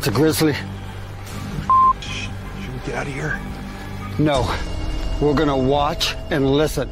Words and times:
It's 0.00 0.08
a 0.08 0.12
grizzly. 0.12 0.54
Should 2.00 2.72
we 2.72 2.78
get 2.86 2.94
out 2.94 3.06
of 3.06 3.12
here? 3.12 3.38
No. 4.18 4.50
We're 5.20 5.34
gonna 5.34 5.54
watch 5.54 6.16
and 6.30 6.50
listen. 6.50 6.90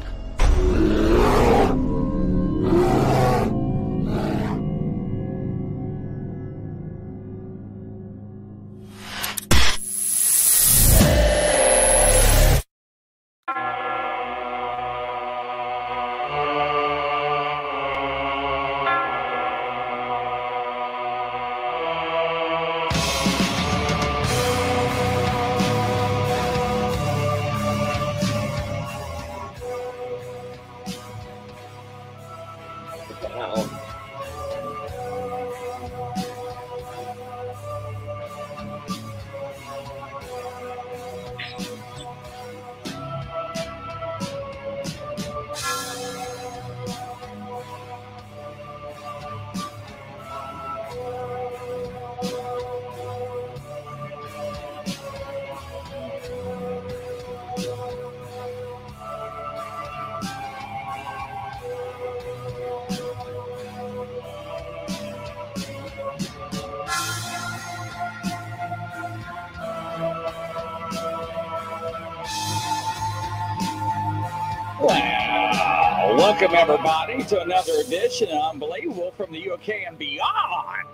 Welcome 76.19 76.53
everybody 76.53 77.23
to 77.23 77.41
another 77.41 77.71
edition 77.79 78.27
of 78.27 78.51
Unbelievable 78.51 79.13
from 79.15 79.31
the 79.31 79.51
UK 79.51 79.69
and 79.87 79.97
beyond. 79.97 80.85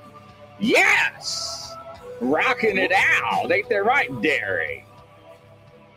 Yes, 0.60 1.74
rocking 2.22 2.78
it 2.78 2.92
out. 2.92 3.52
Ain't 3.52 3.68
that 3.70 3.84
right, 3.86 4.10
Derry? 4.22 4.86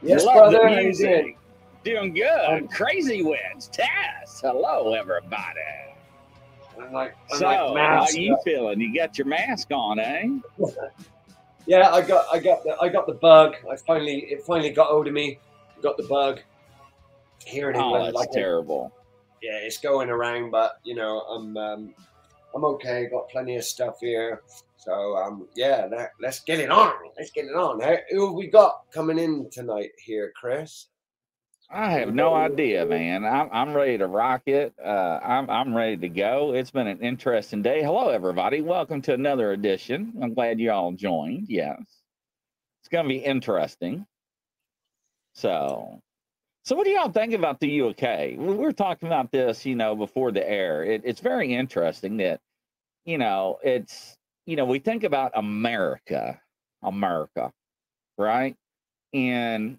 Yes, 0.01 0.25
Love 0.25 0.35
brother. 0.51 0.61
the 0.63 0.69
How 0.75 0.81
you 0.81 0.95
doing? 0.95 1.37
Doing 1.85 2.15
good. 2.15 2.71
Crazy 2.71 3.23
wins. 3.23 3.69
Tess. 3.71 4.41
Hello, 4.41 4.95
everybody. 4.95 5.37
I'm 6.81 6.91
like, 6.95 7.15
I'm 7.31 7.39
So, 7.39 7.45
like 7.47 7.87
how 7.87 8.07
you 8.15 8.39
feeling? 8.45 8.81
You 8.81 8.95
got 8.95 9.19
your 9.19 9.27
mask 9.27 9.71
on, 9.73 9.99
eh? 10.01 10.29
Yeah, 11.67 11.91
I 11.91 12.01
got, 12.01 12.25
I 12.33 12.39
got 12.39 12.65
the, 12.65 12.79
I 12.81 12.89
got 12.89 13.07
the 13.07 13.13
bug. 13.13 13.57
I 13.71 13.77
finally, 13.77 14.21
it 14.31 14.43
finally 14.43 14.71
got 14.71 14.87
hold 14.87 15.07
of 15.07 15.13
me. 15.13 15.39
Got 15.83 15.99
the 15.99 16.05
bug. 16.05 16.41
Here 17.45 17.69
in 17.69 17.77
Oh, 17.77 17.81
England, 17.81 18.05
that's 18.07 18.15
like, 18.15 18.31
terrible. 18.33 18.91
Yeah, 19.43 19.57
it's 19.59 19.79
going 19.79 20.11
around, 20.11 20.51
but 20.51 20.79
you 20.85 20.95
know, 20.95 21.21
I'm, 21.21 21.57
um, 21.57 21.95
I'm 22.55 22.65
okay. 22.65 23.09
Got 23.11 23.29
plenty 23.29 23.57
of 23.57 23.65
stuff 23.65 23.97
here. 24.01 24.43
So, 24.77 25.17
um, 25.17 25.49
yeah, 25.55 25.89
let, 25.91 26.13
let's 26.21 26.41
get 26.41 26.61
it 26.61 26.71
on. 26.71 26.95
Let's 27.17 27.31
get 27.31 27.47
it 27.47 27.55
on. 27.55 27.81
How, 27.81 27.97
who 28.11 28.33
we 28.33 28.47
got 28.47 28.85
coming 28.93 29.19
in 29.19 29.51
tonight 29.51 29.91
here, 29.99 30.33
Chris? 30.37 30.87
I 31.71 31.91
have 31.91 32.15
no 32.15 32.33
idea, 32.33 32.87
man. 32.87 33.27
I'm 33.27 33.51
I'm 33.53 33.75
ready 33.75 33.99
to 33.99 34.07
rock 34.07 34.43
it. 34.47 34.73
Uh, 34.83 35.21
I'm 35.23 35.51
I'm 35.51 35.77
ready 35.77 35.99
to 35.99 36.09
go. 36.09 36.55
It's 36.55 36.71
been 36.71 36.87
an 36.87 37.01
interesting 37.01 37.61
day. 37.61 37.83
Hello, 37.83 38.09
everybody. 38.09 38.63
Welcome 38.63 39.03
to 39.03 39.13
another 39.13 39.53
edition. 39.53 40.15
I'm 40.23 40.33
glad 40.33 40.59
you 40.59 40.71
all 40.71 40.93
joined. 40.93 41.49
Yes, 41.51 41.79
it's 42.81 42.89
going 42.89 43.05
to 43.05 43.09
be 43.11 43.19
interesting. 43.19 44.07
So, 45.35 46.01
so 46.69 46.77
what 46.77 46.85
do 46.85 46.91
y'all 46.91 47.11
think 47.11 47.33
about 47.33 47.61
the 47.61 47.81
UK? 47.81 48.37
We 48.37 48.53
were 48.55 48.75
talking 48.75 49.09
about 49.09 49.33
this, 49.33 49.65
you 49.65 49.75
know, 49.75 49.97
before 49.97 50.33
the 50.33 50.47
air. 50.47 50.85
It, 50.85 51.01
it's 51.03 51.21
very 51.21 51.55
interesting 51.55 52.19
that, 52.19 52.41
you 53.07 53.17
know, 53.17 53.59
it's 53.65 54.19
you 54.45 54.55
know 54.55 54.67
we 54.67 54.79
think 54.79 55.03
about 55.03 55.33
America, 55.35 56.39
America, 56.83 57.51
right, 58.19 58.55
and 59.15 59.79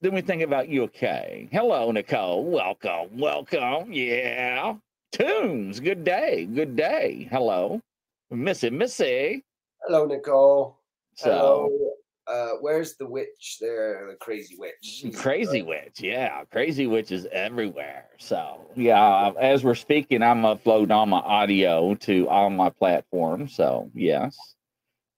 then 0.00 0.14
we 0.14 0.22
think 0.22 0.40
about 0.40 0.70
UK. 0.70 1.50
Hello, 1.52 1.92
Nicole. 1.92 2.42
Welcome. 2.42 3.18
Welcome. 3.18 3.92
Yeah. 3.92 4.76
Tunes. 5.12 5.78
Good 5.78 6.04
day. 6.04 6.46
Good 6.46 6.74
day. 6.74 7.28
Hello. 7.30 7.82
Missy, 8.30 8.70
Missy. 8.70 9.44
Hello, 9.82 10.06
Nicole. 10.06 10.78
So, 11.16 11.30
Hello. 11.30 11.97
Uh, 12.28 12.50
where's 12.60 12.94
the 12.96 13.06
witch 13.06 13.56
there? 13.60 14.06
The 14.10 14.16
crazy 14.16 14.56
witch. 14.58 14.74
She's- 14.82 15.16
crazy 15.16 15.62
witch. 15.62 16.00
Yeah. 16.00 16.44
Crazy 16.52 16.86
witch 16.86 17.10
is 17.10 17.26
everywhere. 17.32 18.06
So, 18.18 18.66
yeah, 18.76 19.30
as 19.40 19.64
we're 19.64 19.74
speaking, 19.74 20.22
I'm 20.22 20.44
uploading 20.44 20.90
all 20.90 21.06
my 21.06 21.20
audio 21.20 21.94
to 21.94 22.28
all 22.28 22.50
my 22.50 22.68
platforms. 22.68 23.54
So, 23.54 23.90
yes. 23.94 24.36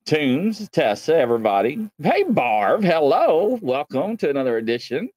Tunes, 0.06 0.68
Tessa, 0.70 1.16
everybody. 1.16 1.90
Hey, 2.02 2.22
Barb. 2.22 2.84
Hello. 2.84 3.58
Welcome 3.60 4.16
to 4.18 4.30
another 4.30 4.56
edition. 4.58 5.08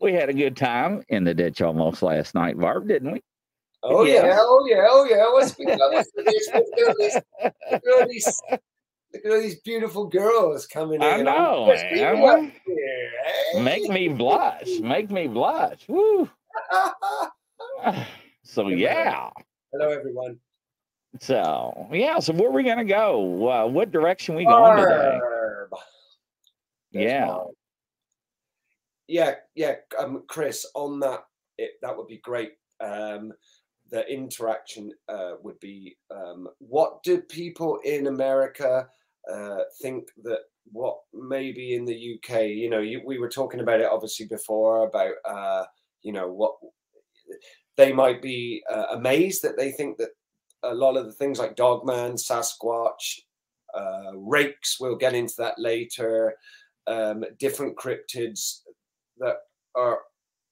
We 0.00 0.12
had 0.12 0.28
a 0.28 0.34
good 0.34 0.56
time 0.56 1.02
in 1.08 1.24
the 1.24 1.34
ditch 1.34 1.62
almost 1.62 2.02
last 2.02 2.34
night, 2.34 2.58
Barb, 2.58 2.88
didn't 2.88 3.12
we? 3.12 3.22
Oh 3.82 4.04
Yeah. 4.04 4.26
yeah, 4.26 4.36
oh 4.40 4.66
yeah, 4.68 4.86
oh 4.88 5.04
yeah. 5.08 5.24
What's 5.32 5.54
what's 5.56 6.10
been 6.12 6.94
this? 6.98 7.14
Look 7.14 7.52
at 7.70 7.82
all 8.00 8.06
these, 8.08 8.42
look 9.12 9.24
at 9.24 9.30
all 9.30 9.32
these, 9.32 9.32
look 9.32 9.32
at 9.32 9.32
all 9.32 9.40
these 9.40 9.60
beautiful 9.60 10.06
girls 10.06 10.66
coming 10.66 10.96
in. 10.96 11.02
I 11.02 11.18
in. 11.18 11.24
know, 11.24 11.66
man. 11.66 12.52
here, 12.66 13.10
eh? 13.54 13.62
Make 13.62 13.88
me 13.88 14.08
blush. 14.08 14.80
Make 14.80 15.10
me 15.10 15.26
blush. 15.26 15.86
Woo. 15.88 16.28
So 18.44 18.68
yeah. 18.68 19.28
Hello, 19.72 19.90
everyone. 19.90 20.38
So 21.20 21.86
yeah. 21.92 22.18
So 22.18 22.32
where 22.32 22.48
are 22.48 22.52
we 22.52 22.62
gonna 22.62 22.82
go? 22.82 23.46
Uh, 23.46 23.66
what 23.66 23.90
direction 23.90 24.36
we 24.36 24.46
going 24.46 24.78
today? 24.78 25.18
There's 26.92 27.04
Yeah. 27.04 27.26
Barb. 27.26 27.48
Yeah, 29.06 29.34
yeah. 29.54 29.74
Um, 29.98 30.24
Chris, 30.28 30.64
on 30.74 31.00
that, 31.00 31.24
it, 31.58 31.72
that 31.82 31.96
would 31.96 32.06
be 32.06 32.18
great. 32.18 32.52
Um, 32.80 33.32
the 33.90 34.06
interaction 34.10 34.92
uh, 35.08 35.32
would 35.42 35.58
be 35.60 35.96
um, 36.10 36.48
what 36.58 37.02
do 37.02 37.20
people 37.20 37.80
in 37.84 38.06
America 38.06 38.88
uh, 39.32 39.58
think 39.80 40.08
that 40.24 40.40
what 40.72 40.98
maybe 41.12 41.74
in 41.74 41.84
the 41.84 42.18
UK, 42.18 42.42
you 42.46 42.70
know, 42.70 42.80
you, 42.80 43.02
we 43.04 43.18
were 43.18 43.28
talking 43.28 43.60
about 43.60 43.80
it 43.80 43.88
obviously 43.90 44.26
before 44.26 44.86
about, 44.86 45.14
uh, 45.24 45.64
you 46.02 46.12
know, 46.12 46.28
what 46.28 46.54
they 47.76 47.92
might 47.92 48.20
be 48.22 48.62
uh, 48.70 48.86
amazed 48.92 49.42
that 49.42 49.56
they 49.56 49.70
think 49.70 49.98
that 49.98 50.10
a 50.62 50.74
lot 50.74 50.96
of 50.96 51.06
the 51.06 51.12
things 51.12 51.38
like 51.38 51.56
Dogman, 51.56 52.14
Sasquatch, 52.14 53.20
uh, 53.74 54.16
rakes, 54.16 54.78
we'll 54.80 54.96
get 54.96 55.14
into 55.14 55.34
that 55.38 55.58
later, 55.58 56.34
um, 56.86 57.24
different 57.38 57.76
cryptids 57.76 58.60
that 59.18 59.36
are 59.74 60.00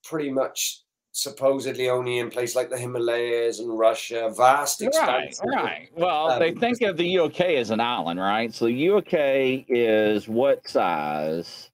pretty 0.05 0.31
much 0.31 0.83
supposedly 1.17 1.89
only 1.89 2.19
in 2.19 2.29
places 2.29 2.55
like 2.55 2.69
the 2.69 2.77
Himalayas 2.77 3.59
and 3.59 3.79
Russia, 3.79 4.31
vast 4.37 4.83
Right, 4.83 5.35
right. 5.45 5.89
Well, 5.97 6.39
they 6.39 6.51
um, 6.51 6.57
think 6.57 6.83
of 6.83 6.99
the 6.99 7.19
UK 7.21 7.41
as 7.41 7.71
an 7.71 7.81
island, 7.81 8.21
right? 8.21 8.53
So 8.55 8.67
the 8.67 8.91
UK 8.91 9.65
is 9.69 10.29
what 10.29 10.69
size? 10.69 11.71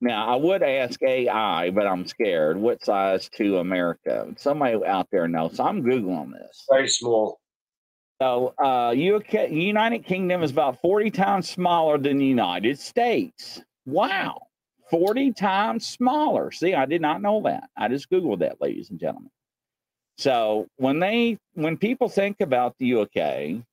Now, 0.00 0.28
I 0.32 0.36
would 0.36 0.62
ask 0.62 1.02
AI, 1.02 1.70
but 1.70 1.86
I'm 1.86 2.06
scared. 2.06 2.58
What 2.58 2.84
size 2.84 3.28
to 3.30 3.58
America? 3.58 4.32
Somebody 4.36 4.78
out 4.86 5.08
there 5.10 5.26
knows. 5.26 5.56
So 5.56 5.64
I'm 5.64 5.82
googling 5.82 6.32
this. 6.32 6.64
Very 6.70 6.88
small. 6.88 7.40
So, 8.22 8.54
uh, 8.62 8.90
UK, 8.90 9.50
United 9.50 10.04
Kingdom 10.06 10.42
is 10.42 10.52
about 10.52 10.80
40 10.80 11.10
times 11.10 11.50
smaller 11.50 11.98
than 11.98 12.18
the 12.18 12.24
United 12.24 12.78
States. 12.78 13.60
Wow. 13.84 14.45
40 14.90 15.32
times 15.32 15.86
smaller. 15.86 16.50
See, 16.52 16.74
I 16.74 16.86
did 16.86 17.00
not 17.00 17.22
know 17.22 17.42
that. 17.42 17.68
I 17.76 17.88
just 17.88 18.10
Googled 18.10 18.40
that, 18.40 18.60
ladies 18.60 18.90
and 18.90 19.00
gentlemen. 19.00 19.30
So 20.18 20.66
when 20.76 20.98
they 20.98 21.38
when 21.54 21.76
people 21.76 22.08
think 22.08 22.40
about 22.40 22.74
the 22.78 22.94
UK, 22.94 23.64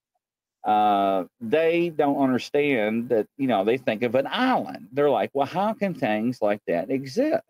uh, 0.63 1.25
they 1.41 1.89
don't 1.89 2.21
understand 2.21 3.09
that, 3.09 3.27
you 3.37 3.47
know, 3.47 3.63
they 3.63 3.77
think 3.77 4.03
of 4.03 4.15
an 4.15 4.27
island. 4.29 4.87
They're 4.91 5.09
like, 5.09 5.31
well, 5.33 5.47
how 5.47 5.73
can 5.73 5.93
things 5.93 6.41
like 6.41 6.61
that 6.67 6.89
exist? 6.89 7.43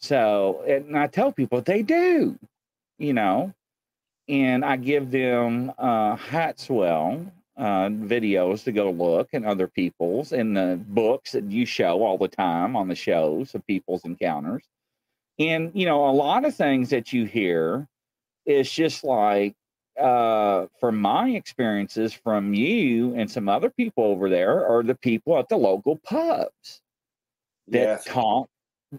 So, 0.00 0.62
and 0.66 0.96
I 0.96 1.06
tell 1.06 1.32
people 1.32 1.62
they 1.62 1.82
do, 1.82 2.38
you 2.98 3.14
know, 3.14 3.54
and 4.28 4.64
I 4.64 4.76
give 4.76 5.10
them 5.10 5.72
uh, 5.78 6.16
Hatswell 6.16 7.30
uh, 7.56 7.88
videos 7.88 8.64
to 8.64 8.72
go 8.72 8.90
look 8.90 9.28
and 9.32 9.46
other 9.46 9.68
people's 9.68 10.32
and 10.32 10.56
the 10.56 10.80
books 10.88 11.32
that 11.32 11.50
you 11.50 11.64
show 11.64 12.02
all 12.02 12.18
the 12.18 12.28
time 12.28 12.74
on 12.76 12.88
the 12.88 12.94
shows 12.94 13.54
of 13.54 13.66
people's 13.66 14.04
encounters. 14.04 14.64
And, 15.38 15.70
you 15.74 15.86
know, 15.86 16.08
a 16.08 16.10
lot 16.10 16.44
of 16.44 16.54
things 16.54 16.90
that 16.90 17.12
you 17.12 17.26
hear 17.26 17.88
is 18.46 18.70
just 18.70 19.04
like, 19.04 19.54
uh, 20.00 20.66
from 20.80 21.00
my 21.00 21.30
experiences 21.30 22.12
from 22.12 22.52
you 22.52 23.14
and 23.14 23.30
some 23.30 23.48
other 23.48 23.70
people 23.70 24.02
over 24.04 24.28
there 24.28 24.66
are 24.66 24.82
the 24.82 24.96
people 24.96 25.38
at 25.38 25.48
the 25.48 25.56
local 25.56 25.96
pubs 25.98 26.80
that 27.68 27.78
yes. 27.78 28.04
talk 28.04 28.48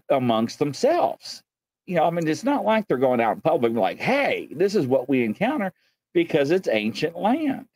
amongst 0.08 0.58
themselves. 0.58 1.42
You 1.86 1.96
know, 1.96 2.04
I 2.04 2.10
mean, 2.10 2.26
it's 2.26 2.44
not 2.44 2.64
like 2.64 2.88
they're 2.88 2.96
going 2.96 3.20
out 3.20 3.36
in 3.36 3.42
public 3.42 3.74
like, 3.74 3.98
hey, 3.98 4.48
this 4.50 4.74
is 4.74 4.86
what 4.86 5.08
we 5.08 5.22
encounter 5.22 5.72
because 6.14 6.50
it's 6.50 6.66
ancient 6.66 7.16
land. 7.16 7.66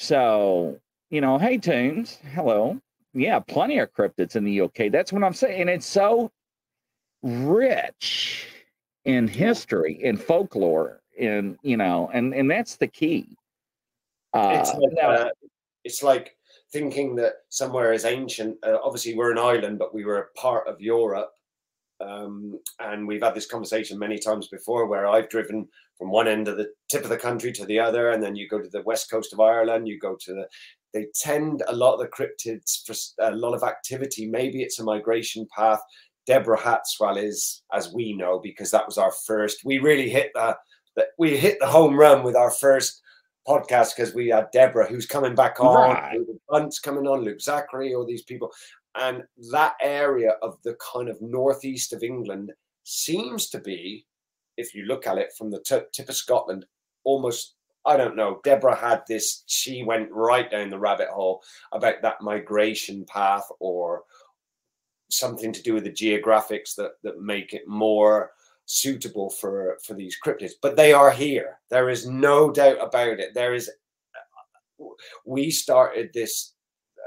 So, 0.00 0.80
you 1.10 1.20
know, 1.20 1.36
hey, 1.36 1.58
tunes, 1.58 2.18
hello. 2.32 2.80
Yeah, 3.12 3.38
plenty 3.38 3.78
of 3.80 3.92
cryptids 3.92 4.34
in 4.34 4.44
the 4.44 4.62
UK. 4.62 4.90
That's 4.90 5.12
what 5.12 5.22
I'm 5.22 5.34
saying. 5.34 5.60
And 5.60 5.68
it's 5.68 5.84
so 5.84 6.32
rich 7.22 8.48
in 9.04 9.28
history 9.28 9.98
in 10.02 10.16
folklore 10.16 11.02
in, 11.18 11.58
you 11.62 11.76
know 11.76 12.08
and 12.14 12.32
and 12.34 12.50
that's 12.50 12.76
the 12.76 12.86
key 12.86 13.36
uh, 14.32 14.56
it's, 14.60 14.72
like, 14.72 14.92
now, 14.92 15.10
uh, 15.10 15.28
it's 15.84 16.02
like 16.02 16.36
thinking 16.72 17.14
that 17.16 17.32
somewhere 17.50 17.92
is 17.92 18.06
ancient 18.06 18.56
uh, 18.62 18.78
obviously 18.82 19.14
we're 19.14 19.32
an 19.32 19.38
island 19.38 19.78
but 19.78 19.94
we 19.94 20.04
were 20.04 20.18
a 20.18 20.38
part 20.38 20.66
of 20.66 20.80
europe 20.80 21.32
um, 22.00 22.58
and 22.78 23.06
we've 23.06 23.22
had 23.22 23.34
this 23.34 23.46
conversation 23.46 23.98
many 23.98 24.18
times 24.18 24.48
before 24.48 24.86
where 24.86 25.06
I've 25.06 25.28
driven 25.28 25.68
from 26.00 26.10
one 26.10 26.26
end 26.26 26.48
of 26.48 26.56
the 26.56 26.72
tip 26.88 27.04
of 27.04 27.10
the 27.10 27.16
country 27.16 27.52
to 27.52 27.66
the 27.66 27.78
other, 27.78 28.10
and 28.10 28.22
then 28.22 28.34
you 28.34 28.48
go 28.48 28.58
to 28.58 28.70
the 28.70 28.82
west 28.82 29.10
coast 29.10 29.34
of 29.34 29.38
Ireland, 29.38 29.86
you 29.86 30.00
go 30.00 30.16
to 30.18 30.32
the. 30.32 30.48
They 30.94 31.06
tend 31.14 31.62
a 31.68 31.76
lot 31.76 31.94
of 31.94 32.00
the 32.00 32.08
cryptids 32.08 32.84
for 32.84 32.94
a 33.24 33.30
lot 33.30 33.54
of 33.54 33.62
activity. 33.62 34.26
Maybe 34.26 34.62
it's 34.62 34.80
a 34.80 34.84
migration 34.84 35.46
path. 35.54 35.78
Deborah 36.26 36.58
Hatswell 36.58 37.22
is, 37.22 37.62
as 37.72 37.92
we 37.92 38.14
know, 38.14 38.40
because 38.42 38.70
that 38.70 38.86
was 38.86 38.98
our 38.98 39.12
first. 39.26 39.60
We 39.64 39.78
really 39.78 40.08
hit 40.08 40.32
the, 40.34 40.56
the 40.96 41.06
we 41.18 41.36
hit 41.36 41.58
the 41.60 41.66
home 41.66 41.96
run 41.96 42.24
with 42.24 42.34
our 42.34 42.50
first 42.50 43.02
podcast 43.46 43.94
because 43.94 44.14
we 44.14 44.28
had 44.28 44.50
Deborah, 44.52 44.88
who's 44.88 45.06
coming 45.06 45.34
back 45.34 45.60
on, 45.60 45.90
right. 45.90 46.18
Hunt's 46.50 46.78
coming 46.78 47.06
on, 47.06 47.24
Luke 47.24 47.40
Zachary, 47.40 47.94
all 47.94 48.06
these 48.06 48.22
people, 48.22 48.50
and 48.98 49.22
that 49.52 49.74
area 49.82 50.32
of 50.42 50.56
the 50.64 50.76
kind 50.92 51.08
of 51.08 51.20
northeast 51.20 51.92
of 51.92 52.02
England 52.02 52.52
seems 52.84 53.48
to 53.50 53.60
be, 53.60 54.06
if 54.60 54.74
you 54.74 54.84
look 54.84 55.06
at 55.06 55.18
it 55.18 55.32
from 55.36 55.50
the 55.50 55.60
tip 55.60 56.08
of 56.08 56.14
Scotland, 56.14 56.66
almost. 57.04 57.54
I 57.86 57.96
don't 57.96 58.14
know. 58.14 58.40
Deborah 58.44 58.76
had 58.76 59.04
this. 59.08 59.42
She 59.46 59.82
went 59.82 60.12
right 60.12 60.50
down 60.50 60.68
the 60.68 60.78
rabbit 60.78 61.08
hole 61.08 61.42
about 61.72 62.02
that 62.02 62.20
migration 62.20 63.06
path 63.06 63.48
or 63.58 64.02
something 65.10 65.52
to 65.52 65.62
do 65.62 65.74
with 65.74 65.84
the 65.84 65.90
geographics 65.90 66.74
that 66.76 66.92
that 67.02 67.20
make 67.20 67.52
it 67.52 67.66
more 67.66 68.32
suitable 68.66 69.30
for 69.30 69.78
for 69.84 69.94
these 69.94 70.16
cryptids 70.24 70.52
but 70.62 70.76
they 70.76 70.92
are 70.92 71.10
here 71.10 71.58
there 71.70 71.88
is 71.88 72.06
no 72.06 72.52
doubt 72.52 72.76
about 72.80 73.18
it 73.18 73.34
there 73.34 73.52
is 73.52 73.68
we 75.26 75.50
started 75.50 76.10
this 76.14 76.54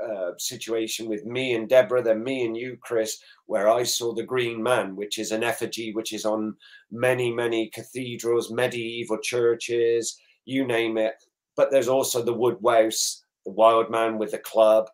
uh, 0.03 0.31
situation 0.37 1.07
with 1.07 1.25
me 1.25 1.53
and 1.53 1.69
Deborah, 1.69 2.03
then 2.03 2.23
me 2.23 2.45
and 2.45 2.57
you, 2.57 2.77
Chris, 2.81 3.19
where 3.45 3.69
I 3.69 3.83
saw 3.83 4.13
the 4.13 4.23
Green 4.23 4.61
Man, 4.61 4.95
which 4.95 5.17
is 5.17 5.31
an 5.31 5.43
effigy 5.43 5.93
which 5.93 6.13
is 6.13 6.25
on 6.25 6.55
many, 6.91 7.31
many 7.31 7.69
cathedrals, 7.69 8.51
medieval 8.51 9.17
churches, 9.19 10.17
you 10.45 10.65
name 10.65 10.97
it. 10.97 11.15
But 11.55 11.71
there's 11.71 11.87
also 11.87 12.21
the 12.21 12.33
Woodwose, 12.33 13.21
the 13.45 13.51
Wild 13.51 13.89
Man 13.89 14.17
with 14.17 14.31
the 14.31 14.39
club. 14.39 14.89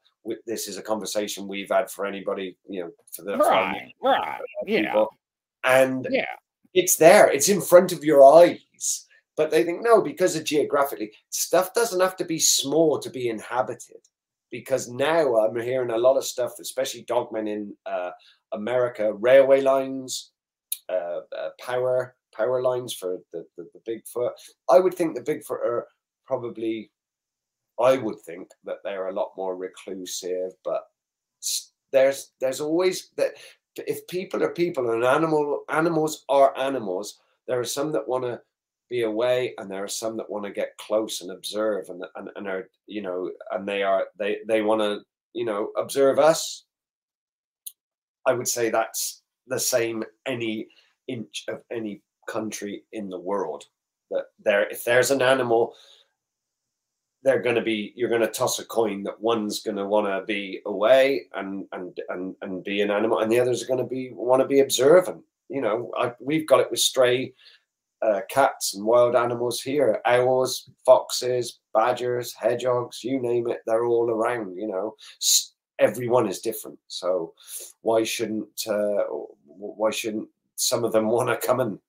This 0.45 0.67
is 0.67 0.77
a 0.77 0.83
conversation 0.83 1.47
we've 1.47 1.71
had 1.71 1.89
for 1.89 2.05
anybody, 2.05 2.57
you 2.67 2.81
know, 2.81 2.91
for 3.15 3.23
the 3.23 3.37
right, 3.37 3.93
right, 4.03 4.41
yeah, 4.65 5.05
and 5.63 6.07
yeah, 6.11 6.25
it's 6.73 6.97
there, 6.97 7.31
it's 7.31 7.49
in 7.49 7.61
front 7.61 7.91
of 7.93 8.03
your 8.03 8.23
eyes. 8.23 9.07
But 9.37 9.49
they 9.49 9.63
think 9.63 9.81
no, 9.81 10.01
because 10.01 10.35
of 10.35 10.43
geographically, 10.43 11.13
stuff 11.29 11.73
doesn't 11.73 12.01
have 12.01 12.17
to 12.17 12.25
be 12.25 12.37
small 12.37 12.99
to 12.99 13.09
be 13.09 13.29
inhabited 13.29 14.01
because 14.51 14.89
now 14.89 15.37
I'm 15.37 15.59
hearing 15.59 15.91
a 15.91 15.97
lot 15.97 16.17
of 16.17 16.25
stuff, 16.25 16.53
especially 16.59 17.03
dogmen 17.03 17.47
in 17.47 17.73
uh, 17.85 18.11
America, 18.51 19.13
railway 19.13 19.61
lines, 19.61 20.31
uh, 20.89 21.21
uh, 21.37 21.49
power 21.59 22.15
power 22.35 22.61
lines 22.61 22.93
for 22.93 23.17
the, 23.33 23.45
the, 23.57 23.67
the 23.73 23.91
Bigfoot. 23.91 24.31
I 24.69 24.79
would 24.79 24.93
think 24.93 25.15
the 25.15 25.21
Bigfoot 25.21 25.63
are 25.65 25.87
probably, 26.25 26.91
I 27.79 27.97
would 27.97 28.19
think 28.21 28.49
that 28.65 28.77
they're 28.83 29.09
a 29.09 29.13
lot 29.13 29.31
more 29.35 29.55
reclusive, 29.55 30.51
but 30.63 30.83
there's 31.91 32.31
there's 32.39 32.61
always 32.61 33.09
that 33.17 33.33
if 33.75 34.05
people 34.07 34.43
are 34.43 34.53
people 34.53 34.91
and 34.91 35.03
animal 35.03 35.63
animals 35.69 36.25
are 36.29 36.57
animals, 36.57 37.19
there 37.47 37.59
are 37.59 37.65
some 37.65 37.91
that 37.91 38.07
want 38.07 38.23
to 38.23 38.39
be 38.89 39.03
away 39.03 39.53
and 39.57 39.69
there 39.69 39.83
are 39.83 39.89
some 39.89 40.17
that 40.17 40.29
want 40.29 40.45
to 40.45 40.51
get 40.51 40.77
close 40.77 41.21
and 41.21 41.31
observe 41.31 41.89
and, 41.89 42.03
and, 42.15 42.29
and 42.35 42.47
are 42.47 42.69
you 42.87 43.01
know 43.01 43.31
and 43.51 43.67
they 43.67 43.83
are 43.83 44.05
they 44.17 44.39
they 44.47 44.61
want 44.61 44.81
to 44.81 45.01
you 45.33 45.45
know 45.45 45.69
observe 45.77 46.19
us. 46.19 46.65
I 48.25 48.33
would 48.33 48.47
say 48.47 48.69
that's 48.69 49.21
the 49.47 49.59
same 49.59 50.03
any 50.25 50.67
inch 51.07 51.45
of 51.47 51.61
any 51.71 52.01
country 52.27 52.83
in 52.93 53.09
the 53.09 53.19
world 53.19 53.63
that 54.11 54.25
there 54.43 54.67
if 54.69 54.83
there's 54.83 55.11
an 55.11 55.21
animal 55.21 55.73
they're 57.23 57.41
going 57.41 57.55
to 57.55 57.61
be 57.61 57.91
you're 57.95 58.09
going 58.09 58.21
to 58.21 58.27
toss 58.27 58.59
a 58.59 58.65
coin 58.65 59.03
that 59.03 59.19
one's 59.19 59.61
going 59.61 59.77
to 59.77 59.85
want 59.85 60.07
to 60.07 60.25
be 60.25 60.61
away 60.65 61.25
and 61.33 61.65
and 61.71 61.99
and 62.09 62.35
and 62.41 62.63
be 62.63 62.81
an 62.81 62.91
animal 62.91 63.19
and 63.19 63.31
the 63.31 63.39
others 63.39 63.63
are 63.63 63.67
going 63.67 63.79
to 63.79 63.85
be 63.85 64.11
want 64.13 64.41
to 64.41 64.47
be 64.47 64.59
observant. 64.59 65.23
You 65.49 65.61
know 65.61 65.91
I, 65.97 66.13
we've 66.19 66.47
got 66.47 66.59
it 66.59 66.71
with 66.71 66.79
stray 66.79 67.33
uh, 68.01 68.21
cats 68.29 68.75
and 68.75 68.85
wild 68.85 69.15
animals 69.15 69.61
here. 69.61 70.01
Owls 70.05 70.69
foxes 70.85 71.59
badgers 71.73 72.33
hedgehogs 72.33 73.03
you 73.03 73.21
name 73.21 73.49
it 73.49 73.59
they're 73.65 73.85
all 73.85 74.09
around 74.09 74.55
you 74.55 74.67
know. 74.67 74.95
Everyone 75.79 76.27
is 76.27 76.39
different 76.39 76.79
so 76.87 77.33
why 77.81 78.03
shouldn't 78.03 78.67
uh, 78.67 79.03
why 79.45 79.91
shouldn't 79.91 80.27
some 80.55 80.83
of 80.83 80.91
them 80.91 81.09
want 81.09 81.29
to 81.29 81.47
come 81.47 81.59
and 81.59 81.79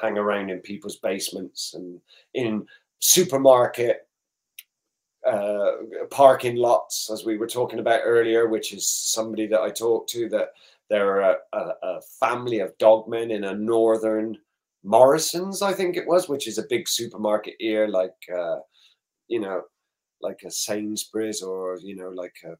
hang 0.00 0.16
around 0.16 0.50
in 0.50 0.60
people's 0.60 0.98
basements 0.98 1.74
and 1.74 2.00
in 2.34 2.66
supermarket 3.00 4.06
uh, 5.26 5.72
parking 6.10 6.56
lots 6.56 7.10
as 7.10 7.24
we 7.24 7.36
were 7.36 7.46
talking 7.46 7.80
about 7.80 8.00
earlier 8.04 8.48
which 8.48 8.72
is 8.72 8.88
somebody 8.88 9.46
that 9.46 9.60
i 9.60 9.68
talked 9.68 10.08
to 10.08 10.28
that 10.28 10.52
they're 10.88 11.20
a, 11.20 11.36
a, 11.52 11.72
a 11.82 12.00
family 12.20 12.60
of 12.60 12.76
dogmen 12.78 13.30
in 13.32 13.44
a 13.44 13.54
northern 13.54 14.38
Morrisons, 14.84 15.62
I 15.62 15.72
think 15.72 15.96
it 15.96 16.06
was, 16.06 16.28
which 16.28 16.46
is 16.46 16.58
a 16.58 16.64
big 16.68 16.88
supermarket 16.88 17.54
here, 17.58 17.88
like 17.88 18.14
uh, 18.34 18.56
you 19.28 19.40
know, 19.40 19.62
like 20.20 20.40
a 20.44 20.50
Sainsbury's 20.50 21.42
or 21.42 21.78
you 21.82 21.96
know, 21.96 22.10
like 22.10 22.34
a. 22.44 22.54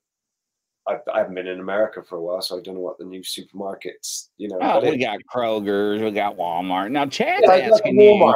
I, 0.87 0.97
I 1.13 1.19
haven't 1.19 1.35
been 1.35 1.47
in 1.47 1.61
America 1.61 2.03
for 2.03 2.17
a 2.17 2.23
while, 2.23 2.41
so 2.41 2.59
I 2.59 2.63
don't 2.63 2.75
know 2.75 2.81
what 2.81 2.97
the 2.97 3.05
new 3.05 3.21
supermarkets, 3.21 4.29
you 4.39 4.49
know. 4.49 4.59
Oh, 4.63 4.81
we 4.81 4.93
it, 4.93 4.99
got 4.99 5.19
Kroger's, 5.31 6.01
we 6.01 6.11
got 6.13 6.39
Walmart. 6.39 6.91
Now, 6.91 7.05
Chad's 7.05 7.43
yeah, 7.47 7.69
asking 7.71 7.99
like 7.99 8.07
Walmart. 8.07 8.35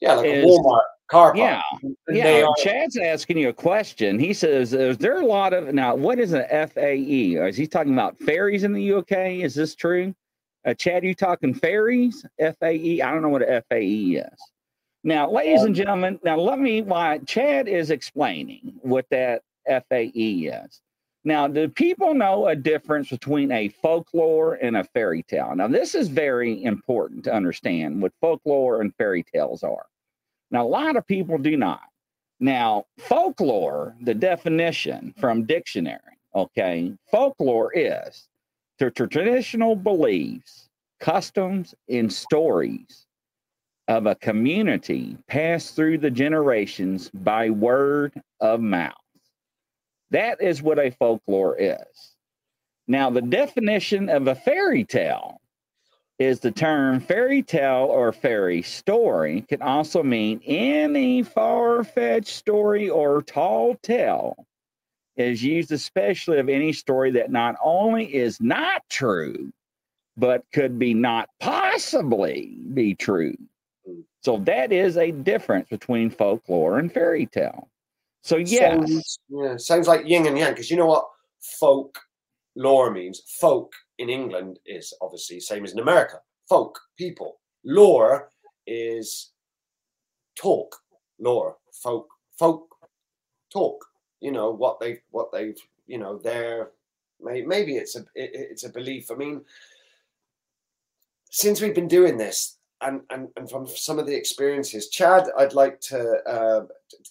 you. 0.00 0.08
Yeah, 0.08 0.14
like 0.14 0.26
is, 0.26 0.44
a 0.44 0.46
Walmart 0.46 0.80
car 1.10 1.34
Park. 1.34 1.36
Yeah, 1.36 1.62
yeah. 2.08 2.46
Chad's 2.58 2.96
asking 2.96 3.38
you 3.38 3.48
a 3.48 3.52
question. 3.52 4.18
He 4.18 4.32
says, 4.32 4.72
"Is 4.72 4.96
there 4.98 5.20
a 5.20 5.26
lot 5.26 5.52
of 5.52 5.74
now? 5.74 5.94
What 5.94 6.18
is 6.18 6.32
an 6.32 6.44
FAE? 6.48 7.34
Is 7.48 7.56
he 7.56 7.66
talking 7.66 7.92
about 7.92 8.18
ferries 8.18 8.64
in 8.64 8.72
the 8.72 8.92
UK? 8.94 9.42
Is 9.42 9.54
this 9.54 9.74
true?" 9.74 10.14
Uh, 10.64 10.74
Chad, 10.74 11.04
you 11.04 11.14
talking 11.14 11.54
fairies? 11.54 12.24
FAE? 12.38 13.00
I 13.02 13.12
don't 13.12 13.22
know 13.22 13.28
what 13.28 13.42
a 13.42 13.64
FAE 13.70 14.22
is. 14.22 14.40
Now, 15.02 15.30
ladies 15.30 15.62
and 15.62 15.74
gentlemen, 15.74 16.18
now 16.22 16.36
let 16.36 16.58
me, 16.58 16.82
why 16.82 17.18
Chad 17.26 17.68
is 17.68 17.90
explaining 17.90 18.74
what 18.82 19.06
that 19.10 19.42
FAE 19.66 20.50
is. 20.52 20.82
Now, 21.24 21.48
do 21.48 21.68
people 21.68 22.14
know 22.14 22.48
a 22.48 22.56
difference 22.56 23.08
between 23.08 23.50
a 23.52 23.68
folklore 23.68 24.54
and 24.54 24.76
a 24.76 24.84
fairy 24.84 25.22
tale? 25.22 25.54
Now, 25.54 25.68
this 25.68 25.94
is 25.94 26.08
very 26.08 26.62
important 26.64 27.24
to 27.24 27.34
understand 27.34 28.00
what 28.00 28.12
folklore 28.20 28.80
and 28.80 28.94
fairy 28.96 29.22
tales 29.22 29.62
are. 29.62 29.86
Now, 30.50 30.66
a 30.66 30.68
lot 30.68 30.96
of 30.96 31.06
people 31.06 31.38
do 31.38 31.56
not. 31.56 31.82
Now, 32.38 32.86
folklore, 32.98 33.94
the 34.00 34.14
definition 34.14 35.14
from 35.18 35.44
dictionary, 35.44 36.18
okay, 36.34 36.92
folklore 37.10 37.72
is 37.74 38.28
the 38.80 38.90
traditional 38.90 39.76
beliefs, 39.76 40.68
customs, 41.00 41.74
and 41.88 42.12
stories 42.12 43.06
of 43.88 44.06
a 44.06 44.14
community 44.14 45.16
passed 45.28 45.76
through 45.76 45.98
the 45.98 46.10
generations 46.10 47.10
by 47.12 47.50
word 47.50 48.12
of 48.40 48.60
mouth. 48.60 48.94
That 50.10 50.40
is 50.40 50.62
what 50.62 50.78
a 50.78 50.90
folklore 50.90 51.56
is. 51.58 52.16
Now, 52.88 53.10
the 53.10 53.22
definition 53.22 54.08
of 54.08 54.26
a 54.26 54.34
fairy 54.34 54.84
tale 54.84 55.40
is 56.18 56.40
the 56.40 56.50
term 56.50 57.00
fairy 57.00 57.42
tale 57.42 57.86
or 57.90 58.12
fairy 58.12 58.62
story 58.62 59.42
can 59.48 59.62
also 59.62 60.02
mean 60.02 60.40
any 60.44 61.22
far-fetched 61.22 62.28
story 62.28 62.88
or 62.90 63.22
tall 63.22 63.74
tale 63.82 64.46
is 65.28 65.42
used 65.42 65.72
especially 65.72 66.38
of 66.38 66.48
any 66.48 66.72
story 66.72 67.10
that 67.10 67.30
not 67.30 67.56
only 67.62 68.12
is 68.14 68.40
not 68.40 68.82
true 68.88 69.52
but 70.16 70.44
could 70.52 70.78
be 70.78 70.94
not 70.94 71.28
possibly 71.40 72.56
be 72.74 72.94
true 72.94 73.36
so 74.22 74.38
that 74.38 74.72
is 74.72 74.96
a 74.96 75.10
difference 75.10 75.68
between 75.68 76.10
folklore 76.10 76.78
and 76.78 76.92
fairy 76.92 77.26
tale 77.26 77.68
so 78.22 78.36
yes 78.36 78.78
Sounds, 78.78 79.18
yeah, 79.28 79.56
sounds 79.56 79.88
like 79.88 80.06
yin 80.06 80.26
and 80.26 80.36
yang 80.36 80.52
because 80.52 80.70
you 80.70 80.76
know 80.76 80.86
what 80.86 81.06
folk 81.40 81.98
lore 82.56 82.90
means. 82.90 83.22
Folk 83.40 83.72
in 83.98 84.08
England 84.08 84.58
is 84.66 84.92
obviously 85.00 85.40
same 85.40 85.64
as 85.64 85.72
in 85.72 85.78
America. 85.78 86.20
Folk, 86.48 86.78
people. 86.96 87.40
Lore 87.64 88.30
is 88.66 89.32
talk. 90.36 90.76
Lore, 91.18 91.56
folk, 91.82 92.08
folk, 92.38 92.66
talk. 93.52 93.84
You 94.20 94.32
know 94.32 94.50
what 94.50 94.80
they, 94.80 95.00
what 95.10 95.32
they've, 95.32 95.58
you 95.86 95.98
know, 95.98 96.18
their. 96.18 96.70
Maybe 97.22 97.76
it's 97.76 97.96
a, 97.96 98.00
it, 98.14 98.30
it's 98.32 98.64
a 98.64 98.70
belief. 98.70 99.10
I 99.10 99.14
mean, 99.14 99.42
since 101.30 101.60
we've 101.60 101.74
been 101.74 101.88
doing 101.88 102.16
this, 102.16 102.56
and, 102.80 103.02
and, 103.10 103.28
and 103.36 103.50
from 103.50 103.66
some 103.66 103.98
of 103.98 104.06
the 104.06 104.16
experiences, 104.16 104.88
Chad, 104.88 105.24
I'd 105.36 105.52
like 105.52 105.80
to. 105.82 106.16
Uh, 106.26 106.64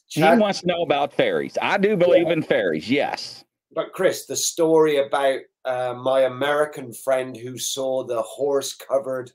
Chad, 0.09 0.37
he 0.37 0.41
wants 0.41 0.61
to 0.61 0.67
know 0.67 0.81
about 0.81 1.13
fairies. 1.13 1.57
I 1.61 1.77
do 1.77 1.95
believe 1.95 2.27
yeah. 2.27 2.33
in 2.33 2.41
fairies. 2.41 2.89
Yes. 2.89 3.43
But 3.71 3.93
Chris, 3.93 4.25
the 4.25 4.35
story 4.35 4.97
about 4.97 5.41
uh, 5.63 5.93
my 5.93 6.21
American 6.21 6.91
friend 6.91 7.37
who 7.37 7.59
saw 7.59 8.03
the 8.03 8.21
horse-covered 8.23 9.31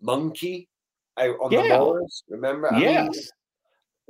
monkey 0.00 0.70
out 1.18 1.36
on 1.42 1.52
yeah. 1.52 1.62
the 1.62 1.68
moors. 1.68 2.22
Remember? 2.30 2.72
I 2.72 2.78
yes. 2.78 3.14
Mean, 3.14 3.22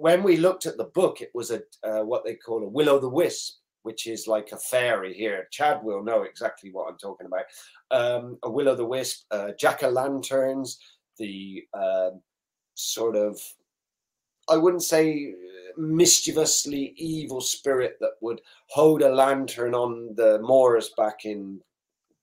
when 0.01 0.23
we 0.23 0.39
looked 0.39 0.65
at 0.65 0.79
the 0.79 0.85
book, 0.85 1.21
it 1.21 1.31
was 1.35 1.51
a 1.51 1.61
uh, 1.85 2.03
what 2.03 2.25
they 2.25 2.35
call 2.35 2.63
a 2.65 2.69
will 2.69 2.89
o' 2.89 2.99
the 2.99 3.09
wisp, 3.09 3.59
which 3.83 4.07
is 4.07 4.27
like 4.27 4.51
a 4.53 4.57
fairy 4.57 5.13
here. 5.13 5.47
Chad 5.51 5.81
will 5.83 6.03
know 6.03 6.23
exactly 6.23 6.71
what 6.71 6.89
I'm 6.89 6.97
talking 6.97 7.27
about. 7.27 7.45
Um, 7.91 8.39
a 8.43 8.51
will 8.51 8.71
o' 8.71 8.75
the 8.75 8.85
wisp, 8.85 9.27
uh, 9.31 9.51
jack 9.59 9.83
o' 9.83 9.91
lanterns, 9.91 10.79
the 11.19 11.65
uh, 11.75 12.11
sort 12.75 13.15
of 13.15 13.39
I 14.49 14.57
wouldn't 14.57 14.83
say 14.83 15.35
mischievously 15.77 16.95
evil 16.97 17.43
spirit 17.43 17.99
that 18.01 18.15
would 18.23 18.41
hold 18.69 19.03
a 19.03 19.15
lantern 19.15 19.75
on 19.75 20.15
the 20.17 20.41
moors 20.41 20.93
back 20.97 21.27
in 21.27 21.61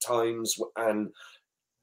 times 0.05 0.59
and 0.77 1.09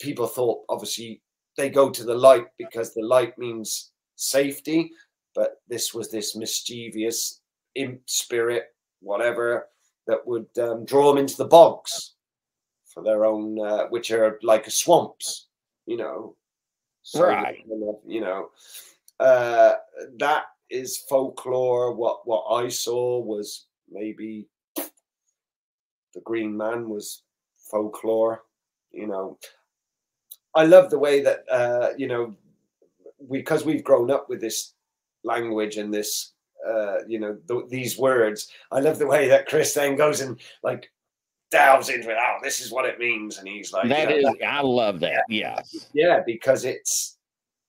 people 0.01 0.27
thought 0.27 0.65
obviously 0.69 1.23
they 1.57 1.71
go 1.71 1.89
to 1.89 2.05
the 2.05 2.15
light 2.15 2.47
because 2.59 2.93
the 2.93 3.03
light 3.03 3.37
means 3.39 3.93
safety 4.17 4.91
but 5.35 5.61
this 5.69 5.95
was 5.95 6.11
this 6.11 6.37
mischievous 6.37 7.41
imp 7.75 8.01
spirit 8.07 8.65
whatever 9.01 9.69
that 10.07 10.27
would 10.27 10.47
um, 10.59 10.85
draw 10.85 11.09
them 11.09 11.19
into 11.19 11.37
the 11.37 11.45
bogs 11.45 12.15
for 12.87 13.03
their 13.03 13.25
own 13.25 13.59
uh, 13.61 13.87
which 13.89 14.11
are 14.11 14.39
like 14.43 14.71
swamps 14.71 15.49
you 15.87 15.97
know 15.97 16.37
so, 17.03 17.27
right 17.27 17.65
you 18.07 18.21
know 18.21 18.51
uh, 19.21 19.75
that 20.19 20.45
is 20.71 20.99
folklore. 21.09 21.95
What 21.95 22.27
what 22.27 22.45
I 22.51 22.69
saw 22.69 23.21
was 23.21 23.67
maybe 23.91 24.49
the 24.77 26.21
Green 26.25 26.57
Man 26.57 26.89
was 26.89 27.23
folklore. 27.71 28.43
You 28.91 29.07
know, 29.07 29.39
I 30.55 30.65
love 30.65 30.91
the 30.91 30.99
way 30.99 31.23
that 31.23 31.45
uh, 31.51 31.91
you 31.97 32.09
know 32.09 32.35
because 33.31 33.65
we've 33.65 33.85
grown 33.85 34.11
up 34.11 34.29
with 34.29 34.41
this 34.41 34.74
language 35.25 35.77
and 35.77 35.93
this 35.93 36.33
uh, 36.67 36.99
you 37.07 37.19
know 37.19 37.37
th- 37.49 37.69
these 37.69 37.99
words. 37.99 38.49
I 38.71 38.81
love 38.81 38.99
the 38.99 39.07
way 39.07 39.29
that 39.29 39.47
Chris 39.47 39.75
then 39.75 39.97
goes 39.97 40.21
and 40.21 40.41
like 40.63 40.91
delves 41.51 41.89
into 41.89 42.11
it. 42.11 42.17
Oh, 42.19 42.39
this 42.43 42.61
is 42.61 42.73
what 42.73 42.87
it 42.87 42.99
means, 42.99 43.39
and 43.39 43.49
he's 43.49 43.73
like, 43.73 43.89
"That 43.89 44.11
you 44.11 44.23
know, 44.23 44.31
is." 44.31 44.37
I 44.47 44.61
love 44.61 45.01
that. 45.01 45.25
Yeah. 45.29 45.57
Yes. 45.57 45.91
Yeah, 45.93 46.21
because 46.27 46.65
it's 46.65 47.19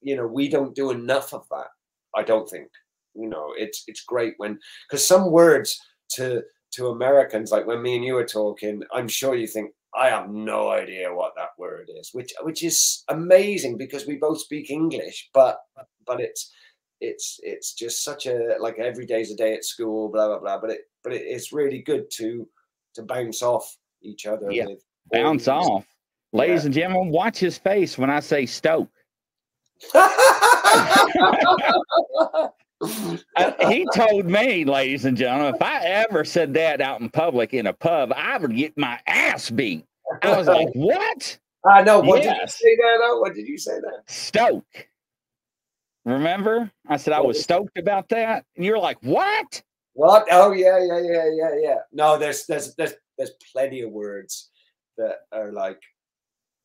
you 0.00 0.16
know 0.16 0.26
we 0.26 0.48
don't 0.48 0.74
do 0.74 0.90
enough 0.90 1.34
of 1.34 1.46
that. 1.50 1.68
I 2.14 2.22
don't 2.22 2.48
think 2.48 2.68
you 3.14 3.28
know 3.28 3.52
it's 3.56 3.84
it's 3.86 4.02
great 4.02 4.34
when 4.38 4.58
because 4.88 5.06
some 5.06 5.30
words 5.30 5.78
to 6.10 6.42
to 6.72 6.88
Americans 6.88 7.50
like 7.50 7.66
when 7.66 7.82
me 7.82 7.96
and 7.96 8.04
you 8.04 8.16
are 8.16 8.26
talking, 8.26 8.82
I'm 8.92 9.08
sure 9.08 9.34
you 9.34 9.46
think 9.46 9.72
I 9.94 10.10
have 10.10 10.28
no 10.28 10.70
idea 10.70 11.14
what 11.14 11.32
that 11.36 11.50
word 11.58 11.90
is, 11.98 12.10
which 12.12 12.32
which 12.42 12.62
is 12.62 13.04
amazing 13.08 13.78
because 13.78 14.06
we 14.06 14.16
both 14.16 14.40
speak 14.40 14.70
English, 14.70 15.30
but 15.32 15.58
but 16.06 16.20
it's 16.20 16.52
it's 17.00 17.38
it's 17.42 17.74
just 17.74 18.02
such 18.02 18.26
a 18.26 18.56
like 18.60 18.78
every 18.78 19.06
day's 19.06 19.30
a 19.30 19.36
day 19.36 19.54
at 19.54 19.64
school, 19.64 20.08
blah 20.08 20.28
blah 20.28 20.38
blah. 20.38 20.60
But 20.60 20.70
it 20.70 20.80
but 21.02 21.12
it, 21.12 21.22
it's 21.22 21.52
really 21.52 21.82
good 21.82 22.10
to 22.12 22.48
to 22.94 23.02
bounce 23.02 23.42
off 23.42 23.76
each 24.02 24.26
other. 24.26 24.50
Yeah, 24.50 24.66
bounce 25.10 25.48
off, 25.48 25.86
ladies 26.32 26.62
yeah. 26.62 26.66
and 26.66 26.74
gentlemen. 26.74 27.10
Watch 27.10 27.38
his 27.38 27.58
face 27.58 27.98
when 27.98 28.10
I 28.10 28.20
say 28.20 28.46
Stoke. 28.46 28.90
Uh, 33.36 33.70
he 33.70 33.86
told 33.94 34.26
me, 34.26 34.64
ladies 34.64 35.06
and 35.06 35.16
gentlemen, 35.16 35.54
if 35.54 35.62
I 35.62 35.82
ever 35.82 36.24
said 36.24 36.52
that 36.54 36.82
out 36.82 37.00
in 37.00 37.08
public 37.08 37.54
in 37.54 37.66
a 37.66 37.72
pub, 37.72 38.12
I 38.14 38.36
would 38.36 38.54
get 38.54 38.76
my 38.76 39.00
ass 39.06 39.48
beat. 39.48 39.86
I 40.22 40.36
was 40.36 40.46
like, 40.46 40.68
"What?" 40.74 41.38
I 41.64 41.82
know. 41.82 42.00
What 42.00 42.22
yes. 42.22 42.58
did 42.58 42.68
you 42.68 42.76
say 42.76 42.76
that? 42.76 43.16
What 43.18 43.34
did 43.34 43.48
you 43.48 43.58
say 43.58 43.80
that? 43.80 44.02
Stoke. 44.06 44.88
Remember, 46.06 46.70
I 46.88 46.96
said 46.96 47.12
I 47.12 47.20
was 47.20 47.42
stoked 47.42 47.76
about 47.76 48.08
that, 48.10 48.44
and 48.54 48.64
you're 48.64 48.78
like, 48.78 48.96
"What?" 49.02 49.62
What? 49.94 50.26
Oh 50.30 50.52
yeah, 50.52 50.78
yeah, 50.78 51.00
yeah, 51.00 51.24
yeah, 51.34 51.50
yeah. 51.60 51.76
No, 51.92 52.16
there's 52.16 52.46
there's 52.46 52.74
there's 52.76 52.94
there's 53.18 53.32
plenty 53.52 53.82
of 53.82 53.90
words 53.90 54.50
that 54.96 55.26
are 55.32 55.52
like. 55.52 55.80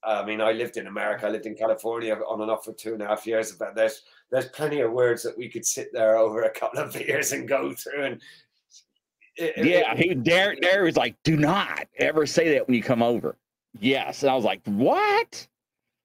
I 0.04 0.26
mean, 0.26 0.42
I 0.42 0.52
lived 0.52 0.78
in 0.78 0.88
America. 0.88 1.28
I 1.28 1.30
lived 1.30 1.46
in 1.46 1.54
California 1.54 2.16
on 2.16 2.42
and 2.42 2.50
off 2.50 2.66
for 2.66 2.74
two 2.74 2.94
and 2.94 3.04
a 3.04 3.08
half 3.08 3.28
years. 3.28 3.52
But 3.52 3.76
there's 3.76 4.02
there's 4.32 4.48
plenty 4.48 4.82
of 4.82 4.92
words 4.92 5.22
that 5.24 5.38
we 5.38 5.50
could 5.50 5.66
sit 5.66 5.90
there 5.92 6.18
over 6.18 6.44
a 6.44 6.50
couple 6.50 6.80
of 6.80 6.94
beers 6.98 7.32
and 7.34 7.48
go 7.48 7.74
through 7.74 8.06
and 8.06 8.22
it, 9.36 9.66
yeah, 9.66 9.94
it, 9.94 9.98
he 9.98 10.14
Derek 10.14 10.62
Derek 10.62 10.86
was 10.86 10.98
like, 10.98 11.16
do 11.24 11.38
not 11.38 11.88
ever 11.98 12.26
say 12.26 12.54
that 12.54 12.68
when 12.68 12.76
you 12.76 12.84
come 12.84 13.02
over. 13.02 13.38
Yes. 13.80 14.24
And 14.24 14.32
I 14.32 14.36
was 14.36 14.44
like, 14.44 14.62
what? 14.66 15.48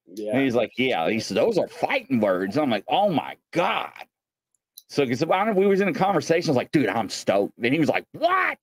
Yeah. 0.07 0.33
And 0.33 0.43
he's 0.43 0.55
like, 0.55 0.71
yeah. 0.77 1.09
He 1.09 1.19
said, 1.19 1.37
those 1.37 1.57
are 1.57 1.67
fighting 1.67 2.19
words. 2.19 2.55
And 2.55 2.63
I'm 2.63 2.69
like, 2.69 2.85
oh 2.87 3.09
my 3.09 3.35
God. 3.51 3.91
So 4.89 5.05
because 5.05 5.25
we 5.55 5.65
was 5.65 5.81
in 5.81 5.89
a 5.89 5.93
conversation, 5.93 6.49
I 6.49 6.51
was 6.51 6.57
like, 6.57 6.71
dude, 6.71 6.87
I'm 6.87 7.09
stoked. 7.09 7.53
And 7.61 7.73
he 7.73 7.79
was 7.79 7.89
like, 7.89 8.05
what? 8.13 8.57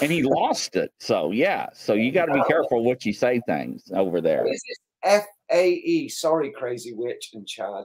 and 0.00 0.10
he 0.10 0.22
lost 0.24 0.76
it. 0.76 0.92
So 0.98 1.30
yeah. 1.32 1.68
So 1.72 1.94
you 1.94 2.12
got 2.12 2.26
to 2.26 2.34
be 2.34 2.42
careful 2.44 2.84
what 2.84 3.04
you 3.04 3.12
say 3.12 3.40
things 3.46 3.90
over 3.94 4.20
there. 4.20 4.46
F 5.02 5.26
A 5.50 5.70
E. 5.70 6.08
Sorry, 6.08 6.50
crazy 6.50 6.92
witch 6.94 7.30
and 7.34 7.46
Chad. 7.46 7.84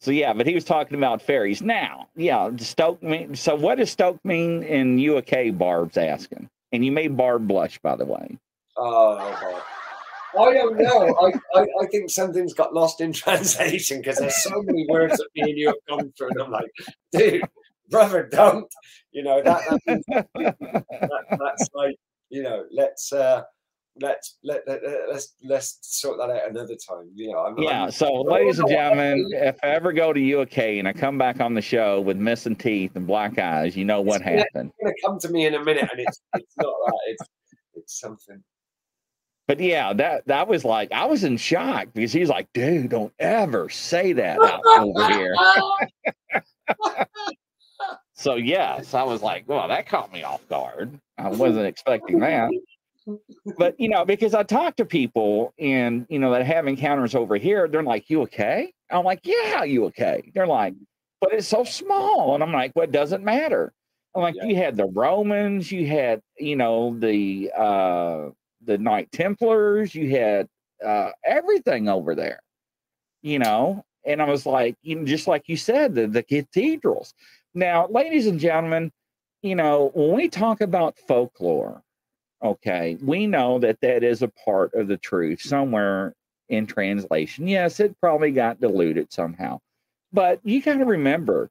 So 0.00 0.10
yeah, 0.10 0.32
but 0.34 0.46
he 0.46 0.54
was 0.54 0.64
talking 0.64 0.98
about 0.98 1.22
fairies. 1.22 1.62
Now, 1.62 2.08
yeah, 2.14 2.50
Stoke 2.56 3.02
mean 3.02 3.34
so 3.34 3.54
what 3.54 3.78
does 3.78 3.90
Stoke 3.90 4.22
mean 4.24 4.62
in 4.62 4.98
UK? 5.16 5.56
Barb's 5.56 5.96
asking. 5.96 6.48
And 6.72 6.84
you 6.84 6.90
made 6.90 7.16
Barb 7.16 7.46
blush, 7.46 7.78
by 7.78 7.94
the 7.94 8.04
way. 8.04 8.36
Oh, 8.76 9.62
I 10.38 10.52
don't 10.52 10.76
know. 10.76 11.14
I, 11.20 11.58
I, 11.58 11.66
I, 11.82 11.86
think 11.90 12.10
something's 12.10 12.54
got 12.54 12.74
lost 12.74 13.00
in 13.00 13.12
translation 13.24 13.98
because 13.98 14.18
there's 14.18 14.42
so 14.42 14.62
many 14.62 14.86
words 14.88 15.16
that 15.16 15.28
me 15.34 15.50
and 15.50 15.58
you 15.58 15.66
have 15.68 15.76
come 15.88 16.12
through, 16.16 16.30
and 16.30 16.42
I'm 16.42 16.50
like, 16.50 16.70
dude, 17.12 17.42
brother, 17.90 18.28
don't. 18.30 18.72
You 19.12 19.22
know 19.22 19.42
that, 19.42 19.62
that, 19.86 20.26
that 20.34 21.24
that's 21.30 21.68
like, 21.74 21.96
you 22.30 22.42
know, 22.42 22.64
let's 22.72 23.12
uh 23.12 23.42
let's 24.00 24.38
let, 24.42 24.62
let 24.66 24.80
let's 25.08 25.34
let's 25.44 25.78
sort 25.82 26.18
that 26.18 26.30
out 26.30 26.50
another 26.50 26.74
time. 26.74 27.10
You 27.14 27.32
know, 27.32 27.38
I'm, 27.38 27.58
yeah. 27.58 27.84
I'm, 27.84 27.90
so, 27.90 28.12
ladies 28.12 28.58
and 28.58 28.68
gentlemen, 28.68 29.28
if 29.32 29.56
I 29.62 29.68
ever 29.68 29.92
go 29.92 30.12
to 30.12 30.40
UK 30.42 30.58
and 30.58 30.88
I 30.88 30.92
come 30.92 31.18
back 31.18 31.40
on 31.40 31.54
the 31.54 31.62
show 31.62 32.00
with 32.00 32.16
missing 32.16 32.56
teeth 32.56 32.96
and 32.96 33.06
black 33.06 33.38
eyes, 33.38 33.76
you 33.76 33.84
know 33.84 34.00
what 34.00 34.22
it's 34.22 34.30
happened. 34.30 34.72
It's 34.78 34.84
gonna 34.84 34.94
come 35.04 35.20
to 35.20 35.28
me 35.28 35.46
in 35.46 35.54
a 35.54 35.64
minute, 35.64 35.88
and 35.90 36.00
it's 36.00 36.20
it's 36.34 36.56
not 36.56 36.74
that. 36.86 37.00
It's 37.06 37.28
it's 37.74 38.00
something. 38.00 38.42
But 39.46 39.60
yeah, 39.60 39.92
that 39.92 40.26
that 40.26 40.48
was 40.48 40.64
like 40.64 40.90
I 40.92 41.04
was 41.04 41.24
in 41.24 41.36
shock 41.36 41.88
because 41.92 42.12
he's 42.12 42.30
like, 42.30 42.48
dude, 42.54 42.90
don't 42.90 43.12
ever 43.18 43.68
say 43.68 44.12
that 44.14 44.40
out 44.40 44.62
over 44.78 45.06
here. 45.08 45.36
so 48.14 48.36
yes, 48.36 48.94
I 48.94 49.02
was 49.02 49.20
like, 49.22 49.44
well, 49.46 49.68
that 49.68 49.86
caught 49.86 50.12
me 50.12 50.22
off 50.22 50.46
guard. 50.48 50.98
I 51.18 51.28
wasn't 51.28 51.66
expecting 51.66 52.20
that 52.20 52.50
but 53.58 53.78
you 53.78 53.88
know, 53.88 54.04
because 54.04 54.34
I 54.34 54.42
talk 54.42 54.76
to 54.76 54.84
people 54.84 55.52
and 55.58 56.06
you 56.08 56.18
know 56.18 56.32
that 56.32 56.46
have 56.46 56.66
encounters 56.66 57.14
over 57.14 57.36
here, 57.36 57.68
they're 57.68 57.82
like, 57.82 58.08
"You 58.08 58.22
okay?" 58.22 58.72
I'm 58.90 59.04
like, 59.04 59.20
"Yeah, 59.24 59.64
you 59.64 59.84
okay?" 59.86 60.30
They're 60.34 60.46
like, 60.46 60.74
"But 61.20 61.32
it's 61.34 61.48
so 61.48 61.64
small," 61.64 62.34
and 62.34 62.42
I'm 62.42 62.52
like, 62.52 62.72
"What 62.74 62.88
well, 62.88 63.02
doesn't 63.02 63.24
matter?" 63.24 63.72
I'm 64.14 64.22
like, 64.22 64.36
yeah. 64.36 64.44
"You 64.44 64.56
had 64.56 64.76
the 64.76 64.86
Romans, 64.86 65.70
you 65.70 65.86
had 65.86 66.20
you 66.38 66.56
know 66.56 66.96
the 66.98 67.50
uh 67.56 68.30
the 68.66 68.78
Knight 68.78 69.10
Templars, 69.12 69.94
you 69.94 70.10
had 70.10 70.48
uh, 70.84 71.10
everything 71.24 71.88
over 71.88 72.14
there, 72.14 72.40
you 73.22 73.38
know. 73.38 73.84
And 74.06 74.20
I 74.20 74.26
was 74.26 74.44
like, 74.44 74.76
you 74.82 74.96
know, 74.96 75.04
just 75.04 75.26
like 75.26 75.48
you 75.48 75.56
said, 75.56 75.94
the, 75.94 76.06
the 76.06 76.22
cathedrals. 76.22 77.14
Now, 77.54 77.86
ladies 77.88 78.26
and 78.26 78.38
gentlemen, 78.38 78.92
you 79.42 79.54
know, 79.54 79.90
when 79.94 80.14
we 80.14 80.28
talk 80.28 80.60
about 80.60 80.98
folklore, 81.08 81.82
okay, 82.42 82.98
we 83.02 83.26
know 83.26 83.58
that 83.60 83.80
that 83.80 84.02
is 84.02 84.22
a 84.22 84.32
part 84.44 84.74
of 84.74 84.88
the 84.88 84.98
truth 84.98 85.40
somewhere 85.40 86.14
in 86.48 86.66
translation. 86.66 87.48
Yes, 87.48 87.80
it 87.80 87.98
probably 88.00 88.32
got 88.32 88.60
diluted 88.60 89.12
somehow, 89.12 89.60
but 90.12 90.40
you 90.44 90.60
got 90.60 90.78
to 90.78 90.84
remember, 90.84 91.48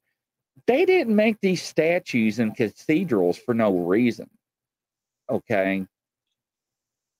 they 0.67 0.85
didn't 0.85 1.15
make 1.15 1.37
these 1.41 1.63
statues 1.63 2.37
and 2.37 2.55
cathedrals 2.55 3.37
for 3.37 3.55
no 3.55 3.75
reason. 3.75 4.29
Okay. 5.29 5.87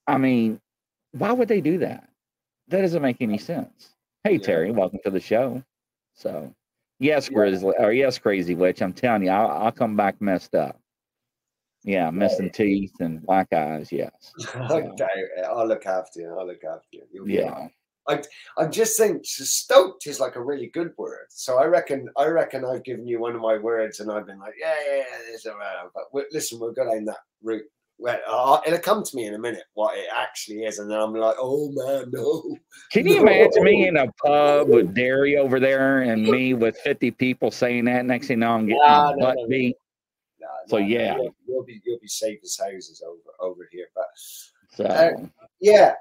I 0.08 0.18
mean, 0.18 0.60
why 1.12 1.32
would 1.32 1.48
they 1.48 1.62
do 1.62 1.78
that? 1.80 2.10
That 2.68 2.82
doesn't 2.82 3.02
make 3.02 3.18
any 3.22 3.38
sense. 3.38 3.94
Hey, 4.24 4.34
yeah. 4.34 4.40
Terry, 4.40 4.72
welcome 4.72 5.00
to 5.04 5.12
the 5.12 5.20
show. 5.20 5.64
So, 6.14 6.54
yes, 7.00 7.30
yeah. 7.30 7.36
Grizzly, 7.36 7.74
or 7.78 7.92
yes, 7.92 8.18
Crazy 8.18 8.56
Witch, 8.56 8.82
I'm 8.82 8.94
telling 8.94 9.24
you, 9.24 9.30
I'll, 9.30 9.66
I'll 9.66 9.72
come 9.72 9.96
back 9.96 10.22
messed 10.22 10.56
up. 10.56 10.80
Yeah, 11.84 12.10
missing 12.12 12.50
teeth 12.50 12.94
and 13.02 13.22
black 13.22 13.52
eyes. 13.52 13.92
Yes. 13.92 14.12
okay, 14.56 15.06
I'll 15.46 15.68
look 15.68 15.86
after 15.86 16.22
you. 16.22 16.36
I'll 16.38 16.48
look 16.48 16.64
after 16.64 16.88
you. 16.92 17.04
You'll 17.12 17.30
yeah. 17.30 17.68
I, 18.08 18.22
I'm 18.58 18.72
just 18.72 18.96
saying, 18.98 19.22
stoked 19.24 20.08
is 20.08 20.20
like 20.20 20.36
a 20.36 20.44
really 20.44 20.68
good 20.68 20.92
word. 20.98 21.26
So 21.30 21.58
I 21.58 21.66
reckon, 21.66 22.10
I 22.18 22.28
reckon 22.28 22.66
I've 22.66 22.84
given 22.84 23.08
you 23.08 23.20
one 23.20 23.36
of 23.36 23.42
my 23.42 23.58
words, 23.58 24.00
and 24.00 24.12
I've 24.12 24.26
been 24.26 24.40
like, 24.40 24.56
yeah, 24.60 24.76
yeah, 24.88 24.98
yeah, 24.98 25.18
this 25.32 25.46
around. 25.46 25.92
But 25.94 26.26
listen, 26.32 26.60
we're 26.60 26.74
going 26.74 27.06
that 27.06 27.20
route. 27.42 27.66
Well, 28.00 28.20
uh, 28.28 28.60
it'll 28.66 28.80
come 28.80 29.04
to 29.04 29.16
me 29.16 29.28
in 29.28 29.36
a 29.36 29.40
minute 29.40 29.64
what 29.76 29.98
it 29.98 30.08
actually 30.14 30.64
is, 30.64 30.80
and 30.80 30.90
then 30.90 31.00
I'm 31.00 31.14
like, 31.14 31.36
oh 31.40 31.72
man, 31.72 32.12
no. 32.12 32.58
Can 32.92 33.08
you 33.08 33.16
no. 33.16 33.22
imagine 33.22 33.64
me 33.64 33.88
in 33.88 33.98
a 33.98 34.12
pub 34.14 34.68
with 34.68 34.94
Derry 34.94 35.38
over 35.38 35.60
there, 35.60 36.02
and 36.02 36.24
me 36.24 36.54
with 36.54 36.78
50 36.78 37.12
people 37.12 37.52
saying 37.52 37.86
that? 37.86 38.06
Next 38.06 38.28
thing 38.28 38.38
you 38.38 38.42
know, 38.42 38.52
I'm 38.52 38.66
getting 38.66 38.82
nah, 38.82 39.12
no, 39.12 39.26
butt 39.26 39.36
no, 39.38 39.48
beat. 39.48 39.76
Nah, 40.42 40.48
so 40.68 40.78
yeah, 40.78 41.16
you'll, 41.16 41.36
you'll, 41.48 41.64
be 41.64 41.82
you'll 41.86 42.00
be 42.00 42.08
safe 42.08 42.40
as 42.44 42.58
houses 42.58 43.04
over 43.08 43.52
over 43.52 43.70
here. 43.72 43.88
But 43.96 44.08
so. 44.72 44.86
uh, 44.86 45.12
yeah, 45.62 45.94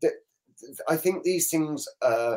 the, 0.00 0.12
I 0.88 0.96
think 0.96 1.22
these 1.22 1.50
things. 1.50 1.86
Uh, 2.02 2.36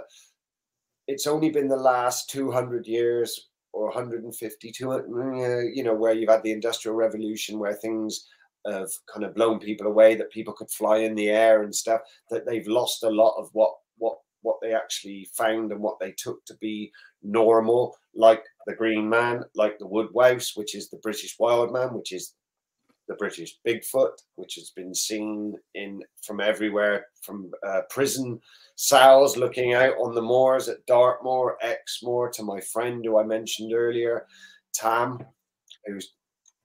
it's 1.09 1.27
only 1.27 1.49
been 1.49 1.69
the 1.69 1.75
last 1.75 2.29
two 2.29 2.51
hundred 2.51 2.87
years 2.87 3.49
or 3.77 3.85
150, 3.87 4.71
200, 4.71 5.71
you 5.75 5.83
know, 5.83 5.93
where 5.93 6.13
you've 6.13 6.29
had 6.29 6.41
the 6.41 6.51
industrial 6.51 6.95
revolution, 6.95 7.59
where 7.59 7.73
things 7.73 8.27
have 8.67 8.89
kind 9.11 9.25
of 9.25 9.35
blown 9.35 9.59
people 9.59 9.87
away, 9.87 10.15
that 10.15 10.31
people 10.31 10.53
could 10.53 10.71
fly 10.71 10.97
in 10.97 11.15
the 11.15 11.29
air 11.29 11.63
and 11.63 11.73
stuff. 11.73 12.01
That 12.29 12.45
they've 12.45 12.67
lost 12.67 13.03
a 13.03 13.09
lot 13.09 13.35
of 13.37 13.49
what 13.53 13.73
what 13.97 14.17
what 14.41 14.57
they 14.61 14.73
actually 14.73 15.27
found 15.35 15.71
and 15.71 15.81
what 15.81 15.99
they 15.99 16.13
took 16.17 16.43
to 16.45 16.55
be 16.57 16.91
normal, 17.23 17.95
like 18.15 18.43
the 18.65 18.75
Green 18.75 19.09
Man, 19.09 19.43
like 19.55 19.77
the 19.79 19.87
Woodwose, 19.87 20.55
which 20.55 20.75
is 20.75 20.89
the 20.89 20.97
British 20.97 21.35
Wild 21.39 21.73
Man, 21.73 21.93
which 21.93 22.11
is 22.11 22.33
the 23.07 23.15
British 23.15 23.57
Bigfoot, 23.65 24.13
which 24.35 24.55
has 24.55 24.71
been 24.71 24.93
seen 24.93 25.55
in 25.75 26.01
from 26.21 26.39
everywhere, 26.39 27.07
from 27.21 27.51
uh, 27.65 27.81
prison 27.89 28.39
cells 28.75 29.37
looking 29.37 29.73
out 29.73 29.95
on 29.97 30.13
the 30.13 30.21
moors 30.21 30.67
at 30.69 30.85
Dartmoor, 30.85 31.57
Exmoor, 31.61 32.29
to 32.33 32.43
my 32.43 32.59
friend 32.59 33.03
who 33.03 33.17
I 33.17 33.23
mentioned 33.23 33.73
earlier, 33.73 34.25
Tam, 34.73 35.19
who 35.85 35.99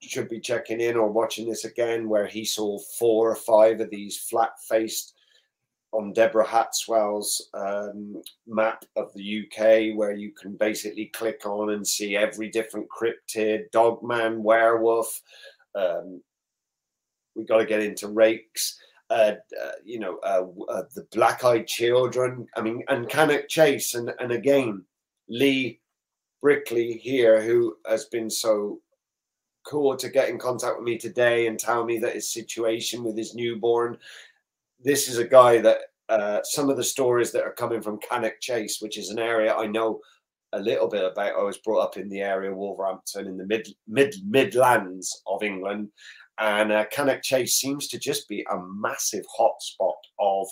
should 0.07 0.29
be 0.29 0.39
checking 0.39 0.81
in 0.81 0.95
or 0.95 1.11
watching 1.11 1.47
this 1.47 1.65
again, 1.65 2.07
where 2.07 2.27
he 2.27 2.45
saw 2.45 2.77
four 2.99 3.31
or 3.31 3.35
five 3.35 3.79
of 3.79 3.89
these 3.89 4.17
flat-faced 4.17 5.13
on 5.91 6.11
Deborah 6.11 6.45
Hatswell's 6.45 7.49
um, 7.53 8.21
map 8.47 8.83
of 8.95 9.13
the 9.13 9.45
UK, 9.45 9.95
where 9.95 10.13
you 10.13 10.31
can 10.31 10.55
basically 10.55 11.05
click 11.13 11.45
on 11.45 11.71
and 11.71 11.87
see 11.87 12.17
every 12.17 12.49
different 12.49 12.87
cryptid, 12.89 13.69
dogman, 13.71 14.41
werewolf, 14.41 15.21
um, 15.75 16.21
we 17.35 17.45
got 17.45 17.57
to 17.57 17.65
get 17.65 17.81
into 17.81 18.07
rakes. 18.07 18.79
Uh, 19.09 19.33
uh, 19.61 19.71
you 19.83 19.99
know, 19.99 20.17
uh, 20.23 20.45
uh 20.71 20.83
the 20.95 21.05
black-eyed 21.11 21.67
children. 21.67 22.47
I 22.55 22.61
mean, 22.61 22.83
and 22.87 23.09
Cannock 23.09 23.47
Chase, 23.47 23.95
and 23.95 24.11
and 24.19 24.31
again, 24.31 24.83
Lee 25.27 25.79
Brickley 26.41 26.93
here, 26.93 27.41
who 27.41 27.75
has 27.87 28.05
been 28.05 28.29
so 28.29 28.79
cool 29.65 29.95
to 29.95 30.09
get 30.09 30.29
in 30.29 30.37
contact 30.37 30.77
with 30.77 30.85
me 30.85 30.97
today 30.97 31.47
and 31.47 31.59
tell 31.59 31.83
me 31.85 31.97
that 31.99 32.15
his 32.15 32.31
situation 32.31 33.03
with 33.03 33.17
his 33.17 33.35
newborn. 33.35 33.97
This 34.83 35.07
is 35.07 35.17
a 35.17 35.27
guy 35.27 35.59
that 35.61 35.79
uh, 36.09 36.39
some 36.43 36.69
of 36.69 36.77
the 36.77 36.83
stories 36.83 37.31
that 37.31 37.43
are 37.43 37.53
coming 37.53 37.81
from 37.81 37.99
Cannock 37.99 38.39
Chase, 38.41 38.79
which 38.81 38.97
is 38.97 39.09
an 39.09 39.19
area 39.19 39.55
I 39.55 39.67
know 39.67 40.01
a 40.53 40.59
little 40.59 40.87
bit 40.87 41.03
about. 41.03 41.35
I 41.39 41.43
was 41.43 41.57
brought 41.57 41.81
up 41.81 41.97
in 41.97 42.09
the 42.09 42.21
area 42.21 42.51
of 42.51 42.57
Wolverhampton 42.57 43.27
in 43.27 43.37
the 43.37 43.45
mid 43.45 43.67
mid 43.87 44.15
Midlands 44.25 45.21
of 45.25 45.43
England, 45.43 45.89
and 46.39 46.71
uh, 46.71 46.85
Cannock 46.91 47.23
Chase 47.23 47.55
seems 47.55 47.87
to 47.87 47.99
just 47.99 48.27
be 48.27 48.45
a 48.51 48.59
massive 48.67 49.25
hotspot 49.39 49.93
of 50.19 50.47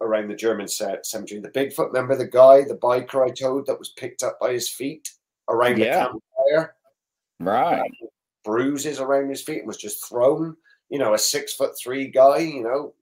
around 0.00 0.28
the 0.28 0.34
German 0.34 0.68
cemetery. 0.68 1.40
The 1.40 1.48
Bigfoot, 1.50 1.88
remember 1.88 2.16
the 2.16 2.28
guy, 2.28 2.62
the 2.62 2.76
biker 2.76 3.26
I 3.26 3.30
told 3.30 3.66
that 3.66 3.78
was 3.78 3.90
picked 3.90 4.22
up 4.22 4.38
by 4.40 4.52
his 4.52 4.68
feet 4.68 5.10
around 5.48 5.78
yeah. 5.78 6.08
the 6.08 6.20
campfire? 6.50 6.76
Right. 7.40 7.90
Bruises 8.44 9.00
around 9.00 9.28
his 9.28 9.42
feet 9.42 9.58
and 9.58 9.66
was 9.66 9.76
just 9.76 10.06
thrown. 10.06 10.56
You 10.90 10.98
know, 10.98 11.14
a 11.14 11.18
six 11.18 11.54
foot 11.54 11.72
three 11.82 12.08
guy, 12.08 12.38
you 12.38 12.62
know, 12.62 12.94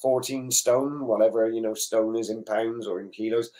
14 0.00 0.50
stone, 0.50 1.06
whatever, 1.06 1.48
you 1.50 1.60
know, 1.60 1.74
stone 1.74 2.16
is 2.16 2.30
in 2.30 2.44
pounds 2.44 2.86
or 2.86 3.00
in 3.00 3.10
kilos. 3.10 3.50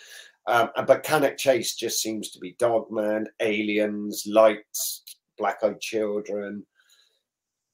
Um, 0.46 0.70
but 0.86 1.02
Cannock 1.02 1.36
Chase 1.36 1.74
just 1.76 2.02
seems 2.02 2.30
to 2.30 2.38
be 2.38 2.56
Dogman, 2.58 3.28
aliens, 3.40 4.24
lights, 4.26 5.04
black 5.38 5.58
eyed 5.62 5.80
children, 5.80 6.64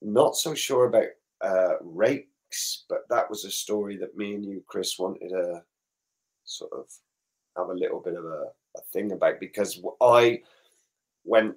not 0.03 0.37
so 0.37 0.55
sure 0.55 0.87
about 0.87 1.09
uh, 1.41 1.75
rakes, 1.81 2.85
but 2.89 3.09
that 3.09 3.31
was 3.31 3.45
a 3.45 3.51
story 3.51 3.97
that 3.99 4.17
me 4.17 4.35
and 4.35 4.45
you, 4.45 4.63
Chris, 4.67 4.99
wanted 4.99 5.29
to 5.29 5.63
sort 6.45 6.73
of 6.73 6.87
have 7.57 7.69
a 7.69 7.79
little 7.79 8.01
bit 8.01 8.15
of 8.15 8.25
a, 8.25 8.45
a 8.77 8.81
thing 8.93 9.13
about 9.13 9.41
because 9.41 9.81
I 10.01 10.41
went 11.25 11.57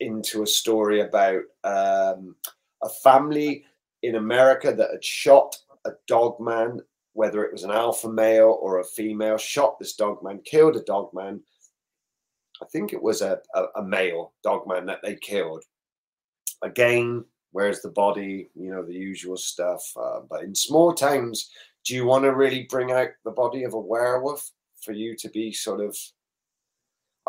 into 0.00 0.42
a 0.42 0.46
story 0.46 1.00
about 1.00 1.42
um, 1.64 2.34
a 2.82 2.88
family 3.02 3.64
in 4.02 4.16
America 4.16 4.72
that 4.72 4.90
had 4.90 5.04
shot 5.04 5.56
a 5.84 5.90
dog 6.06 6.40
man, 6.40 6.80
whether 7.12 7.44
it 7.44 7.52
was 7.52 7.64
an 7.64 7.70
alpha 7.70 8.08
male 8.08 8.58
or 8.60 8.80
a 8.80 8.84
female, 8.84 9.36
shot 9.36 9.78
this 9.78 9.94
dog 9.94 10.22
man, 10.22 10.40
killed 10.44 10.76
a 10.76 10.82
dog 10.82 11.12
man. 11.12 11.40
I 12.62 12.66
think 12.66 12.92
it 12.92 13.02
was 13.02 13.22
a, 13.22 13.40
a, 13.54 13.64
a 13.76 13.82
male 13.82 14.32
dog 14.42 14.66
man 14.66 14.86
that 14.86 15.00
they 15.02 15.16
killed. 15.16 15.64
Again, 16.62 17.24
where's 17.52 17.80
the 17.80 17.90
body 17.90 18.48
you 18.54 18.70
know 18.70 18.84
the 18.84 18.94
usual 18.94 19.36
stuff 19.36 19.82
uh, 20.00 20.20
but 20.28 20.42
in 20.42 20.54
small 20.54 20.92
towns 20.92 21.50
do 21.84 21.94
you 21.94 22.04
want 22.04 22.24
to 22.24 22.34
really 22.34 22.66
bring 22.70 22.92
out 22.92 23.08
the 23.24 23.30
body 23.30 23.64
of 23.64 23.74
a 23.74 23.80
werewolf 23.80 24.50
for 24.82 24.92
you 24.92 25.16
to 25.16 25.28
be 25.30 25.52
sort 25.52 25.80
of 25.80 25.96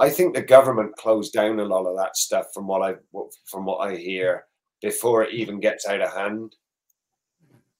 i 0.01 0.09
think 0.09 0.35
the 0.35 0.41
government 0.41 0.95
closed 0.97 1.33
down 1.33 1.59
a 1.59 1.65
lot 1.65 1.85
of 1.85 1.97
that 1.97 2.17
stuff 2.17 2.47
from 2.53 2.67
what 2.67 2.81
i 2.81 2.95
from 3.45 3.65
what 3.65 3.77
i 3.77 3.95
hear 3.95 4.45
before 4.81 5.23
it 5.23 5.33
even 5.33 5.59
gets 5.59 5.87
out 5.87 6.01
of 6.01 6.13
hand 6.13 6.51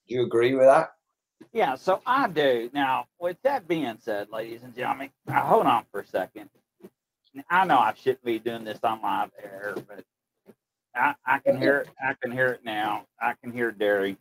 do 0.08 0.14
you 0.14 0.22
agree 0.22 0.54
with 0.54 0.66
that 0.66 0.90
yeah 1.52 1.74
so 1.74 2.00
i 2.06 2.28
do 2.28 2.70
now 2.72 3.04
with 3.20 3.36
that 3.42 3.68
being 3.68 3.98
said 4.00 4.28
ladies 4.32 4.62
and 4.62 4.74
gentlemen 4.74 5.10
now 5.26 5.44
hold 5.44 5.66
on 5.66 5.84
for 5.90 6.00
a 6.00 6.06
second 6.06 6.48
i 7.50 7.64
know 7.64 7.78
i 7.78 7.92
shouldn't 7.94 8.24
be 8.24 8.38
doing 8.38 8.64
this 8.64 8.80
on 8.84 9.02
live 9.02 9.30
air 9.42 9.74
but 9.88 10.04
I, 10.94 11.14
I 11.26 11.38
can 11.38 11.58
hear 11.58 11.78
it. 11.78 11.88
I 12.06 12.14
can 12.20 12.32
hear 12.32 12.48
it 12.48 12.60
now. 12.64 13.06
I 13.20 13.34
can 13.42 13.52
hear 13.52 13.70
Derry. 13.70 14.16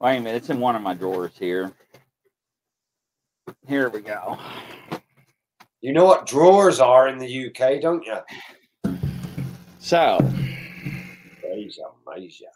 Wait 0.00 0.16
a 0.16 0.20
minute. 0.20 0.36
It's 0.36 0.50
in 0.50 0.60
one 0.60 0.76
of 0.76 0.82
my 0.82 0.94
drawers 0.94 1.32
here. 1.38 1.72
Here 3.66 3.88
we 3.88 4.00
go. 4.00 4.38
You 5.80 5.92
know 5.92 6.04
what 6.04 6.26
drawers 6.26 6.80
are 6.80 7.08
in 7.08 7.18
the 7.18 7.46
UK, 7.48 7.80
don't 7.80 8.04
you? 8.04 8.18
So. 9.78 10.18
Praise 11.40 11.78
amazing. 12.06 12.48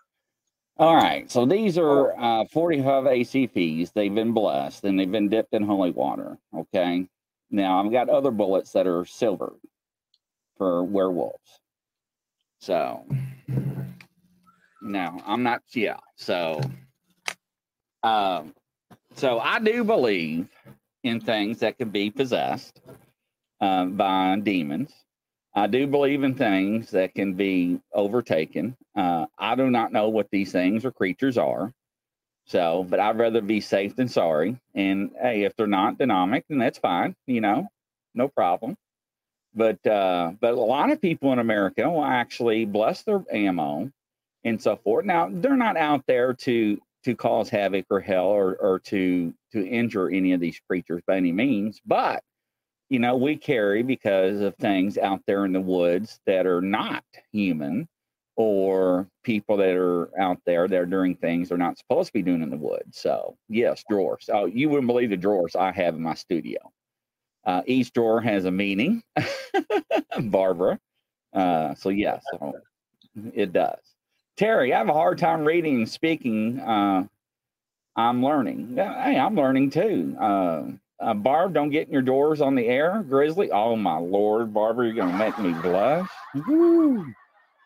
All 0.76 0.96
right. 0.96 1.30
So 1.30 1.46
these 1.46 1.78
are 1.78 2.18
uh, 2.18 2.44
45 2.46 3.04
ACPs. 3.04 3.92
They've 3.92 4.14
been 4.14 4.32
blessed 4.32 4.85
and 4.85 4.98
they've 4.98 5.11
been 5.11 5.28
dipped 5.28 5.54
in 5.54 5.62
holy 5.62 5.92
water. 5.92 6.37
Okay. 6.56 7.06
Now 7.50 7.85
I've 7.85 7.92
got 7.92 8.08
other 8.08 8.32
bullets 8.32 8.72
that 8.72 8.87
are 8.88 9.04
silver 9.04 9.52
for 10.56 10.82
werewolves. 10.82 11.61
So 12.61 13.04
no, 14.82 15.20
I'm 15.24 15.44
not. 15.44 15.62
Yeah. 15.72 15.98
So, 16.16 16.61
um, 18.02 18.52
so 19.14 19.38
I 19.38 19.61
do 19.61 19.85
believe 19.85 20.48
in 21.04 21.20
things 21.20 21.61
that 21.61 21.78
can 21.78 21.90
be 21.90 22.11
possessed 22.11 22.80
uh, 23.62 23.87
by 23.87 24.37
demons. 24.42 24.92
I 25.55 25.68
do 25.68 25.87
believe 25.87 26.25
in 26.25 26.35
things 26.35 26.90
that 26.90 27.14
can 27.14 27.35
be 27.35 27.81
overtaken. 27.94 28.77
Uh, 28.96 29.27
I 29.38 29.55
do 29.55 29.70
not 29.70 29.92
know 29.92 30.09
what 30.09 30.29
these 30.33 30.53
things 30.53 30.85
or 30.85 30.90
creatures 30.90 31.38
are. 31.38 31.72
So, 32.46 32.85
but 32.88 33.01
I'd 33.01 33.18
rather 33.18 33.40
be 33.40 33.61
safe 33.61 33.94
than 33.94 34.09
sorry. 34.09 34.59
And 34.75 35.12
hey, 35.20 35.44
if 35.44 35.55
they're 35.57 35.66
not 35.68 35.98
dynamic, 35.98 36.44
then 36.48 36.59
that's 36.59 36.79
fine. 36.79 37.14
You 37.27 37.40
know, 37.40 37.68
no 38.14 38.29
problem. 38.29 38.77
But 39.55 39.87
uh, 39.87 40.33
but 40.40 40.55
a 40.55 40.61
lot 40.61 40.90
of 40.90 41.01
people 41.01 41.33
in 41.33 41.38
America 41.38 41.88
will 41.88 42.05
actually 42.05 42.64
bless 42.64 43.03
their 43.03 43.22
ammo 43.33 43.92
and 44.44 44.61
so 44.61 44.77
forth. 44.77 45.05
Now 45.05 45.29
they're 45.31 45.57
not 45.57 45.77
out 45.77 46.05
there 46.09 46.35
to 46.35 46.81
to 47.05 47.14
cause 47.14 47.48
havoc 47.48 47.87
or 47.90 48.01
hell 48.01 48.27
or 48.29 48.57
or 48.57 48.79
to 48.87 49.35
to 49.53 49.66
injure 49.66 50.09
any 50.11 50.33
of 50.33 50.40
these 50.40 50.61
creatures 50.68 51.03
by 51.07 51.18
any 51.18 51.33
means, 51.33 51.81
but 51.87 52.25
you 52.92 52.98
know 52.98 53.16
we 53.16 53.37
carry 53.37 53.83
because 53.83 54.42
of 54.42 54.55
things 54.57 54.98
out 54.98 55.22
there 55.26 55.46
in 55.46 55.52
the 55.55 55.61
woods 55.61 56.20
that 56.26 56.46
are 56.46 56.61
not 56.61 57.02
human 57.33 57.88
or 58.37 59.09
people 59.24 59.57
that 59.57 59.74
are 59.74 60.11
out 60.20 60.38
there 60.44 60.68
that 60.68 60.78
are 60.78 60.85
doing 60.85 61.16
things 61.16 61.48
they're 61.48 61.57
not 61.57 61.78
supposed 61.78 62.09
to 62.09 62.12
be 62.12 62.20
doing 62.20 62.42
in 62.42 62.50
the 62.50 62.57
woods. 62.57 62.98
So 62.98 63.38
yes, 63.48 63.83
drawers. 63.88 64.28
Oh, 64.31 64.44
you 64.44 64.68
wouldn't 64.68 64.88
believe 64.88 65.09
the 65.09 65.16
drawers 65.16 65.57
I 65.57 65.72
have 65.72 65.94
in 65.94 66.02
my 66.02 66.12
studio. 66.12 66.59
Uh, 67.46 67.62
each 67.64 67.94
drawer 67.94 68.20
has 68.20 68.44
a 68.44 68.50
meaning, 68.50 69.02
Barbara. 70.24 70.78
Uh, 71.33 71.74
so 71.74 71.88
yes, 71.88 72.22
so 72.31 72.52
it 73.33 73.55
does. 73.55 73.81
Terry, 74.37 74.74
I 74.74 74.78
have 74.78 74.90
a 74.90 74.92
hard 74.92 75.16
time 75.16 75.46
reading 75.46 75.76
and 75.76 75.88
speaking. 75.88 76.61
Uh, 76.61 77.07
I'm 77.96 78.22
learning. 78.22 78.74
Hey, 78.76 79.18
I'm 79.18 79.35
learning 79.35 79.70
too. 79.70 80.14
Uh, 81.02 81.14
Barb, 81.14 81.52
don't 81.52 81.70
get 81.70 81.88
in 81.88 81.92
your 81.92 82.02
doors 82.02 82.40
on 82.40 82.54
the 82.54 82.66
air, 82.66 83.04
Grizzly. 83.08 83.50
Oh 83.50 83.74
my 83.74 83.96
lord, 83.96 84.54
Barbara, 84.54 84.86
you're 84.86 84.94
gonna 84.94 85.18
make 85.18 85.36
me 85.38 85.52
blush. 85.60 86.08
Woo. 86.46 87.04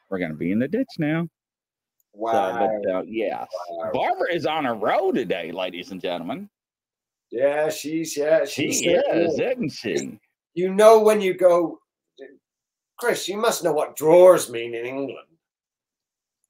We're 0.08 0.18
gonna 0.18 0.34
be 0.34 0.52
in 0.52 0.58
the 0.58 0.68
ditch 0.68 0.88
now. 0.98 1.28
Wow. 2.14 2.32
So, 2.32 2.80
but, 2.82 2.90
uh, 2.90 3.02
yes, 3.06 3.46
Wow. 3.68 3.90
Barbara 3.92 4.32
is 4.32 4.46
on 4.46 4.64
a 4.64 4.72
roll 4.72 5.12
today, 5.12 5.52
ladies 5.52 5.90
and 5.90 6.00
gentlemen. 6.00 6.48
Yeah, 7.30 7.68
she's 7.68 8.16
yeah, 8.16 8.46
She 8.46 8.72
she's 8.72 8.86
is, 8.86 9.38
isn't 9.38 9.70
she? 9.70 10.18
You 10.54 10.72
know 10.72 11.00
when 11.00 11.20
you 11.20 11.34
go, 11.34 11.78
Chris. 12.98 13.28
You 13.28 13.36
must 13.36 13.62
know 13.62 13.72
what 13.72 13.96
drawers 13.96 14.48
mean 14.48 14.74
in 14.74 14.86
England. 14.86 15.26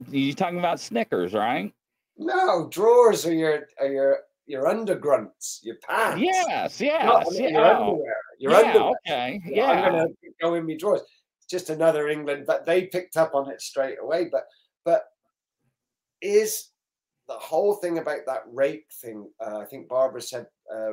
You're 0.09 0.35
talking 0.37 0.61
about 0.61 0.79
Snickers, 0.79 1.33
right? 1.33 1.73
No, 2.17 2.69
drawers 2.69 3.27
are 3.27 3.35
your 3.35 3.67
are 3.81 3.89
your 3.89 4.19
your 4.47 4.65
undergrunts, 4.65 5.59
your 5.63 5.77
pants. 5.89 6.21
Yes, 6.21 6.47
Not 6.81 7.25
yes, 7.27 7.39
your 7.39 7.51
yeah. 7.51 7.79
underwear. 7.79 8.17
Your 8.39 8.53
yeah, 8.53 8.59
underwear. 8.59 8.93
okay, 9.07 9.41
Yeah. 9.47 9.71
I'm 9.71 9.93
gonna 9.93 10.09
go 10.41 10.55
in 10.55 10.67
my 10.67 10.77
drawers. 10.77 11.03
It's 11.39 11.47
just 11.51 11.71
another 11.71 12.09
England, 12.09 12.45
but 12.47 12.65
they 12.65 12.87
picked 12.87 13.17
up 13.17 13.35
on 13.35 13.51
it 13.51 13.61
straight 13.61 13.99
away. 14.01 14.29
But 14.31 14.45
but 14.85 15.05
is 16.21 16.69
the 17.29 17.35
whole 17.35 17.75
thing 17.75 17.99
about 17.99 18.21
that 18.27 18.43
rake 18.53 18.87
thing? 19.03 19.29
Uh, 19.45 19.59
I 19.59 19.65
think 19.65 19.89
Barbara 19.89 20.23
said 20.23 20.47
uh, 20.73 20.93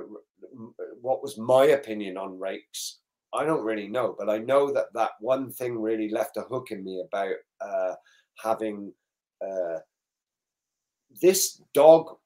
what 1.02 1.22
was 1.22 1.38
my 1.38 1.66
opinion 1.66 2.18
on 2.18 2.40
rakes. 2.40 3.00
I 3.34 3.46
don't 3.46 3.64
really 3.64 3.88
know, 3.88 4.16
but 4.18 4.30
I 4.30 4.38
know 4.38 4.72
that 4.74 4.94
that 4.94 5.12
one 5.20 5.52
thing 5.52 5.80
really 5.80 6.10
left 6.10 6.38
a 6.38 6.42
hook 6.42 6.70
in 6.72 6.84
me 6.84 7.04
about 7.08 7.36
uh, 7.62 7.96
having 8.44 8.94
uh, 9.42 9.80
this 11.22 11.62
dog. 11.74 12.18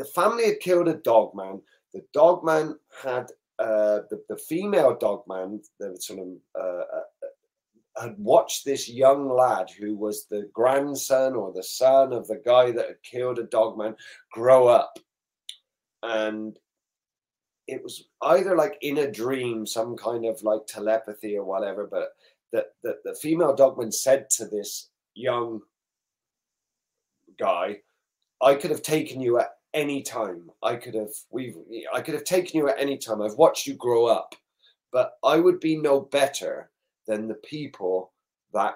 The 0.00 0.06
family 0.06 0.46
had 0.46 0.60
killed 0.60 0.88
a 0.88 0.94
dog 0.94 1.34
man. 1.34 1.60
The 1.92 2.00
dog 2.14 2.42
man 2.42 2.78
had 3.04 3.26
uh, 3.58 4.00
the, 4.08 4.22
the 4.30 4.38
female 4.38 4.96
dog 4.96 5.24
man, 5.28 5.60
the 5.78 5.94
sort 6.00 6.20
of 6.20 6.28
uh, 6.58 6.84
uh, 6.96 8.02
had 8.02 8.14
watched 8.16 8.64
this 8.64 8.88
young 8.88 9.28
lad 9.28 9.68
who 9.68 9.94
was 9.94 10.24
the 10.24 10.48
grandson 10.54 11.34
or 11.34 11.52
the 11.52 11.62
son 11.62 12.14
of 12.14 12.26
the 12.28 12.40
guy 12.46 12.70
that 12.70 12.86
had 12.86 13.02
killed 13.02 13.38
a 13.38 13.42
dog 13.42 13.76
man 13.76 13.94
grow 14.32 14.68
up. 14.68 14.98
And 16.02 16.58
it 17.66 17.82
was 17.82 18.08
either 18.22 18.56
like 18.56 18.78
in 18.80 18.96
a 18.96 19.12
dream, 19.12 19.66
some 19.66 19.98
kind 19.98 20.24
of 20.24 20.42
like 20.42 20.66
telepathy 20.66 21.36
or 21.36 21.44
whatever, 21.44 21.86
but 21.86 22.14
that 22.52 22.68
the, 22.82 22.96
the 23.04 23.14
female 23.16 23.54
dogman 23.54 23.92
said 23.92 24.30
to 24.30 24.46
this 24.46 24.88
young 25.14 25.60
guy, 27.38 27.80
I 28.40 28.54
could 28.54 28.70
have 28.70 28.80
taken 28.80 29.20
you 29.20 29.38
at 29.38 29.59
any 29.74 30.02
time. 30.02 30.50
I 30.62 30.76
could 30.76 30.94
have 30.94 31.12
we've 31.30 31.56
I 31.94 32.00
could 32.00 32.14
have 32.14 32.24
taken 32.24 32.58
you 32.58 32.68
at 32.68 32.78
any 32.78 32.98
time. 32.98 33.22
I've 33.22 33.34
watched 33.34 33.66
you 33.66 33.74
grow 33.74 34.06
up, 34.06 34.34
but 34.92 35.12
I 35.24 35.36
would 35.36 35.60
be 35.60 35.76
no 35.76 36.00
better 36.00 36.70
than 37.06 37.28
the 37.28 37.34
people 37.34 38.12
that 38.52 38.74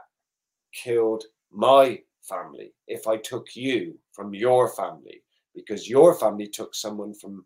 killed 0.73 1.25
my 1.53 2.01
family 2.23 2.73
if 2.87 3.07
I 3.07 3.17
took 3.17 3.55
you 3.55 3.99
from 4.13 4.35
your 4.35 4.75
family 4.75 5.23
because 5.55 5.89
your 5.89 6.15
family 6.15 6.49
took 6.49 6.75
someone 6.75 7.15
from 7.15 7.45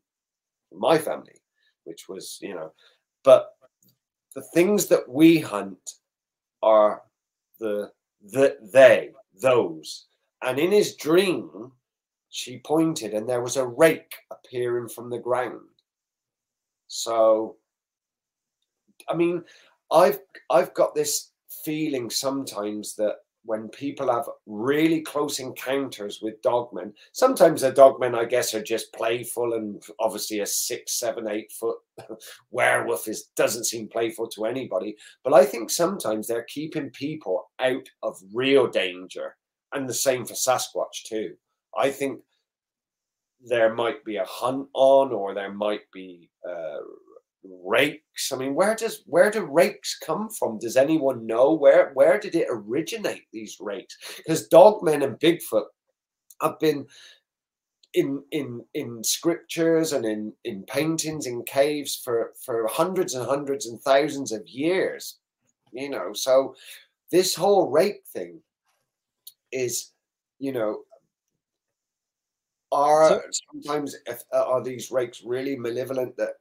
my 0.73 0.97
family, 0.99 1.37
which 1.85 2.09
was, 2.09 2.39
you 2.41 2.55
know, 2.55 2.73
but 3.25 3.51
the 4.35 4.43
things 4.55 4.87
that 4.87 5.09
we 5.09 5.39
hunt 5.39 5.95
are 6.63 7.03
the 7.61 7.91
the 8.33 8.57
they 8.73 9.11
those 9.41 10.07
and 10.43 10.59
in 10.59 10.73
his 10.73 10.97
dream 10.97 11.71
she 12.31 12.59
pointed 12.59 13.15
and 13.15 13.29
there 13.29 13.43
was 13.43 13.57
a 13.57 13.67
rake 13.67 14.15
appearing 14.31 14.89
from 14.89 15.11
the 15.11 15.19
ground. 15.19 15.61
So 16.89 17.57
i 19.09 19.15
mean 19.15 19.43
i've 19.91 20.19
i've 20.51 20.73
got 20.75 20.95
this 20.95 21.33
feeling 21.65 22.11
sometimes 22.11 22.95
that 22.97 23.17
when 23.45 23.69
people 23.69 24.13
have 24.13 24.29
really 24.47 25.01
close 25.01 25.39
encounters 25.39 26.21
with 26.21 26.41
dogmen 26.43 26.93
sometimes 27.13 27.63
the 27.63 27.73
dogmen 27.73 28.15
i 28.15 28.25
guess 28.25 28.55
are 28.55 28.63
just 28.63 28.93
playful 28.93 29.55
and 29.55 29.83
obviously 30.01 30.41
a 30.41 30.47
six 30.47 30.99
seven 30.99 31.29
eight 31.29 31.51
foot 31.53 31.79
werewolf 32.51 33.09
is 33.09 33.31
doesn't 33.37 33.65
seem 33.65 33.89
playful 33.89 34.29
to 34.29 34.45
anybody. 34.45 34.97
But 35.25 35.35
i 35.35 35.45
think 35.45 35.71
sometimes 35.71 36.27
they're 36.27 36.45
keeping 36.45 36.91
people 36.91 37.51
out 37.61 37.89
of 38.03 38.21
real 38.33 38.67
danger 38.67 39.37
and 39.73 39.89
the 39.89 39.95
same 39.95 40.25
for 40.25 40.35
sasquatch 40.35 41.05
too 41.07 41.35
i 41.77 41.91
think 41.91 42.21
there 43.45 43.75
might 43.75 44.05
be 44.05 44.17
a 44.17 44.25
hunt 44.25 44.69
on 44.75 45.13
or 45.13 45.33
there 45.35 45.53
might 45.53 45.83
be 45.93 46.29
uh, 46.49 46.79
rakes. 47.65 48.33
I 48.33 48.37
mean 48.37 48.55
where 48.55 48.75
does 48.75 49.03
where 49.07 49.31
do 49.31 49.45
rakes 49.45 49.97
come 50.05 50.29
from? 50.29 50.59
Does 50.59 50.77
anyone 50.77 51.25
know? 51.25 51.53
Where 51.53 51.93
where 51.95 52.19
did 52.19 52.35
it 52.35 52.49
originate 52.51 53.27
these 53.33 53.57
rakes? 53.61 53.97
Because 54.17 54.49
dogmen 54.49 55.05
and 55.05 55.21
bigfoot 55.21 55.67
have 56.43 56.59
been 56.59 56.87
in 57.95 58.25
in 58.33 58.65
in 58.75 59.05
scriptures 59.05 59.93
and 59.93 60.05
in 60.05 60.33
in 60.45 60.65
paintings 60.65 61.27
in 61.27 61.45
caves 61.45 61.95
for 62.05 62.33
for 62.45 62.67
hundreds 62.67 63.15
and 63.15 63.25
hundreds 63.25 63.67
and 63.67 63.81
thousands 63.81 64.33
of 64.33 64.47
years 64.49 65.19
you 65.73 65.91
know? 65.91 66.13
So 66.13 66.55
this 67.11 67.35
whole 67.35 67.71
rake 67.71 68.03
thing 68.13 68.41
is 69.53 69.93
you 70.39 70.53
know 70.53 70.81
are 72.71 73.23
sometimes 73.51 73.97
if, 74.07 74.23
uh, 74.33 74.45
are 74.45 74.63
these 74.63 74.91
rakes 74.91 75.23
really 75.25 75.57
malevolent 75.57 76.17
that 76.17 76.35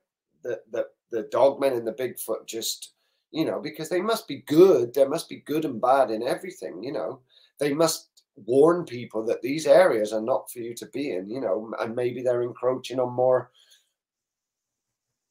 that 0.43 0.59
that 0.71 0.87
the 1.11 1.23
dogmen 1.33 1.77
and 1.77 1.87
the 1.87 1.93
bigfoot 1.93 2.45
just 2.45 2.93
you 3.31 3.45
know 3.45 3.59
because 3.61 3.89
they 3.89 4.01
must 4.01 4.27
be 4.27 4.43
good 4.47 4.93
there 4.93 5.09
must 5.09 5.29
be 5.29 5.37
good 5.37 5.63
and 5.65 5.81
bad 5.81 6.11
in 6.11 6.23
everything 6.23 6.83
you 6.83 6.91
know. 6.91 7.21
They 7.59 7.73
must 7.73 8.09
warn 8.45 8.85
people 8.85 9.25
that 9.25 9.41
these 9.41 9.65
areas 9.65 10.13
are 10.13 10.21
not 10.21 10.51
for 10.51 10.59
you 10.59 10.75
to 10.75 10.85
be 10.87 11.13
in 11.13 11.27
you 11.29 11.41
know 11.41 11.73
and 11.79 11.95
maybe 11.95 12.21
they're 12.21 12.43
encroaching 12.43 12.99
on 12.99 13.11
more 13.11 13.49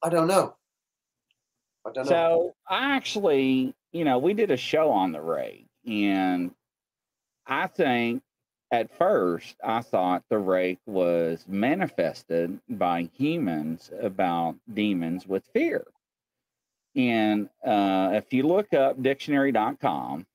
i 0.03 0.09
don't 0.09 0.27
know. 0.27 0.57
I 1.87 1.93
don't 1.93 2.07
know. 2.07 2.11
So 2.11 2.55
I 2.69 2.97
actually, 2.97 3.75
you 3.93 4.05
know, 4.05 4.19
we 4.19 4.35
did 4.35 4.51
a 4.51 4.57
show 4.57 4.91
on 4.91 5.13
the 5.13 5.21
rake, 5.21 5.69
and 5.87 6.51
I 7.47 7.69
think 7.69 8.23
at 8.71 8.97
first 8.97 9.57
I 9.63 9.81
thought 9.83 10.25
the 10.29 10.39
rake 10.39 10.81
was 10.87 11.45
manifested 11.49 12.59
by 12.69 13.09
humans 13.17 13.91
about 14.01 14.57
demons 14.73 15.27
with 15.27 15.45
fear. 15.53 15.87
And 16.95 17.49
uh, 17.65 18.11
if 18.15 18.33
you 18.33 18.45
look 18.45 18.73
up 18.73 19.03
dictionary.com, 19.03 20.27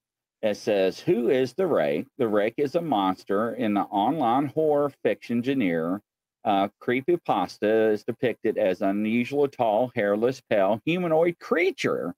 it 0.41 0.57
says, 0.57 0.99
Who 0.99 1.29
is 1.29 1.53
the 1.53 1.67
rake? 1.67 2.07
The 2.17 2.27
rake 2.27 2.55
is 2.57 2.75
a 2.75 2.81
monster 2.81 3.53
in 3.53 3.73
the 3.73 3.81
online 3.81 4.47
horror 4.47 4.91
fiction 5.03 5.43
genre. 5.43 6.01
Uh, 6.43 6.69
creepypasta 6.81 7.93
is 7.93 8.03
depicted 8.03 8.57
as 8.57 8.81
an 8.81 8.89
unusual, 8.89 9.47
tall, 9.47 9.91
hairless, 9.93 10.41
pale 10.41 10.81
humanoid 10.85 11.37
creature 11.39 12.15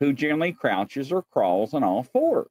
who 0.00 0.12
generally 0.12 0.52
crouches 0.52 1.12
or 1.12 1.22
crawls 1.30 1.74
on 1.74 1.84
all 1.84 2.02
fours. 2.02 2.48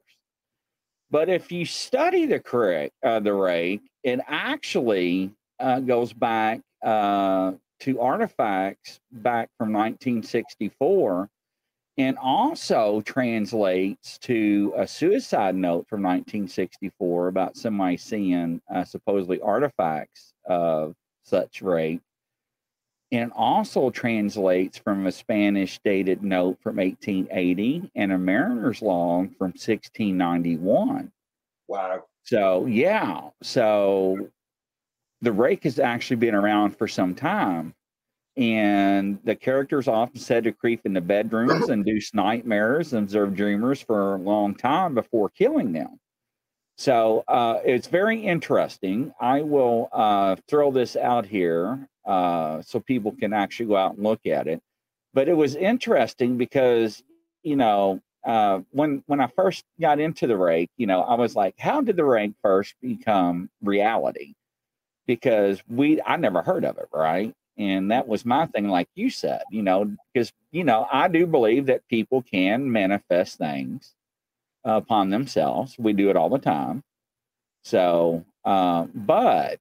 But 1.10 1.28
if 1.28 1.50
you 1.50 1.64
study 1.64 2.26
the 2.26 2.38
correct 2.38 2.94
uh, 3.02 3.20
the 3.20 3.34
rake, 3.34 3.82
it 4.04 4.20
actually 4.26 5.32
uh, 5.58 5.80
goes 5.80 6.12
back 6.12 6.60
uh, 6.84 7.52
to 7.80 8.00
artifacts 8.00 9.00
back 9.10 9.48
from 9.58 9.72
1964 9.72 11.28
and 11.98 12.16
also 12.18 13.00
translates 13.02 14.18
to 14.18 14.72
a 14.76 14.86
suicide 14.86 15.54
note 15.54 15.86
from 15.88 16.02
1964 16.02 17.28
about 17.28 17.56
somebody 17.56 17.96
seeing 17.96 18.60
uh, 18.72 18.84
supposedly 18.84 19.40
artifacts 19.40 20.32
of 20.46 20.94
such 21.24 21.60
rake 21.60 22.00
and 23.12 23.32
also 23.34 23.90
translates 23.90 24.78
from 24.78 25.06
a 25.06 25.12
Spanish 25.12 25.80
dated 25.84 26.22
note 26.22 26.58
from 26.62 26.76
1880 26.76 27.90
and 27.94 28.12
a 28.12 28.18
mariner's 28.18 28.82
log 28.82 29.36
from 29.36 29.48
1691. 29.48 31.10
Wow. 31.66 32.04
So, 32.22 32.66
yeah. 32.66 33.30
So 33.42 34.30
the 35.22 35.32
rake 35.32 35.64
has 35.64 35.78
actually 35.78 36.16
been 36.16 36.34
around 36.34 36.76
for 36.76 36.86
some 36.86 37.14
time. 37.14 37.74
And 38.36 39.18
the 39.24 39.34
characters 39.34 39.88
often 39.88 40.20
said 40.20 40.44
to 40.44 40.52
creep 40.52 40.82
into 40.84 41.00
bedrooms, 41.00 41.68
induce 41.68 42.14
nightmares, 42.14 42.92
and 42.92 43.02
observe 43.02 43.34
dreamers 43.34 43.80
for 43.82 44.14
a 44.14 44.18
long 44.18 44.54
time 44.54 44.94
before 44.94 45.30
killing 45.30 45.72
them. 45.72 45.98
So 46.78 47.24
uh, 47.28 47.58
it's 47.64 47.88
very 47.88 48.20
interesting. 48.20 49.12
I 49.20 49.42
will 49.42 49.90
uh, 49.92 50.36
throw 50.48 50.70
this 50.70 50.96
out 50.96 51.26
here 51.26 51.89
uh, 52.06 52.62
so 52.62 52.80
people 52.80 53.12
can 53.12 53.32
actually 53.32 53.66
go 53.66 53.76
out 53.76 53.94
and 53.94 54.02
look 54.02 54.26
at 54.26 54.46
it. 54.46 54.60
But 55.12 55.28
it 55.28 55.34
was 55.34 55.56
interesting 55.56 56.36
because, 56.36 57.02
you 57.42 57.56
know, 57.56 58.00
uh, 58.24 58.60
when 58.70 59.02
when 59.06 59.20
I 59.20 59.28
first 59.28 59.64
got 59.80 59.98
into 59.98 60.26
the 60.26 60.36
rake, 60.36 60.70
you 60.76 60.86
know, 60.86 61.02
I 61.02 61.14
was 61.14 61.34
like, 61.34 61.54
how 61.58 61.80
did 61.80 61.96
the 61.96 62.04
rake 62.04 62.32
first 62.42 62.74
become 62.80 63.50
reality? 63.62 64.34
Because 65.06 65.62
we 65.68 66.00
I 66.02 66.16
never 66.16 66.42
heard 66.42 66.64
of 66.64 66.78
it, 66.78 66.88
right? 66.92 67.34
And 67.56 67.90
that 67.90 68.08
was 68.08 68.24
my 68.24 68.46
thing, 68.46 68.68
like 68.68 68.88
you 68.94 69.10
said, 69.10 69.42
you 69.50 69.62
know, 69.62 69.94
because 70.12 70.32
you 70.52 70.64
know, 70.64 70.86
I 70.92 71.08
do 71.08 71.26
believe 71.26 71.66
that 71.66 71.86
people 71.88 72.22
can 72.22 72.70
manifest 72.70 73.38
things 73.38 73.94
upon 74.64 75.10
themselves. 75.10 75.76
We 75.78 75.92
do 75.92 76.10
it 76.10 76.16
all 76.16 76.28
the 76.28 76.38
time. 76.38 76.82
So, 77.64 78.24
uh, 78.44 78.86
but 78.94 79.58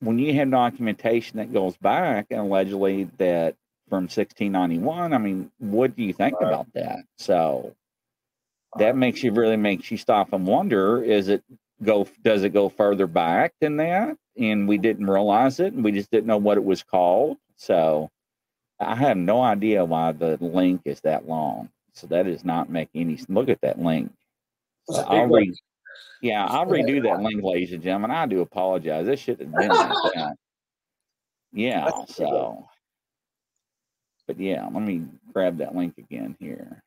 when 0.00 0.18
you 0.18 0.34
have 0.34 0.50
documentation 0.50 1.38
that 1.38 1.52
goes 1.52 1.76
back 1.76 2.26
and 2.30 2.40
allegedly 2.40 3.04
that 3.18 3.56
from 3.88 4.04
1691, 4.04 5.12
I 5.12 5.18
mean, 5.18 5.50
what 5.58 5.96
do 5.96 6.02
you 6.02 6.12
think 6.12 6.40
right. 6.40 6.48
about 6.48 6.66
that? 6.74 7.00
So 7.16 7.74
that 8.76 8.96
makes 8.96 9.22
you 9.22 9.32
really 9.32 9.56
makes 9.56 9.90
you 9.90 9.96
stop 9.96 10.32
and 10.32 10.46
wonder: 10.46 11.02
is 11.02 11.28
it 11.28 11.42
go? 11.82 12.06
Does 12.22 12.44
it 12.44 12.50
go 12.50 12.68
further 12.68 13.06
back 13.06 13.54
than 13.60 13.76
that? 13.78 14.16
And 14.36 14.68
we 14.68 14.78
didn't 14.78 15.06
realize 15.06 15.58
it, 15.58 15.72
and 15.72 15.82
we 15.82 15.92
just 15.92 16.10
didn't 16.10 16.26
know 16.26 16.38
what 16.38 16.58
it 16.58 16.64
was 16.64 16.82
called. 16.82 17.38
So 17.56 18.10
I 18.78 18.94
have 18.94 19.16
no 19.16 19.42
idea 19.42 19.84
why 19.84 20.12
the 20.12 20.36
link 20.40 20.82
is 20.84 21.00
that 21.00 21.26
long. 21.26 21.70
So 21.94 22.06
that 22.08 22.26
does 22.26 22.44
not 22.44 22.70
make 22.70 22.90
any. 22.94 23.18
Look 23.28 23.48
at 23.48 23.60
that 23.62 23.80
link. 23.80 24.12
So 24.90 25.00
I'll 25.00 25.26
read. 25.26 25.54
Yeah, 26.20 26.44
I'll 26.46 26.66
redo 26.66 27.02
that 27.02 27.20
link, 27.22 27.42
ladies 27.42 27.72
and 27.72 27.82
gentlemen. 27.82 28.10
I 28.10 28.26
do 28.26 28.40
apologize. 28.40 29.06
This 29.06 29.20
should 29.20 29.40
have 29.40 29.52
been 29.52 29.68
like 29.68 29.96
that. 30.14 30.36
Yeah, 31.52 31.90
so. 32.08 32.68
But 34.26 34.38
yeah, 34.38 34.68
let 34.72 34.82
me 34.82 35.04
grab 35.32 35.56
that 35.58 35.74
link 35.74 35.96
again 35.96 36.36
here. 36.38 36.82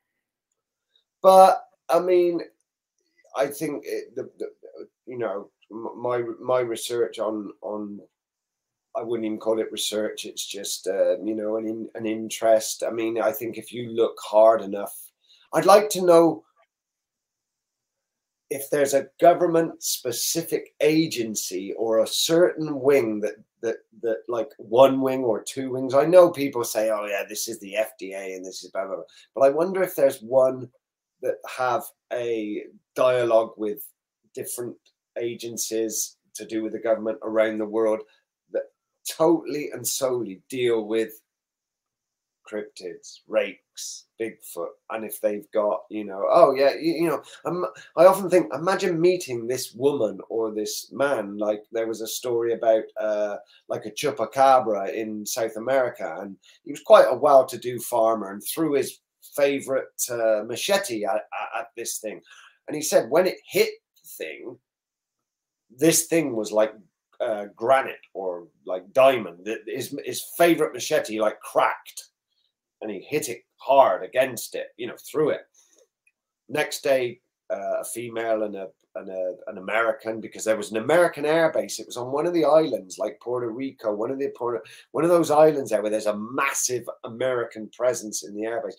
But 1.22 1.64
I 1.88 1.98
mean, 1.98 2.40
I 3.36 3.46
think 3.46 3.82
it, 3.84 4.14
the, 4.14 4.30
the 4.38 4.46
you 5.06 5.18
know 5.18 5.50
my 5.70 6.22
my 6.40 6.60
research 6.60 7.18
on 7.18 7.50
on 7.62 8.00
I 8.96 9.02
wouldn't 9.02 9.26
even 9.26 9.38
call 9.38 9.58
it 9.58 9.72
research. 9.72 10.24
It's 10.24 10.46
just 10.46 10.86
uh, 10.86 11.18
you 11.18 11.34
know 11.34 11.56
an 11.56 11.66
in, 11.66 11.88
an 11.94 12.06
interest. 12.06 12.84
I 12.86 12.90
mean, 12.90 13.20
I 13.20 13.32
think 13.32 13.56
if 13.56 13.72
you 13.72 13.90
look 13.90 14.16
hard 14.22 14.60
enough, 14.60 14.94
I'd 15.52 15.66
like 15.66 15.88
to 15.90 16.04
know 16.04 16.44
if 18.52 18.68
there's 18.68 18.92
a 18.92 19.08
government 19.18 19.82
specific 19.82 20.74
agency 20.82 21.72
or 21.78 22.00
a 22.00 22.06
certain 22.06 22.80
wing 22.80 23.18
that 23.20 23.36
that 23.62 23.76
that 24.02 24.18
like 24.28 24.50
one 24.58 25.00
wing 25.00 25.24
or 25.24 25.42
two 25.42 25.70
wings 25.70 25.94
i 25.94 26.04
know 26.04 26.30
people 26.30 26.62
say 26.62 26.90
oh 26.90 27.06
yeah 27.06 27.22
this 27.26 27.48
is 27.48 27.58
the 27.60 27.74
fda 27.74 28.36
and 28.36 28.44
this 28.44 28.62
is 28.62 28.70
blah 28.70 28.84
blah 28.84 28.96
blah 28.96 29.04
but 29.34 29.40
i 29.40 29.48
wonder 29.48 29.82
if 29.82 29.96
there's 29.96 30.20
one 30.20 30.68
that 31.22 31.36
have 31.48 31.82
a 32.12 32.64
dialogue 32.94 33.52
with 33.56 33.88
different 34.34 34.76
agencies 35.18 36.18
to 36.34 36.44
do 36.44 36.62
with 36.62 36.72
the 36.72 36.78
government 36.78 37.18
around 37.22 37.56
the 37.56 37.64
world 37.64 38.00
that 38.52 38.64
totally 39.08 39.70
and 39.70 39.86
solely 39.86 40.42
deal 40.50 40.84
with 40.84 41.21
cryptids 42.52 43.20
rakes 43.26 44.06
Bigfoot, 44.20 44.68
and 44.90 45.04
if 45.04 45.20
they've 45.20 45.50
got, 45.52 45.80
you 45.90 46.04
know, 46.04 46.24
oh 46.30 46.54
yeah, 46.54 46.74
you, 46.74 46.92
you 46.94 47.08
know, 47.08 47.22
I'm, 47.44 47.64
I 47.96 48.06
often 48.06 48.30
think, 48.30 48.52
imagine 48.54 49.00
meeting 49.00 49.46
this 49.46 49.74
woman 49.74 50.20
or 50.28 50.52
this 50.52 50.92
man. 50.92 51.38
Like 51.38 51.62
there 51.72 51.88
was 51.88 52.00
a 52.02 52.06
story 52.06 52.52
about 52.52 52.84
uh, 53.00 53.36
like 53.68 53.86
a 53.86 53.90
chupacabra 53.90 54.94
in 54.94 55.26
South 55.26 55.56
America, 55.56 56.18
and 56.20 56.36
he 56.64 56.70
was 56.70 56.82
quite 56.82 57.06
a 57.10 57.16
well-to-do 57.16 57.80
farmer, 57.80 58.32
and 58.32 58.42
threw 58.42 58.74
his 58.74 59.00
favorite 59.34 60.02
uh, 60.10 60.42
machete 60.46 61.04
at, 61.04 61.22
at 61.58 61.68
this 61.76 61.98
thing, 61.98 62.20
and 62.68 62.76
he 62.76 62.82
said 62.82 63.10
when 63.10 63.26
it 63.26 63.38
hit 63.48 63.70
the 64.02 64.24
thing, 64.24 64.58
this 65.76 66.04
thing 66.04 66.36
was 66.36 66.52
like 66.52 66.74
uh, 67.20 67.46
granite 67.56 67.96
or 68.14 68.46
like 68.66 68.92
diamond. 68.92 69.48
His 69.66 69.96
his 70.04 70.24
favorite 70.36 70.74
machete 70.74 71.20
like 71.20 71.40
cracked, 71.40 72.10
and 72.82 72.90
he 72.90 73.00
hit 73.00 73.28
it 73.28 73.42
hard 73.56 74.04
against 74.04 74.54
it, 74.54 74.68
you 74.76 74.86
know, 74.86 74.96
through 75.10 75.30
it. 75.30 75.42
Next 76.48 76.82
day, 76.82 77.20
uh, 77.50 77.80
a 77.80 77.84
female 77.84 78.42
and 78.42 78.56
a 78.56 78.68
and 78.94 79.08
a, 79.08 79.34
an 79.46 79.58
American 79.58 80.20
because 80.20 80.44
there 80.44 80.56
was 80.56 80.70
an 80.70 80.76
American 80.76 81.24
airbase. 81.24 81.78
It 81.78 81.86
was 81.86 81.96
on 81.96 82.12
one 82.12 82.26
of 82.26 82.34
the 82.34 82.44
islands, 82.44 82.98
like 82.98 83.20
Puerto 83.20 83.50
Rico, 83.50 83.94
one 83.94 84.10
of 84.10 84.18
the 84.18 84.30
one 84.90 85.04
of 85.04 85.10
those 85.10 85.30
islands 85.30 85.70
there 85.70 85.80
where 85.80 85.90
there's 85.90 86.06
a 86.06 86.18
massive 86.18 86.84
American 87.04 87.70
presence 87.74 88.22
in 88.22 88.34
the 88.34 88.42
airbase, 88.42 88.74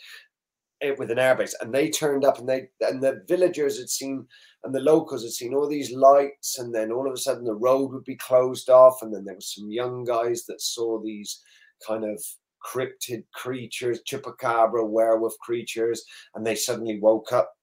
eh, 0.82 0.94
with 0.98 1.10
an 1.10 1.18
airbase. 1.18 1.54
And 1.62 1.74
they 1.74 1.90
turned 1.90 2.26
up, 2.26 2.38
and 2.38 2.48
they 2.48 2.70
and 2.82 3.02
the 3.02 3.24
villagers 3.28 3.80
had 3.80 3.90
seen, 3.90 4.28
and 4.64 4.74
the 4.74 4.82
locals 4.82 5.24
had 5.24 5.32
seen 5.32 5.54
all 5.54 5.68
these 5.68 5.92
lights, 5.92 6.60
and 6.60 6.74
then 6.74 6.92
all 6.92 7.08
of 7.08 7.14
a 7.14 7.18
sudden 7.18 7.44
the 7.44 7.56
road 7.56 7.92
would 7.92 8.04
be 8.04 8.16
closed 8.18 8.70
off, 8.70 9.02
and 9.02 9.14
then 9.14 9.26
there 9.26 9.36
was 9.36 9.54
some 9.54 9.72
young 9.72 10.04
guys 10.04 10.46
that 10.46 10.62
saw 10.62 11.02
these 11.02 11.42
kind 11.86 12.06
of 12.06 12.24
cryptid 12.64 13.24
creatures, 13.34 14.02
chupacabra, 14.08 14.88
werewolf 14.88 15.38
creatures, 15.40 16.04
and 16.36 16.46
they 16.46 16.56
suddenly 16.56 17.00
woke 17.00 17.32
up 17.32 17.54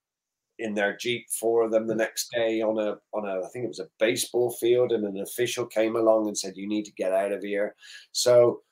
in 0.58 0.74
their 0.74 0.96
jeep 0.96 1.26
for 1.30 1.70
them 1.70 1.86
the 1.86 1.94
next 1.94 2.30
day 2.30 2.60
on 2.60 2.78
a 2.78 2.96
on 3.14 3.26
a 3.26 3.44
I 3.44 3.48
think 3.48 3.64
it 3.64 3.68
was 3.68 3.80
a 3.80 3.88
baseball 3.98 4.50
field, 4.50 4.92
and 4.92 5.04
an 5.04 5.20
official 5.20 5.66
came 5.66 5.96
along 5.96 6.28
and 6.28 6.36
said, 6.36 6.56
"You 6.56 6.68
need 6.68 6.84
to 6.84 6.92
get 6.92 7.12
out 7.12 7.32
of 7.32 7.42
here." 7.42 7.74
So. 8.12 8.62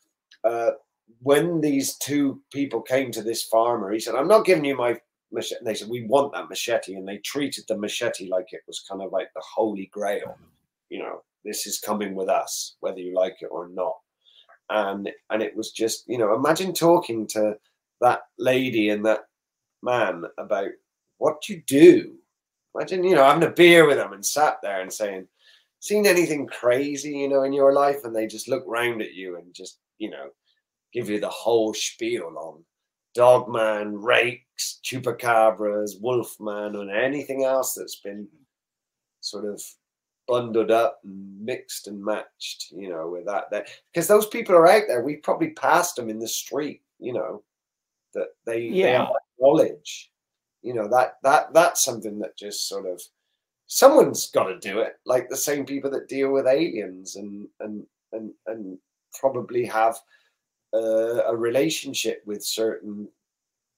Uh, 0.45 0.71
when 1.21 1.61
these 1.61 1.97
two 1.97 2.41
people 2.53 2.83
came 2.83 3.11
to 3.11 3.23
this 3.23 3.43
farmer, 3.43 3.91
he 3.91 3.99
said, 3.99 4.15
I'm 4.15 4.29
not 4.29 4.45
giving 4.45 4.67
you 4.67 4.77
my 4.77 5.01
machete. 5.33 5.59
And 5.59 5.67
they 5.67 5.75
said, 5.75 5.89
We 5.89 6.07
want 6.07 6.33
that 6.35 6.49
machete. 6.49 6.95
And 6.95 7.09
they 7.09 7.19
treated 7.19 7.65
the 7.67 7.77
machete 7.77 8.29
like 8.29 8.53
it 8.53 8.61
was 8.67 8.85
kind 8.89 9.03
of 9.03 9.11
like 9.11 9.29
the 9.35 9.43
holy 9.43 9.87
grail. 9.87 10.37
You 10.91 11.01
know, 11.01 11.23
this 11.45 11.67
is 11.67 11.81
coming 11.81 12.15
with 12.15 12.29
us, 12.29 12.77
whether 12.81 13.01
you 13.01 13.15
like 13.15 13.37
it 13.41 13.49
or 13.51 13.69
not 13.69 13.95
and 14.71 15.11
and 15.31 15.43
it 15.43 15.57
was 15.57 15.73
just 15.73 16.05
you 16.09 16.19
know 16.19 16.35
imagine 16.35 16.73
talking 16.73 17.27
to 17.29 17.57
that 18.01 18.23
lady 18.39 18.91
and 18.91 19.05
that 19.05 19.21
man 19.83 20.25
about 20.39 20.71
what 21.19 21.49
you 21.49 21.63
do? 21.67 22.15
Imagine 22.75 23.05
you 23.05 23.15
know 23.15 23.25
having 23.25 23.49
a 23.49 23.51
beer 23.51 23.87
with 23.87 23.97
them 23.97 24.13
and 24.13 24.25
sat 24.25 24.59
there 24.63 24.83
and 24.83 24.93
saying 24.93 25.27
seen 25.81 26.07
anything 26.07 26.47
crazy 26.47 27.11
you 27.11 27.29
know 27.29 27.43
in 27.43 27.53
your 27.53 27.73
life? 27.73 28.05
And 28.05 28.15
they 28.15 28.27
just 28.27 28.49
look 28.49 28.65
round 28.67 29.03
at 29.03 29.15
you 29.15 29.37
and 29.37 29.55
just 29.55 29.79
you 29.99 30.11
know 30.11 30.31
give 30.93 31.09
you 31.09 31.21
the 31.21 31.29
whole 31.29 31.75
spiel 31.75 32.35
on 32.39 32.65
dogman 33.15 33.97
rakes 33.97 34.81
chupacabras 34.85 36.01
wolfman 36.01 36.77
and 36.77 36.91
anything 36.91 37.45
else 37.45 37.75
that's 37.75 38.01
been 38.01 38.29
sort 39.21 39.45
of 39.45 39.63
bundled 40.29 40.71
up 40.71 41.01
and 41.05 41.41
mixed 41.45 41.89
and 41.89 42.05
matched, 42.05 42.71
you 42.71 42.89
know, 42.89 43.09
with 43.09 43.27
that. 43.27 43.51
That 43.51 43.69
because 43.93 44.07
those 44.07 44.27
people 44.27 44.55
are 44.55 44.69
out 44.69 44.85
there. 44.87 45.03
We 45.03 45.17
probably 45.17 45.51
passed 45.51 45.97
them 45.97 46.09
in 46.09 46.19
the 46.19 46.29
street, 46.29 46.83
you 46.99 47.13
know, 47.13 47.43
that 48.15 48.29
they, 48.47 48.61
yeah. 48.61 48.85
they 48.85 48.93
have 48.93 49.09
knowledge. 49.41 50.11
You 50.63 50.75
know 50.75 50.89
that 50.89 51.15
that 51.23 51.55
that's 51.55 51.85
something 51.85 52.19
that 52.19 52.37
just 52.37 52.69
sort 52.69 52.87
of 52.87 53.01
someone's 53.69 54.31
got 54.31 54.45
to 54.45 54.59
do 54.59 54.81
it. 54.81 54.95
Like 55.07 55.29
the 55.29 55.37
same 55.37 55.65
people 55.65 55.91
that 55.93 56.09
deal 56.09 56.33
with 56.33 56.47
aliens 56.47 57.17
and 57.17 57.49
and 57.61 57.87
and 58.13 58.33
and 58.47 58.79
probably 59.19 59.65
have 59.67 59.97
uh, 60.75 61.25
a 61.25 61.37
relationship 61.37 62.23
with 62.27 62.45
certain 62.45 63.09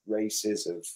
races 0.07 0.67
of 0.67 0.87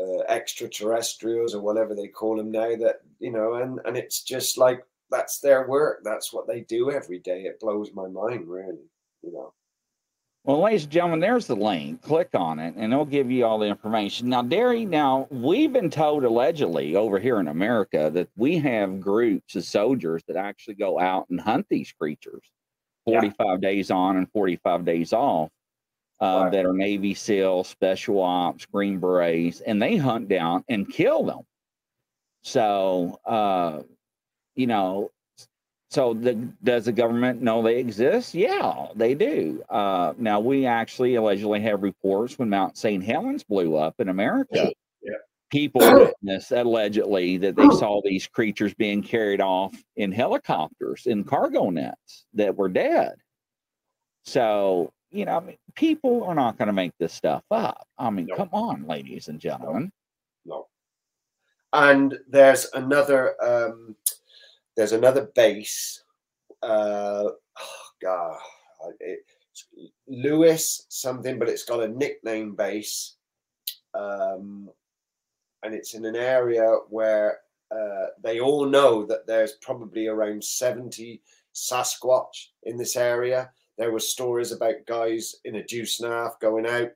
uh, 0.00 0.20
extraterrestrials 0.28 1.54
or 1.54 1.60
whatever 1.60 1.94
they 1.94 2.06
call 2.06 2.36
them 2.36 2.50
now 2.50 2.76
that 2.76 3.00
you 3.18 3.32
know 3.32 3.54
and 3.54 3.80
and 3.84 3.96
it's 3.96 4.22
just 4.22 4.56
like 4.56 4.84
that's 5.10 5.40
their 5.40 5.66
work 5.66 6.00
that's 6.04 6.32
what 6.32 6.46
they 6.46 6.60
do 6.60 6.90
every 6.90 7.18
day 7.18 7.42
it 7.42 7.58
blows 7.60 7.90
my 7.94 8.06
mind 8.06 8.46
really 8.48 8.88
you 9.22 9.32
know 9.32 9.52
Well, 10.44 10.62
ladies 10.62 10.84
and 10.84 10.92
gentlemen, 10.92 11.20
there's 11.20 11.46
the 11.46 11.56
link. 11.56 12.00
Click 12.00 12.30
on 12.34 12.58
it, 12.58 12.74
and 12.76 12.92
it'll 12.92 13.04
give 13.04 13.30
you 13.30 13.44
all 13.44 13.58
the 13.58 13.66
information. 13.66 14.28
Now, 14.28 14.42
Derry, 14.42 14.84
now 14.86 15.26
we've 15.30 15.72
been 15.72 15.90
told 15.90 16.24
allegedly 16.24 16.94
over 16.94 17.18
here 17.18 17.40
in 17.40 17.48
America 17.48 18.08
that 18.14 18.28
we 18.36 18.56
have 18.58 19.00
groups 19.00 19.56
of 19.56 19.64
soldiers 19.64 20.22
that 20.28 20.36
actually 20.36 20.76
go 20.76 20.98
out 20.98 21.28
and 21.28 21.40
hunt 21.40 21.66
these 21.68 21.92
creatures 21.92 22.44
45 23.04 23.34
yeah. 23.38 23.56
days 23.56 23.90
on 23.90 24.16
and 24.16 24.30
45 24.30 24.84
days 24.84 25.12
off 25.12 25.50
uh, 26.20 26.42
right. 26.44 26.52
that 26.52 26.66
are 26.66 26.72
Navy 26.72 27.14
SEALs, 27.14 27.68
Special 27.68 28.20
Ops, 28.20 28.66
Green 28.66 28.98
Berets, 28.98 29.60
and 29.60 29.80
they 29.80 29.96
hunt 29.96 30.28
down 30.28 30.64
and 30.68 30.90
kill 30.90 31.24
them. 31.24 31.40
So, 32.42 33.20
uh, 33.24 33.82
you 34.54 34.66
know, 34.66 35.10
so 35.90 36.12
the, 36.14 36.34
does 36.62 36.84
the 36.84 36.92
government 36.92 37.40
know 37.40 37.62
they 37.62 37.78
exist? 37.78 38.34
Yeah, 38.34 38.88
they 38.94 39.14
do. 39.14 39.62
Uh, 39.70 40.12
now 40.18 40.38
we 40.40 40.66
actually 40.66 41.14
allegedly 41.14 41.60
have 41.62 41.82
reports 41.82 42.38
when 42.38 42.50
Mount 42.50 42.76
St. 42.76 43.02
Helens 43.02 43.42
blew 43.44 43.76
up 43.76 43.94
in 43.98 44.08
America. 44.08 44.70
Yeah. 45.02 45.12
People 45.50 45.80
witnessed 46.22 46.52
allegedly 46.52 47.38
that 47.38 47.56
they 47.56 47.68
saw 47.70 48.02
these 48.04 48.26
creatures 48.26 48.74
being 48.74 49.02
carried 49.02 49.40
off 49.40 49.74
in 49.96 50.12
helicopters 50.12 51.06
in 51.06 51.24
cargo 51.24 51.70
nets 51.70 52.26
that 52.34 52.54
were 52.54 52.68
dead. 52.68 53.14
So 54.24 54.92
you 55.10 55.24
know, 55.24 55.36
I 55.36 55.40
mean, 55.40 55.56
people 55.74 56.24
are 56.24 56.34
not 56.34 56.58
going 56.58 56.66
to 56.66 56.72
make 56.72 56.92
this 56.98 57.12
stuff 57.12 57.44
up. 57.50 57.86
I 57.98 58.10
mean, 58.10 58.26
no. 58.26 58.36
come 58.36 58.50
on, 58.52 58.86
ladies 58.86 59.28
and 59.28 59.40
gentlemen. 59.40 59.90
No. 60.44 60.56
no. 60.56 60.66
And 61.72 62.18
there's 62.28 62.68
another 62.74 63.34
um, 63.42 63.96
there's 64.76 64.92
another 64.92 65.30
base. 65.34 66.02
Uh, 66.62 67.24
oh 67.58 67.88
God, 68.02 68.38
it's 69.00 69.66
Lewis 70.06 70.86
something, 70.88 71.38
but 71.38 71.48
it's 71.48 71.64
got 71.64 71.82
a 71.82 71.88
nickname 71.88 72.54
base, 72.54 73.16
um, 73.94 74.70
and 75.62 75.74
it's 75.74 75.94
in 75.94 76.04
an 76.04 76.16
area 76.16 76.66
where 76.88 77.40
uh, 77.70 78.06
they 78.22 78.40
all 78.40 78.64
know 78.64 79.04
that 79.04 79.26
there's 79.26 79.52
probably 79.60 80.06
around 80.06 80.42
seventy 80.42 81.22
Sasquatch 81.54 82.48
in 82.62 82.76
this 82.76 82.96
area 82.96 83.50
there 83.78 83.92
were 83.92 84.00
stories 84.00 84.52
about 84.52 84.86
guys 84.86 85.36
in 85.44 85.56
a 85.56 85.64
deuce 85.64 86.00
and 86.00 86.12
a 86.12 86.14
half 86.14 86.40
going 86.40 86.66
out 86.66 86.90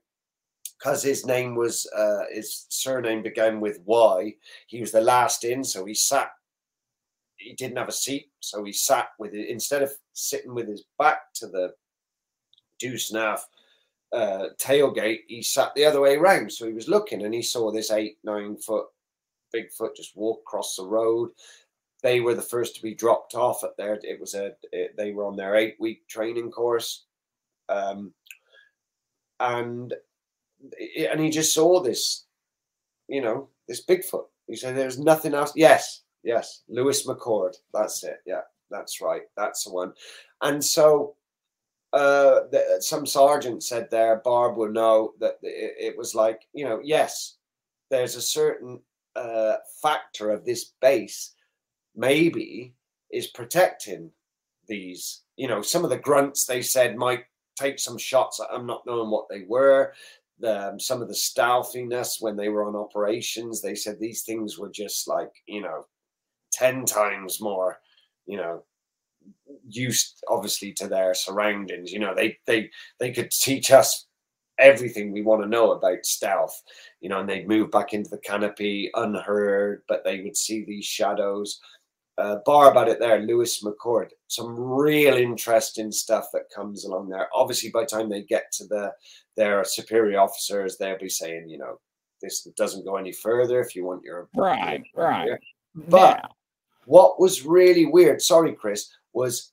because 0.78 1.02
his 1.02 1.24
name 1.24 1.54
was 1.54 1.88
uh, 1.96 2.24
his 2.32 2.66
surname 2.68 3.22
began 3.22 3.60
with 3.60 3.80
Y. 3.84 4.34
He 4.66 4.80
was 4.80 4.90
the 4.90 5.00
last 5.00 5.44
in, 5.44 5.62
so 5.62 5.84
he 5.84 5.94
sat. 5.94 6.30
He 7.36 7.54
didn't 7.54 7.78
have 7.78 7.88
a 7.88 7.92
seat, 7.92 8.30
so 8.40 8.64
he 8.64 8.72
sat 8.72 9.08
with 9.18 9.32
it 9.32 9.48
instead 9.48 9.82
of 9.82 9.92
sitting 10.12 10.54
with 10.54 10.68
his 10.68 10.84
back 10.98 11.32
to 11.34 11.46
the 11.46 11.72
deuce 12.78 13.10
and 13.10 13.20
a 13.20 13.22
half 13.22 13.48
uh, 14.12 14.46
tailgate. 14.60 15.20
He 15.28 15.42
sat 15.42 15.74
the 15.74 15.84
other 15.84 16.00
way 16.00 16.16
around, 16.16 16.52
so 16.52 16.66
he 16.66 16.72
was 16.72 16.88
looking 16.88 17.22
and 17.22 17.32
he 17.34 17.42
saw 17.42 17.70
this 17.70 17.90
eight 17.90 18.18
nine 18.24 18.56
foot 18.56 18.86
Bigfoot 19.54 19.94
just 19.94 20.16
walk 20.16 20.40
across 20.40 20.76
the 20.76 20.86
road 20.86 21.30
they 22.02 22.20
were 22.20 22.34
the 22.34 22.42
first 22.42 22.76
to 22.76 22.82
be 22.82 22.94
dropped 22.94 23.34
off 23.34 23.64
at 23.64 23.76
there. 23.76 23.98
It 24.02 24.20
was 24.20 24.34
a 24.34 24.52
it, 24.72 24.96
they 24.96 25.12
were 25.12 25.24
on 25.24 25.36
their 25.36 25.56
eight 25.56 25.76
week 25.78 26.06
training 26.08 26.50
course, 26.50 27.04
um, 27.68 28.12
and 29.40 29.94
and 31.10 31.20
he 31.20 31.30
just 31.30 31.54
saw 31.54 31.80
this, 31.80 32.24
you 33.08 33.20
know, 33.20 33.48
this 33.68 33.84
Bigfoot. 33.84 34.26
He 34.46 34.56
said, 34.56 34.76
"There's 34.76 34.98
nothing 34.98 35.34
else." 35.34 35.52
Yes, 35.54 36.02
yes, 36.22 36.62
Lewis 36.68 37.06
McChord. 37.06 37.54
That's 37.72 38.02
it. 38.04 38.20
Yeah, 38.26 38.42
that's 38.70 39.00
right. 39.00 39.22
That's 39.36 39.64
the 39.64 39.70
one. 39.70 39.92
And 40.42 40.64
so, 40.64 41.14
uh, 41.92 42.40
the, 42.50 42.78
some 42.80 43.06
sergeant 43.06 43.62
said 43.62 43.88
there, 43.90 44.16
Barb 44.24 44.56
will 44.56 44.72
know 44.72 45.12
that 45.20 45.38
it, 45.42 45.74
it 45.78 45.96
was 45.96 46.16
like, 46.16 46.48
you 46.52 46.64
know, 46.64 46.80
yes, 46.82 47.36
there's 47.90 48.16
a 48.16 48.22
certain 48.22 48.80
uh, 49.14 49.56
factor 49.80 50.30
of 50.30 50.44
this 50.44 50.72
base 50.80 51.34
maybe 51.94 52.74
is 53.10 53.28
protecting 53.28 54.10
these. 54.68 55.22
You 55.36 55.48
know, 55.48 55.62
some 55.62 55.84
of 55.84 55.90
the 55.90 55.98
grunts 55.98 56.46
they 56.46 56.62
said 56.62 56.96
might 56.96 57.24
take 57.56 57.78
some 57.78 57.98
shots. 57.98 58.40
I'm 58.52 58.66
not 58.66 58.86
knowing 58.86 59.10
what 59.10 59.28
they 59.28 59.44
were. 59.46 59.92
The, 60.38 60.70
um, 60.70 60.80
some 60.80 61.02
of 61.02 61.08
the 61.08 61.14
stealthiness 61.14 62.18
when 62.20 62.36
they 62.36 62.48
were 62.48 62.66
on 62.66 62.74
operations, 62.74 63.60
they 63.60 63.74
said 63.74 63.98
these 63.98 64.22
things 64.22 64.58
were 64.58 64.70
just 64.70 65.06
like 65.06 65.30
you 65.46 65.62
know, 65.62 65.86
ten 66.52 66.84
times 66.84 67.40
more. 67.40 67.80
You 68.26 68.38
know, 68.38 68.64
used 69.68 70.22
obviously 70.28 70.72
to 70.74 70.88
their 70.88 71.14
surroundings. 71.14 71.92
You 71.92 72.00
know, 72.00 72.14
they 72.14 72.38
they 72.46 72.70
they 72.98 73.12
could 73.12 73.30
teach 73.30 73.70
us 73.70 74.06
everything 74.58 75.10
we 75.10 75.22
want 75.22 75.42
to 75.42 75.48
know 75.48 75.72
about 75.72 76.04
stealth. 76.04 76.62
You 77.00 77.08
know, 77.08 77.20
and 77.20 77.28
they'd 77.28 77.48
move 77.48 77.70
back 77.70 77.92
into 77.92 78.10
the 78.10 78.18
canopy 78.18 78.90
unheard, 78.94 79.82
but 79.88 80.04
they 80.04 80.20
would 80.20 80.36
see 80.36 80.64
these 80.64 80.84
shadows 80.84 81.60
uh, 82.18 82.36
bar 82.44 82.70
about 82.70 82.88
it 82.88 82.98
there, 82.98 83.20
Lewis 83.20 83.62
McChord. 83.62 84.08
Some 84.28 84.58
real 84.58 85.14
interesting 85.14 85.90
stuff 85.90 86.26
that 86.32 86.50
comes 86.54 86.84
along 86.84 87.08
there. 87.08 87.28
Obviously, 87.34 87.70
by 87.70 87.80
the 87.80 87.86
time 87.86 88.08
they 88.08 88.22
get 88.22 88.52
to 88.52 88.66
the 88.66 88.92
their 89.36 89.64
superior 89.64 90.20
officers, 90.20 90.76
they'll 90.76 90.98
be 90.98 91.08
saying, 91.08 91.48
you 91.48 91.58
know, 91.58 91.78
this 92.20 92.42
doesn't 92.56 92.84
go 92.84 92.96
any 92.96 93.12
further 93.12 93.60
if 93.60 93.74
you 93.74 93.84
want 93.84 94.04
your 94.04 94.28
right, 94.36 94.82
right. 94.94 95.38
But 95.74 96.20
yeah. 96.22 96.28
what 96.84 97.18
was 97.18 97.46
really 97.46 97.86
weird, 97.86 98.20
sorry, 98.20 98.52
Chris, 98.52 98.90
was 99.12 99.52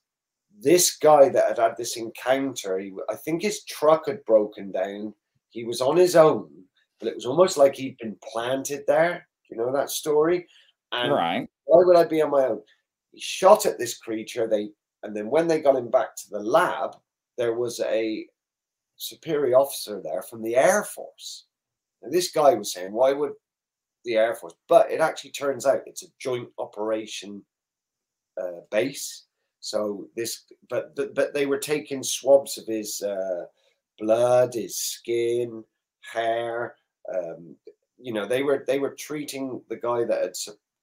this 0.60 0.96
guy 0.96 1.28
that 1.30 1.48
had 1.48 1.58
had 1.58 1.76
this 1.76 1.96
encounter. 1.96 2.78
He, 2.78 2.92
I 3.08 3.16
think 3.16 3.42
his 3.42 3.64
truck 3.64 4.06
had 4.06 4.24
broken 4.26 4.70
down. 4.70 5.14
He 5.48 5.64
was 5.64 5.80
on 5.80 5.96
his 5.96 6.14
own, 6.14 6.48
but 6.98 7.08
it 7.08 7.14
was 7.14 7.26
almost 7.26 7.56
like 7.56 7.74
he'd 7.74 7.96
been 7.98 8.16
planted 8.32 8.84
there. 8.86 9.26
You 9.50 9.56
know 9.56 9.72
that 9.72 9.90
story? 9.90 10.46
And 10.92 11.12
right. 11.12 11.48
Why 11.70 11.84
would 11.84 11.96
I 11.96 12.04
be 12.04 12.20
on 12.20 12.32
my 12.32 12.46
own? 12.46 12.60
He 13.12 13.20
shot 13.20 13.64
at 13.64 13.78
this 13.78 13.96
creature. 13.96 14.48
They 14.48 14.70
and 15.04 15.16
then 15.16 15.30
when 15.30 15.46
they 15.46 15.60
got 15.60 15.76
him 15.76 15.88
back 15.88 16.16
to 16.16 16.30
the 16.30 16.40
lab, 16.40 16.96
there 17.38 17.54
was 17.54 17.78
a 17.80 18.26
superior 18.96 19.56
officer 19.56 20.00
there 20.02 20.22
from 20.22 20.42
the 20.42 20.56
Air 20.56 20.82
Force. 20.82 21.46
And 22.02 22.12
this 22.12 22.32
guy 22.32 22.54
was 22.54 22.72
saying, 22.72 22.92
why 22.92 23.12
would 23.12 23.32
the 24.04 24.16
Air 24.16 24.34
Force? 24.34 24.54
But 24.68 24.90
it 24.90 25.00
actually 25.00 25.30
turns 25.30 25.64
out 25.64 25.82
it's 25.86 26.02
a 26.02 26.08
joint 26.18 26.48
operation 26.58 27.42
uh, 28.40 28.60
base. 28.70 29.26
So 29.60 30.08
this, 30.16 30.44
but 30.68 30.96
but 30.96 31.14
but 31.14 31.34
they 31.34 31.46
were 31.46 31.58
taking 31.58 32.02
swabs 32.02 32.58
of 32.58 32.66
his 32.66 33.00
uh, 33.00 33.44
blood, 33.98 34.54
his 34.54 34.76
skin, 34.76 35.62
hair. 36.00 36.74
Um, 37.14 37.54
you 37.96 38.12
know, 38.12 38.26
they 38.26 38.42
were 38.42 38.64
they 38.66 38.80
were 38.80 38.94
treating 38.98 39.62
the 39.68 39.76
guy 39.76 40.04
that 40.04 40.22
had 40.22 40.36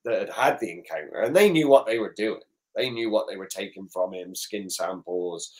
that 0.08 0.20
had 0.20 0.30
had 0.30 0.60
the 0.60 0.72
encounter, 0.72 1.22
and 1.22 1.36
they 1.36 1.50
knew 1.50 1.68
what 1.68 1.86
they 1.86 2.00
were 2.00 2.14
doing. 2.16 2.42
They 2.76 2.90
knew 2.90 3.10
what 3.10 3.28
they 3.28 3.36
were 3.36 3.48
taking 3.48 3.88
from 3.88 4.14
him: 4.14 4.34
skin 4.34 4.70
samples, 4.70 5.52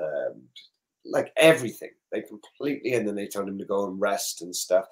um, 0.00 0.42
like 1.04 1.32
everything. 1.36 1.90
They 2.12 2.22
completely, 2.22 2.94
and 2.94 3.06
then 3.06 3.16
they 3.16 3.26
told 3.26 3.48
him 3.48 3.58
to 3.58 3.64
go 3.64 3.86
and 3.86 4.00
rest 4.00 4.42
and 4.42 4.54
stuff. 4.54 4.86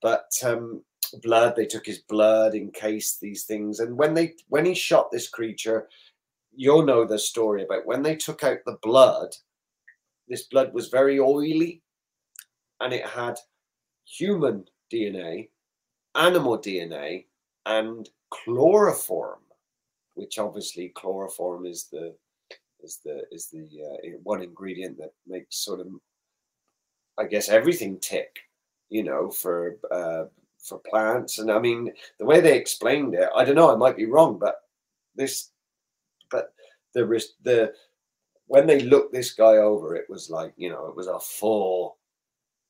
But 0.00 0.30
um, 0.44 0.82
blood, 1.22 1.54
they 1.56 1.66
took 1.66 1.84
his 1.84 1.98
blood 1.98 2.54
in 2.54 2.70
case 2.70 3.18
these 3.18 3.44
things. 3.44 3.80
And 3.80 3.96
when 3.96 4.14
they 4.14 4.34
when 4.48 4.64
he 4.64 4.74
shot 4.74 5.10
this 5.10 5.28
creature, 5.28 5.88
you'll 6.54 6.86
know 6.86 7.04
the 7.04 7.18
story 7.18 7.64
about 7.64 7.86
when 7.86 8.02
they 8.02 8.16
took 8.16 8.44
out 8.44 8.58
the 8.64 8.78
blood. 8.82 9.30
This 10.28 10.44
blood 10.44 10.72
was 10.72 10.88
very 10.88 11.18
oily, 11.18 11.82
and 12.80 12.92
it 12.92 13.04
had 13.04 13.36
human 14.04 14.64
DNA, 14.92 15.48
animal 16.14 16.56
DNA, 16.56 17.26
and 17.66 18.08
chloroform, 18.30 19.40
which 20.14 20.38
obviously 20.38 20.92
chloroform 20.94 21.66
is 21.66 21.84
the 21.90 22.14
is 22.82 23.00
the 23.04 23.22
is 23.30 23.46
the 23.46 23.66
uh, 23.82 24.18
one 24.22 24.42
ingredient 24.42 24.96
that 24.98 25.12
makes 25.26 25.56
sort 25.56 25.80
of 25.80 25.88
I 27.18 27.24
guess 27.24 27.48
everything 27.48 27.98
tick, 27.98 28.38
you 28.88 29.02
know, 29.02 29.30
for 29.30 29.76
uh, 29.90 30.24
for 30.58 30.78
plants. 30.78 31.38
And 31.38 31.50
I 31.50 31.58
mean, 31.58 31.92
the 32.18 32.24
way 32.24 32.40
they 32.40 32.56
explained 32.56 33.14
it, 33.14 33.28
I 33.34 33.44
don't 33.44 33.54
know, 33.56 33.72
I 33.72 33.76
might 33.76 33.96
be 33.96 34.06
wrong, 34.06 34.38
but 34.38 34.62
this, 35.14 35.50
but 36.30 36.52
the 36.94 37.06
risk 37.06 37.30
the 37.42 37.72
when 38.46 38.66
they 38.66 38.80
looked 38.80 39.12
this 39.12 39.32
guy 39.32 39.56
over, 39.58 39.94
it 39.94 40.08
was 40.08 40.30
like 40.30 40.52
you 40.56 40.70
know, 40.70 40.86
it 40.86 40.96
was 40.96 41.06
a 41.06 41.20
full, 41.20 41.98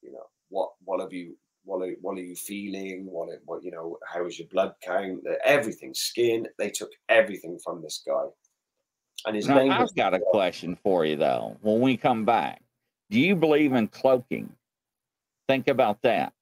you 0.03 0.13
know, 0.13 0.27
what 0.49 0.73
what 0.85 1.01
have 1.01 1.13
you 1.13 1.37
what 1.65 1.83
are, 1.83 1.95
what 2.01 2.19
are 2.19 2.23
you 2.23 2.37
feeling? 2.37 3.07
What, 3.07 3.29
what, 3.45 3.63
you 3.63 3.71
know, 3.71 3.99
how 4.07 4.27
is 4.27 4.39
your 4.39 4.49
blood 4.49 4.75
count? 4.83 5.21
Uh, 5.29 5.35
everything, 5.45 5.95
skin. 5.95 6.47
They 6.59 6.71
took 6.71 6.91
everything 7.09 7.59
from 7.63 7.83
this 7.83 8.03
guy. 8.07 8.25
And 9.27 9.37
his 9.37 9.49
now, 9.49 9.59
name 9.59 9.73
I've 9.73 9.95
got 9.95 10.15
a 10.15 10.21
question 10.21 10.77
for 10.83 11.05
you 11.05 11.17
though. 11.17 11.57
When 11.61 11.81
we 11.81 11.97
come 11.97 12.25
back, 12.25 12.63
do 13.11 13.21
you 13.21 13.37
believe 13.37 13.73
in 13.73 13.89
cloaking? 13.89 14.51
Think 15.49 15.69
about 15.69 16.01
that. 16.03 16.33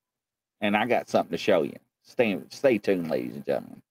And 0.61 0.77
I 0.77 0.87
got 0.87 1.09
something 1.09 1.31
to 1.33 1.39
show 1.39 1.63
you. 1.63 1.77
Stay, 2.03 2.39
stay 2.51 2.79
tuned, 2.79 3.11
ladies 3.11 3.35
and 3.35 3.45
gentlemen. 3.45 3.83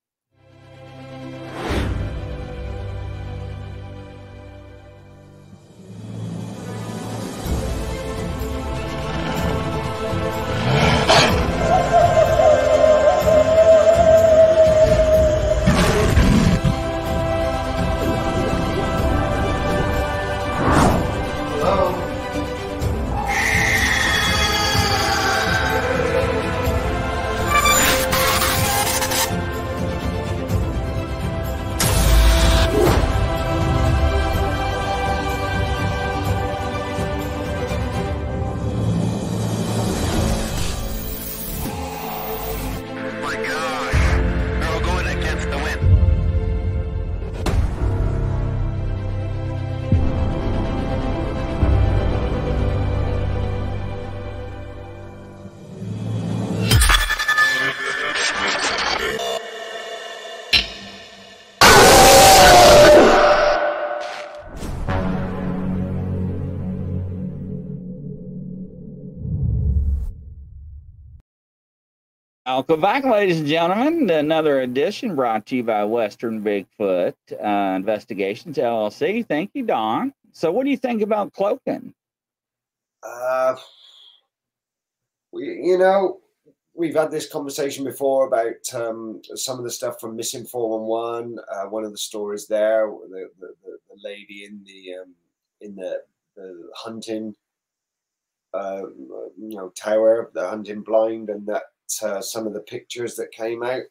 Welcome 72.67 72.81
back, 72.81 73.05
ladies 73.05 73.39
and 73.39 73.47
gentlemen. 73.47 74.09
Another 74.09 74.59
edition 74.59 75.15
brought 75.15 75.45
to 75.45 75.55
you 75.55 75.63
by 75.63 75.85
Western 75.85 76.43
Bigfoot 76.43 77.13
uh, 77.31 77.75
Investigations 77.77 78.57
LLC. 78.57 79.25
Thank 79.25 79.51
you, 79.53 79.63
Don. 79.63 80.13
So, 80.33 80.51
what 80.51 80.65
do 80.65 80.69
you 80.69 80.75
think 80.75 81.01
about 81.01 81.31
cloaking? 81.31 81.93
Uh, 83.01 83.55
we, 85.31 85.45
you 85.45 85.77
know, 85.77 86.19
we've 86.73 86.95
had 86.95 87.09
this 87.09 87.31
conversation 87.31 87.85
before 87.85 88.27
about 88.27 88.73
um, 88.73 89.21
some 89.35 89.57
of 89.57 89.63
the 89.63 89.71
stuff 89.71 90.01
from 90.01 90.17
Missing 90.17 90.47
411. 90.47 91.39
Uh, 91.49 91.69
one 91.69 91.85
of 91.85 91.93
the 91.93 91.97
stories 91.97 92.47
there, 92.47 92.91
the, 93.09 93.29
the, 93.39 93.53
the, 93.63 93.77
lady 94.03 94.43
in 94.43 94.61
the 94.65 95.03
um, 95.03 95.15
in 95.61 95.73
the, 95.73 96.01
the 96.35 96.69
hunting, 96.75 97.33
uh, 98.53 98.81
you 99.37 99.55
know, 99.55 99.69
tower, 99.69 100.31
the 100.33 100.49
hunting 100.49 100.81
blind, 100.81 101.29
and 101.29 101.47
that 101.47 101.63
uh, 102.03 102.21
some 102.21 102.47
of 102.47 102.53
the 102.53 102.61
pictures 102.61 103.15
that 103.15 103.31
came 103.31 103.63
out. 103.63 103.83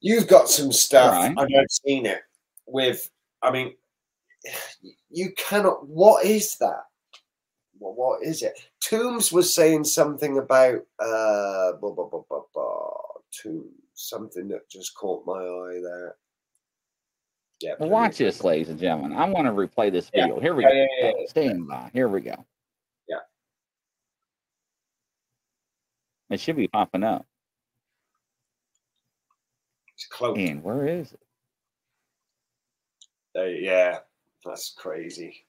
You've 0.00 0.26
got 0.26 0.48
some 0.48 0.72
stuff, 0.72 1.12
Right. 1.12 1.34
I've 1.38 1.70
seen 1.70 2.06
it 2.06 2.22
with. 2.66 3.08
I 3.42 3.50
mean, 3.50 3.74
you 5.10 5.32
cannot. 5.36 5.86
What 5.86 6.24
is 6.24 6.56
that? 6.58 6.84
Well, 7.78 7.94
what 7.94 8.22
is 8.22 8.42
it? 8.42 8.58
Toombs 8.80 9.32
was 9.32 9.52
saying 9.54 9.84
something 9.84 10.38
about 10.38 10.80
uh, 10.98 11.72
blah, 11.80 11.90
blah, 11.92 12.06
blah, 12.06 12.22
blah, 12.28 12.42
blah, 12.52 12.90
Toombs, 13.30 13.74
something 13.94 14.48
that 14.48 14.68
just 14.68 14.94
caught 14.96 15.24
my 15.26 15.40
eye 15.40 15.80
there. 15.82 16.16
Yeah, 17.60 17.74
Well, 17.78 17.90
watch 17.90 18.18
this, 18.18 18.42
ladies 18.42 18.68
and 18.70 18.78
gentlemen. 18.80 19.12
I 19.16 19.28
want 19.28 19.46
to 19.46 19.52
replay 19.52 19.90
this 19.92 20.10
Yeah. 20.12 20.22
video. 20.26 20.40
Here 20.40 20.54
we 20.54 20.64
Yeah, 20.64 20.70
go. 20.70 20.74
yeah, 20.74 20.86
yeah, 21.00 21.12
yeah. 21.18 21.26
Stand 21.28 21.68
by. 21.68 21.90
Here 21.92 22.08
we 22.08 22.20
go. 22.20 22.44
Yeah. 23.08 23.18
It 26.32 26.40
should 26.40 26.56
be 26.56 26.66
popping 26.66 27.04
up. 27.04 27.26
It's 29.94 30.06
close. 30.06 30.38
And 30.38 30.64
where 30.64 30.86
is 30.86 31.12
it? 31.12 31.20
Uh, 33.38 33.44
yeah, 33.44 33.98
that's 34.42 34.72
crazy. 34.74 35.44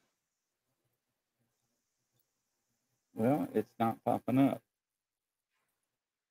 Well, 3.13 3.47
it's 3.53 3.71
not 3.79 3.95
popping 4.03 4.39
up. 4.39 4.61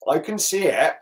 I 0.07 0.19
can 0.19 0.39
see 0.39 0.65
it. 0.65 0.97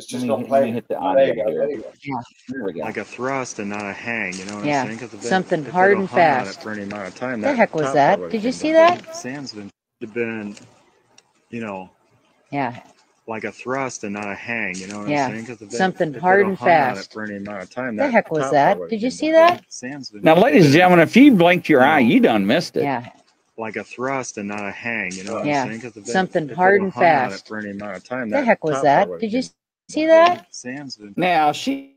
It's 0.00 0.06
just 0.08 0.24
Let 0.24 0.28
me 0.28 0.28
not 0.28 0.38
hit- 0.40 0.48
playing. 0.48 0.72
hit 0.74 0.88
the 0.88 0.94
there 1.14 1.26
you 1.26 1.34
go. 1.34 1.44
There 1.52 1.70
you 1.70 1.76
go. 1.82 1.90
Here 2.48 2.64
we 2.64 2.72
go. 2.72 2.80
like 2.80 2.96
a 2.96 3.04
thrust 3.04 3.58
and 3.58 3.68
not 3.68 3.84
a 3.84 3.92
hang. 3.92 4.32
You 4.32 4.46
know 4.46 4.56
what 4.56 4.64
Yeah, 4.64 4.80
I'm 4.80 4.86
saying? 4.86 4.98
'Cause 4.98 5.12
if 5.12 5.20
they- 5.20 5.28
something 5.28 5.62
hard 5.62 5.98
and 5.98 6.08
hung 6.08 6.18
on 6.20 6.26
it 6.42 6.44
fast. 6.46 6.62
For 6.62 6.72
any 6.72 6.84
amount 6.84 7.08
of 7.08 7.14
time, 7.16 7.42
The 7.42 7.52
heck 7.54 7.74
was 7.74 7.92
that? 7.92 8.30
Did 8.30 8.42
you 8.42 8.50
see 8.50 8.72
down. 8.72 8.96
that? 8.96 9.14
Sam's 9.14 9.52
been 9.52 9.70
been, 10.14 10.56
you 11.50 11.60
know, 11.60 11.90
Yeah, 12.50 12.76
like 13.26 13.44
a 13.44 13.52
thrust 13.52 14.02
and 14.04 14.14
not 14.14 14.26
a 14.30 14.34
hang. 14.34 14.74
You 14.76 14.86
know 14.86 15.00
what 15.00 15.08
Yeah, 15.08 15.26
I'm 15.26 15.32
saying? 15.34 15.44
'Cause 15.44 15.60
if 15.60 15.68
they- 15.68 15.76
something 15.76 16.14
hard 16.14 16.46
and 16.46 16.56
hung 16.56 16.68
on 16.70 16.74
it 16.74 16.94
fast. 16.96 17.12
For 17.12 17.22
any 17.22 17.36
amount 17.36 17.62
of 17.62 17.68
time, 17.68 17.96
The 17.96 18.10
heck 18.10 18.30
was 18.32 18.50
that? 18.52 18.78
Did 18.88 19.02
you 19.02 19.10
see 19.10 19.30
that? 19.32 19.62
Sand's 19.68 20.08
been 20.10 20.22
Now, 20.22 20.36
ladies 20.36 20.64
and 20.64 20.72
gentlemen, 20.74 21.00
if 21.00 21.14
you 21.14 21.34
blinked 21.34 21.68
your 21.68 21.82
eye, 21.84 21.98
you 22.00 22.20
done 22.20 22.46
missed 22.46 22.78
it. 22.78 22.84
yeah, 22.84 23.04
like 23.58 23.76
a 23.76 23.84
thrust 23.84 24.38
and 24.38 24.48
not 24.48 24.66
a 24.66 24.70
hang. 24.72 25.12
You 25.12 25.24
know 25.24 25.34
what 25.34 25.44
Yeah, 25.44 25.64
I'm 25.64 25.68
saying? 25.68 25.80
'Cause 25.82 25.96
if 25.98 26.06
they- 26.06 26.12
something 26.12 26.48
hard 26.48 26.80
and 26.80 26.90
hung 26.90 27.02
on 27.04 27.08
it 27.26 27.30
fast. 27.32 27.46
For 27.48 27.58
any 27.58 27.72
amount 27.72 27.98
of 27.98 28.04
time, 28.04 28.30
the 28.30 28.42
heck 28.42 28.64
was 28.64 28.80
that? 28.80 29.06
Did 29.20 29.34
you 29.34 29.42
came 29.42 29.50
see 29.90 30.06
that? 30.06 30.54
Sand's 30.54 30.96
been 30.96 31.14
Now, 31.16 31.52
she, 31.52 31.96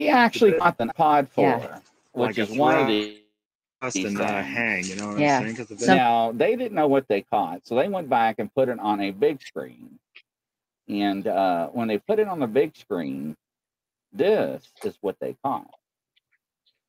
she 0.00 0.08
actually 0.08 0.52
got 0.52 0.76
the 0.78 0.86
pod 0.88 1.28
for 1.28 1.42
Yeah. 1.42 1.58
her, 1.60 1.82
which 2.12 2.36
Like 2.36 2.38
a 2.38 2.52
is 2.52 2.58
one 2.58 2.78
of 2.78 2.86
the. 2.86 3.20
thrust 3.80 3.96
and 3.96 4.14
not 4.14 4.30
a 4.30 4.42
hang. 4.42 4.84
You 4.84 4.96
know 4.96 5.08
what 5.08 5.18
Yeah, 5.18 5.38
I'm 5.38 5.44
saying? 5.44 5.56
'Cause 5.56 5.70
if 5.70 5.78
they- 5.78 5.86
Some- 5.86 5.96
Now, 5.96 6.32
they 6.32 6.56
didn't 6.56 6.72
know 6.74 6.88
what 6.88 7.06
they 7.08 7.22
caught, 7.22 7.66
so 7.66 7.74
they 7.74 7.88
went 7.88 8.08
back 8.08 8.38
and 8.38 8.52
put 8.54 8.68
it 8.68 8.78
on 8.78 9.00
a 9.00 9.10
big 9.10 9.40
screen. 9.42 9.98
And 10.88 11.26
uh, 11.26 11.68
when 11.68 11.88
they 11.88 11.98
put 11.98 12.18
it 12.18 12.28
on 12.28 12.40
the 12.40 12.46
big 12.46 12.76
screen, 12.76 13.36
this 14.12 14.70
is 14.84 14.96
what 15.00 15.18
they 15.20 15.34
caught. 15.42 15.70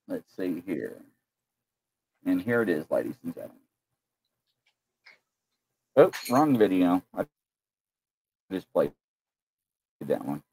Let's 0.08 0.36
see 0.36 0.62
here. 0.66 1.02
And 2.26 2.42
here 2.42 2.62
it 2.62 2.70
is, 2.70 2.90
ladies 2.92 3.16
and 3.24 3.34
gentlemen. 3.34 3.58
Oh, 5.98 6.12
wrong 6.30 6.58
video. 6.58 7.02
I 7.14 7.26
just 8.52 8.72
played 8.74 8.92
that 10.02 10.26
one. 10.26 10.44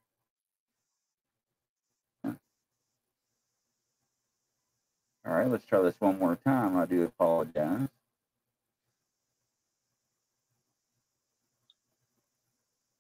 All 5.24 5.34
right, 5.34 5.48
let's 5.48 5.64
try 5.64 5.80
this 5.82 5.94
one 6.00 6.18
more 6.18 6.36
time. 6.44 6.76
I 6.76 6.84
do 6.84 7.04
apologize. 7.04 7.88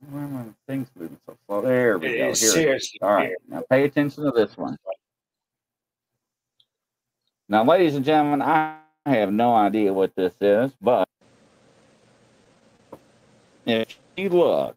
Why 0.08 0.20
are 0.20 0.28
my 0.28 0.44
things 0.66 0.88
moving 0.96 1.18
so 1.26 1.36
slow? 1.46 1.62
There 1.62 1.98
we 1.98 2.08
go. 2.08 2.12
Here 2.12 2.26
it 2.26 2.30
is. 2.32 2.52
seriously. 2.52 3.00
All 3.02 3.14
right, 3.14 3.32
now 3.48 3.64
pay 3.68 3.84
attention 3.84 4.24
to 4.24 4.30
this 4.30 4.56
one. 4.56 4.76
Now, 7.48 7.64
ladies 7.64 7.96
and 7.96 8.04
gentlemen, 8.04 8.40
I 8.40 8.78
have 9.04 9.32
no 9.32 9.54
idea 9.54 9.92
what 9.92 10.14
this 10.14 10.32
is, 10.40 10.72
but 10.80 11.08
if 13.66 13.98
you 14.16 14.28
look, 14.28 14.76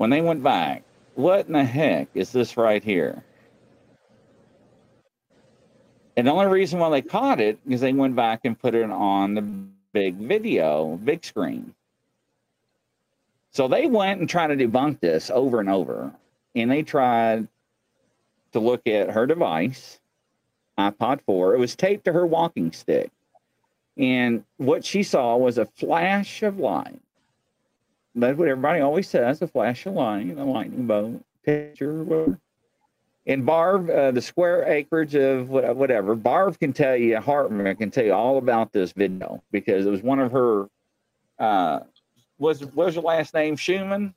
when 0.00 0.08
they 0.08 0.22
went 0.22 0.42
back, 0.42 0.82
what 1.14 1.46
in 1.46 1.52
the 1.52 1.62
heck 1.62 2.08
is 2.14 2.32
this 2.32 2.56
right 2.56 2.82
here? 2.82 3.22
And 6.16 6.26
the 6.26 6.30
only 6.30 6.46
reason 6.46 6.78
why 6.78 6.88
they 6.88 7.02
caught 7.02 7.38
it 7.38 7.58
is 7.68 7.82
they 7.82 7.92
went 7.92 8.16
back 8.16 8.40
and 8.44 8.58
put 8.58 8.74
it 8.74 8.90
on 8.90 9.34
the 9.34 9.42
big 9.92 10.14
video, 10.14 10.98
big 11.04 11.22
screen. 11.22 11.74
So 13.50 13.68
they 13.68 13.88
went 13.88 14.20
and 14.20 14.26
tried 14.26 14.46
to 14.46 14.56
debunk 14.56 15.00
this 15.00 15.30
over 15.30 15.60
and 15.60 15.68
over. 15.68 16.14
And 16.54 16.70
they 16.70 16.82
tried 16.82 17.46
to 18.52 18.58
look 18.58 18.86
at 18.86 19.10
her 19.10 19.26
device, 19.26 20.00
iPod 20.78 21.20
4. 21.26 21.56
It 21.56 21.58
was 21.58 21.76
taped 21.76 22.06
to 22.06 22.14
her 22.14 22.26
walking 22.26 22.72
stick. 22.72 23.10
And 23.98 24.44
what 24.56 24.82
she 24.82 25.02
saw 25.02 25.36
was 25.36 25.58
a 25.58 25.66
flash 25.66 26.42
of 26.42 26.58
light. 26.58 27.02
That's 28.14 28.36
what 28.36 28.48
everybody 28.48 28.80
always 28.80 29.08
says 29.08 29.40
a 29.42 29.46
flash 29.46 29.86
of 29.86 29.94
light, 29.94 30.36
a 30.36 30.44
lightning 30.44 30.86
bolt, 30.86 31.22
picture, 31.44 32.02
whatever. 32.02 32.38
And 33.26 33.46
Barb, 33.46 33.90
uh, 33.90 34.10
the 34.10 34.22
square 34.22 34.64
acreage 34.64 35.14
of 35.14 35.50
whatever, 35.50 36.14
Barb 36.14 36.58
can 36.58 36.72
tell 36.72 36.96
you, 36.96 37.18
Hartman 37.18 37.76
can 37.76 37.90
tell 37.90 38.04
you 38.04 38.14
all 38.14 38.38
about 38.38 38.72
this 38.72 38.92
video 38.92 39.42
because 39.52 39.86
it 39.86 39.90
was 39.90 40.02
one 40.02 40.18
of 40.18 40.32
her. 40.32 40.68
Uh, 41.38 41.80
was 42.38 42.64
was 42.74 42.94
her 42.94 43.00
last 43.00 43.34
name 43.34 43.56
Schumann? 43.56 44.14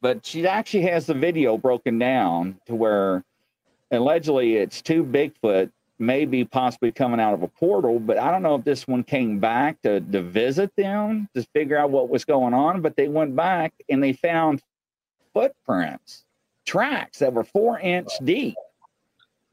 But 0.00 0.26
she 0.26 0.46
actually 0.46 0.82
has 0.82 1.06
the 1.06 1.14
video 1.14 1.56
broken 1.56 1.98
down 1.98 2.58
to 2.66 2.74
where 2.74 3.24
allegedly 3.90 4.56
it's 4.56 4.82
two 4.82 5.04
Bigfoot, 5.04 5.70
maybe 5.98 6.44
possibly 6.44 6.92
coming 6.92 7.20
out 7.20 7.34
of 7.34 7.42
a 7.42 7.48
portal. 7.48 7.98
But 7.98 8.18
I 8.18 8.30
don't 8.30 8.42
know 8.42 8.54
if 8.54 8.64
this 8.64 8.86
one 8.86 9.02
came 9.04 9.38
back 9.38 9.80
to, 9.82 10.00
to 10.00 10.22
visit 10.22 10.74
them 10.76 11.28
to 11.34 11.42
figure 11.54 11.76
out 11.78 11.90
what 11.90 12.08
was 12.08 12.24
going 12.24 12.54
on. 12.54 12.80
But 12.80 12.96
they 12.96 13.08
went 13.08 13.34
back 13.34 13.72
and 13.88 14.02
they 14.02 14.12
found 14.12 14.62
footprints, 15.34 16.24
tracks 16.66 17.18
that 17.18 17.32
were 17.32 17.44
four 17.44 17.78
inch 17.80 18.08
deep 18.24 18.54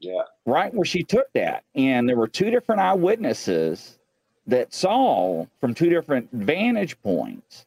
Yeah. 0.00 0.22
right 0.44 0.72
where 0.72 0.84
she 0.84 1.02
took 1.02 1.26
that. 1.34 1.64
And 1.74 2.08
there 2.08 2.16
were 2.16 2.28
two 2.28 2.50
different 2.50 2.80
eyewitnesses 2.80 3.98
that 4.46 4.72
saw 4.72 5.46
from 5.60 5.74
two 5.74 5.90
different 5.90 6.30
vantage 6.32 7.00
points. 7.02 7.66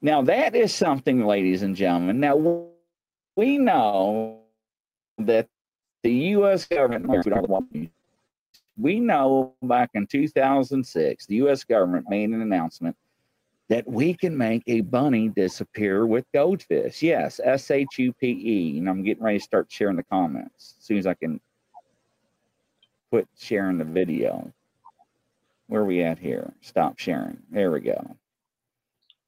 Now, 0.00 0.22
that 0.22 0.54
is 0.54 0.72
something, 0.72 1.26
ladies 1.26 1.62
and 1.62 1.74
gentlemen. 1.74 2.20
Now, 2.20 2.66
we 3.34 3.58
know 3.58 4.38
that 5.18 5.48
the 6.02 6.12
U.S. 6.12 6.66
government, 6.66 7.06
we 8.78 9.00
know 9.00 9.54
back 9.62 9.90
in 9.94 10.06
2006, 10.06 11.26
the 11.26 11.34
U.S. 11.36 11.64
government 11.64 12.06
made 12.08 12.30
an 12.30 12.40
announcement 12.40 12.96
that 13.68 13.86
we 13.86 14.14
can 14.14 14.36
make 14.36 14.62
a 14.66 14.80
bunny 14.80 15.28
disappear 15.28 16.06
with 16.06 16.24
goldfish. 16.32 17.02
Yes, 17.02 17.40
S 17.42 17.70
H 17.70 17.98
U 17.98 18.12
P 18.14 18.28
E. 18.28 18.78
And 18.78 18.88
I'm 18.88 19.02
getting 19.02 19.22
ready 19.22 19.38
to 19.38 19.44
start 19.44 19.66
sharing 19.70 19.96
the 19.96 20.04
comments 20.04 20.76
as 20.78 20.84
soon 20.84 20.98
as 20.98 21.06
I 21.06 21.14
can 21.14 21.40
quit 23.10 23.28
sharing 23.38 23.78
the 23.78 23.84
video. 23.84 24.52
Where 25.66 25.82
are 25.82 25.84
we 25.84 26.02
at 26.02 26.18
here? 26.18 26.52
Stop 26.62 26.98
sharing. 26.98 27.38
There 27.50 27.70
we 27.70 27.80
go. 27.80 28.16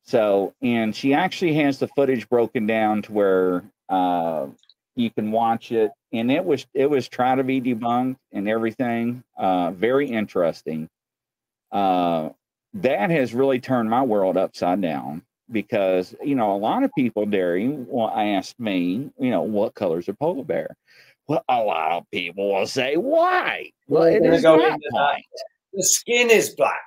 So, 0.04 0.54
and 0.62 0.96
she 0.96 1.12
actually 1.12 1.54
has 1.54 1.78
the 1.78 1.88
footage 1.88 2.28
broken 2.28 2.66
down 2.66 3.02
to 3.02 3.12
where 3.12 3.64
uh, 3.90 4.46
you 4.96 5.10
can 5.10 5.30
watch 5.30 5.70
it, 5.70 5.92
and 6.12 6.30
it 6.30 6.44
was 6.44 6.66
it 6.74 6.88
was 6.88 7.08
trying 7.08 7.38
to 7.38 7.44
be 7.44 7.60
debunked 7.60 8.16
and 8.32 8.48
everything. 8.48 9.22
Uh, 9.38 9.70
very 9.72 10.08
interesting. 10.08 10.88
Uh, 11.70 12.30
that 12.74 13.10
has 13.10 13.34
really 13.34 13.60
turned 13.60 13.90
my 13.90 14.02
world 14.02 14.36
upside 14.36 14.80
down 14.80 15.22
because 15.50 16.14
you 16.22 16.34
know 16.34 16.54
a 16.54 16.58
lot 16.58 16.82
of 16.82 16.90
people, 16.96 17.26
Derry, 17.26 17.68
will 17.68 18.10
ask 18.10 18.54
me, 18.58 19.10
you 19.18 19.30
know, 19.30 19.42
what 19.42 19.74
color's 19.74 20.08
a 20.08 20.14
polar 20.14 20.44
bear? 20.44 20.76
Well, 21.28 21.44
a 21.48 21.62
lot 21.62 21.92
of 21.92 22.10
people 22.10 22.54
will 22.54 22.66
say 22.66 22.96
white. 22.96 23.72
Well, 23.86 24.04
it 24.04 24.24
is 24.24 24.42
not 24.42 24.58
that. 24.58 24.78
white. 24.90 25.24
The 25.72 25.84
skin 25.84 26.30
is 26.30 26.50
black. 26.50 26.80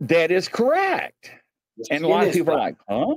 That 0.00 0.30
is 0.30 0.48
correct. 0.48 1.32
And 1.90 2.04
a 2.04 2.08
lot 2.08 2.28
of 2.28 2.32
people 2.32 2.54
are 2.54 2.56
black. 2.58 2.76
like, 2.88 3.08
huh? 3.08 3.14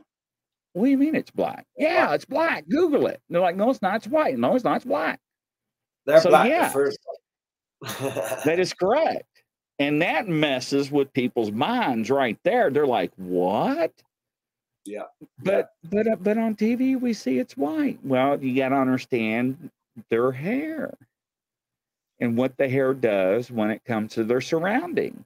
What 0.74 0.86
do 0.86 0.92
you 0.92 0.98
mean 0.98 1.16
it's 1.16 1.32
black? 1.32 1.66
Yeah, 1.78 2.14
it's 2.14 2.26
black. 2.26 2.68
Google 2.68 3.08
it. 3.08 3.22
They're 3.30 3.42
like, 3.42 3.56
no, 3.56 3.70
it's 3.70 3.82
not. 3.82 3.96
It's 3.98 4.08
white. 4.08 4.38
No, 4.38 4.56
it's 4.56 4.64
not. 4.64 4.78
It's 4.78 4.86
black. 4.86 5.20
They're 6.06 6.20
so, 6.20 6.30
black 6.30 6.50
yeah. 6.50 6.68
the 6.68 6.74
first 6.74 7.00
That 8.46 8.60
is 8.60 8.74
correct. 8.74 9.24
And 9.80 10.02
that 10.02 10.28
messes 10.28 10.92
with 10.92 11.14
people's 11.14 11.52
minds 11.52 12.10
right 12.10 12.38
there. 12.44 12.70
They're 12.70 12.88
like, 12.88 13.12
what? 13.18 13.92
Yeah. 14.86 15.04
But 15.44 15.70
but 15.90 16.08
uh, 16.08 16.16
but 16.20 16.38
on 16.38 16.56
TV 16.56 17.00
we 17.00 17.14
see 17.14 17.40
it's 17.40 17.56
white. 17.56 18.00
Well, 18.04 18.42
you 18.44 18.56
got 18.56 18.70
to 18.70 18.76
understand 18.76 19.70
their 20.10 20.32
hair 20.32 20.94
and 22.20 22.38
what 22.38 22.58
the 22.58 22.68
hair 22.68 22.94
does 22.94 23.50
when 23.50 23.72
it 23.72 23.84
comes 23.86 24.14
to 24.14 24.24
their 24.24 24.42
surrounding. 24.42 25.26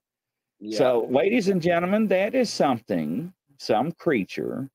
Yeah. 0.59 0.77
So, 0.77 1.07
ladies 1.11 1.49
and 1.49 1.61
gentlemen, 1.61 2.07
that 2.07 2.33
is 2.33 2.49
something, 2.49 3.33
some 3.59 3.91
creature, 3.93 4.69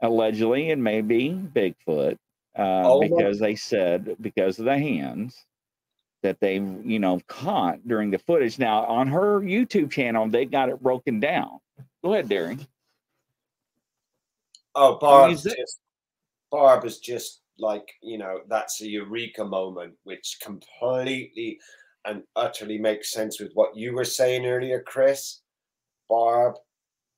allegedly, 0.00 0.70
it 0.70 0.78
may 0.78 1.00
be 1.00 1.30
Bigfoot, 1.30 2.18
uh, 2.56 2.82
Oh, 2.84 3.00
because 3.00 3.38
they 3.38 3.54
said 3.54 4.16
because 4.20 4.58
of 4.58 4.64
the 4.64 4.78
hands 4.78 5.44
that 6.22 6.40
they, 6.40 6.54
you 6.54 6.98
know, 6.98 7.20
caught 7.28 7.86
during 7.86 8.10
the 8.10 8.18
footage. 8.18 8.58
Now, 8.58 8.84
on 8.84 9.06
her 9.08 9.40
YouTube 9.40 9.90
channel, 9.90 10.28
they 10.28 10.44
got 10.44 10.68
it 10.68 10.82
broken 10.82 11.20
down. 11.20 11.60
Go 12.02 12.12
ahead, 12.12 12.28
Derry. 12.28 12.58
Oh, 14.74 14.98
Barb's 14.98 15.44
Is 15.46 15.54
just 15.54 15.78
Barb 16.50 16.84
is 16.84 16.98
just 16.98 17.40
like 17.58 17.88
you 18.02 18.18
know 18.18 18.40
that's 18.48 18.80
a 18.80 18.86
eureka 18.86 19.44
moment, 19.44 19.94
which 20.04 20.38
completely 20.42 21.58
and 22.04 22.22
utterly 22.36 22.78
makes 22.78 23.10
sense 23.10 23.40
with 23.40 23.50
what 23.54 23.76
you 23.76 23.92
were 23.92 24.04
saying 24.04 24.46
earlier, 24.46 24.82
Chris. 24.86 25.40
Barb, 26.08 26.54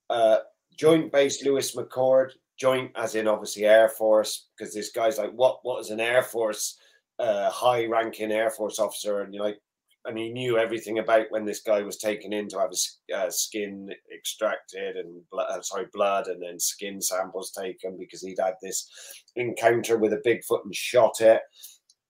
uh, 0.09 0.39
Joint 0.77 1.13
Base 1.13 1.45
Lewis 1.45 1.77
McChord, 1.77 2.31
joint 2.61 2.91
as 2.95 3.15
in 3.15 3.27
obviously 3.27 3.65
Air 3.65 3.89
Force, 3.89 4.49
because 4.57 4.75
this 4.75 4.93
guy's 4.93 5.19
like, 5.19 5.33
what? 5.33 5.61
What 5.63 5.81
is 5.81 5.91
an 5.91 6.01
Air 6.01 6.23
Force, 6.23 6.79
uh, 7.19 7.51
high-ranking 7.51 8.31
Air 8.31 8.51
Force 8.51 8.79
officer? 8.79 9.23
And 9.23 9.35
you're 9.35 9.45
like, 9.45 9.59
and 10.07 10.17
he 10.17 10.31
knew 10.31 10.57
everything 10.57 10.99
about 10.99 11.27
when 11.31 11.45
this 11.45 11.61
guy 11.61 11.83
was 11.83 11.99
taken 11.99 12.33
in 12.33 12.49
to 12.49 12.59
have 12.59 12.71
his 12.71 13.01
uh, 13.15 13.29
skin 13.29 13.91
extracted 14.15 14.97
and 14.97 15.23
blood, 15.31 15.47
uh, 15.51 15.61
sorry, 15.61 15.87
blood 15.93 16.27
and 16.27 16.43
then 16.43 16.59
skin 16.59 17.01
samples 17.03 17.51
taken 17.51 17.99
because 17.99 18.23
he'd 18.23 18.39
had 18.39 18.55
this 18.63 18.89
encounter 19.37 19.99
with 19.99 20.15
a 20.15 20.23
Bigfoot 20.27 20.65
and 20.65 20.75
shot 20.75 21.21
it. 21.21 21.43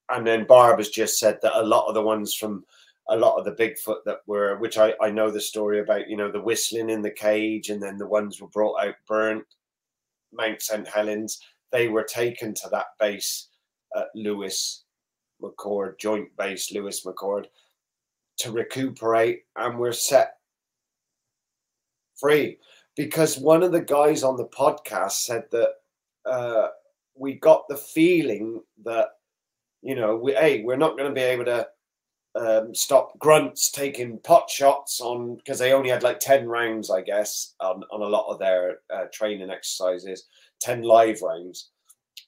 And 0.08 0.24
then 0.26 0.46
Barb 0.46 0.78
has 0.78 0.90
just 0.90 1.18
said 1.18 1.38
that 1.42 1.60
a 1.60 1.64
lot 1.64 1.88
of 1.88 1.94
the 1.94 2.02
ones 2.02 2.34
from 2.34 2.64
a 3.08 3.16
lot 3.16 3.36
of 3.36 3.44
the 3.44 3.52
Bigfoot 3.52 4.04
that 4.06 4.18
were, 4.26 4.56
which 4.58 4.78
I, 4.78 4.94
I 5.02 5.10
know 5.10 5.32
the 5.32 5.40
story 5.40 5.80
about, 5.80 6.08
you 6.08 6.16
know, 6.16 6.30
the 6.30 6.40
whistling 6.40 6.90
in 6.90 7.02
the 7.02 7.10
cage 7.10 7.70
and 7.70 7.82
then 7.82 7.98
the 7.98 8.06
ones 8.06 8.40
were 8.40 8.48
brought 8.48 8.84
out 8.84 8.94
burnt, 9.08 9.44
Mount 10.32 10.62
St. 10.62 10.86
Helens, 10.86 11.40
they 11.72 11.88
were 11.88 12.04
taken 12.04 12.54
to 12.54 12.68
that 12.70 12.86
base 12.98 13.48
at 13.96 14.06
Lewis 14.14 14.84
McChord, 15.42 15.98
joint 15.98 16.28
base 16.36 16.72
Lewis 16.72 17.04
McChord 17.04 17.46
to 18.38 18.52
recuperate 18.52 19.42
and 19.56 19.78
we're 19.78 19.92
set 19.92 20.36
free 22.18 22.58
because 22.96 23.38
one 23.38 23.62
of 23.62 23.72
the 23.72 23.80
guys 23.80 24.22
on 24.22 24.36
the 24.36 24.46
podcast 24.46 25.12
said 25.12 25.44
that 25.52 25.68
uh, 26.24 26.68
we 27.14 27.34
got 27.34 27.68
the 27.68 27.76
feeling 27.76 28.62
that 28.84 29.08
you 29.82 29.94
know 29.94 30.16
we 30.16 30.32
hey 30.32 30.62
we're 30.62 30.76
not 30.76 30.96
going 30.96 31.08
to 31.08 31.14
be 31.14 31.20
able 31.20 31.44
to 31.44 31.66
um, 32.36 32.74
stop 32.74 33.18
grunts 33.18 33.70
taking 33.70 34.18
pot 34.18 34.48
shots 34.48 35.00
on 35.00 35.36
because 35.36 35.58
they 35.58 35.72
only 35.72 35.90
had 35.90 36.04
like 36.04 36.20
10 36.20 36.46
rounds 36.46 36.88
i 36.88 37.00
guess 37.00 37.54
on, 37.60 37.82
on 37.90 38.02
a 38.02 38.08
lot 38.08 38.30
of 38.32 38.38
their 38.38 38.78
uh, 38.94 39.06
training 39.12 39.50
exercises 39.50 40.26
10 40.60 40.82
live 40.82 41.20
rounds 41.22 41.70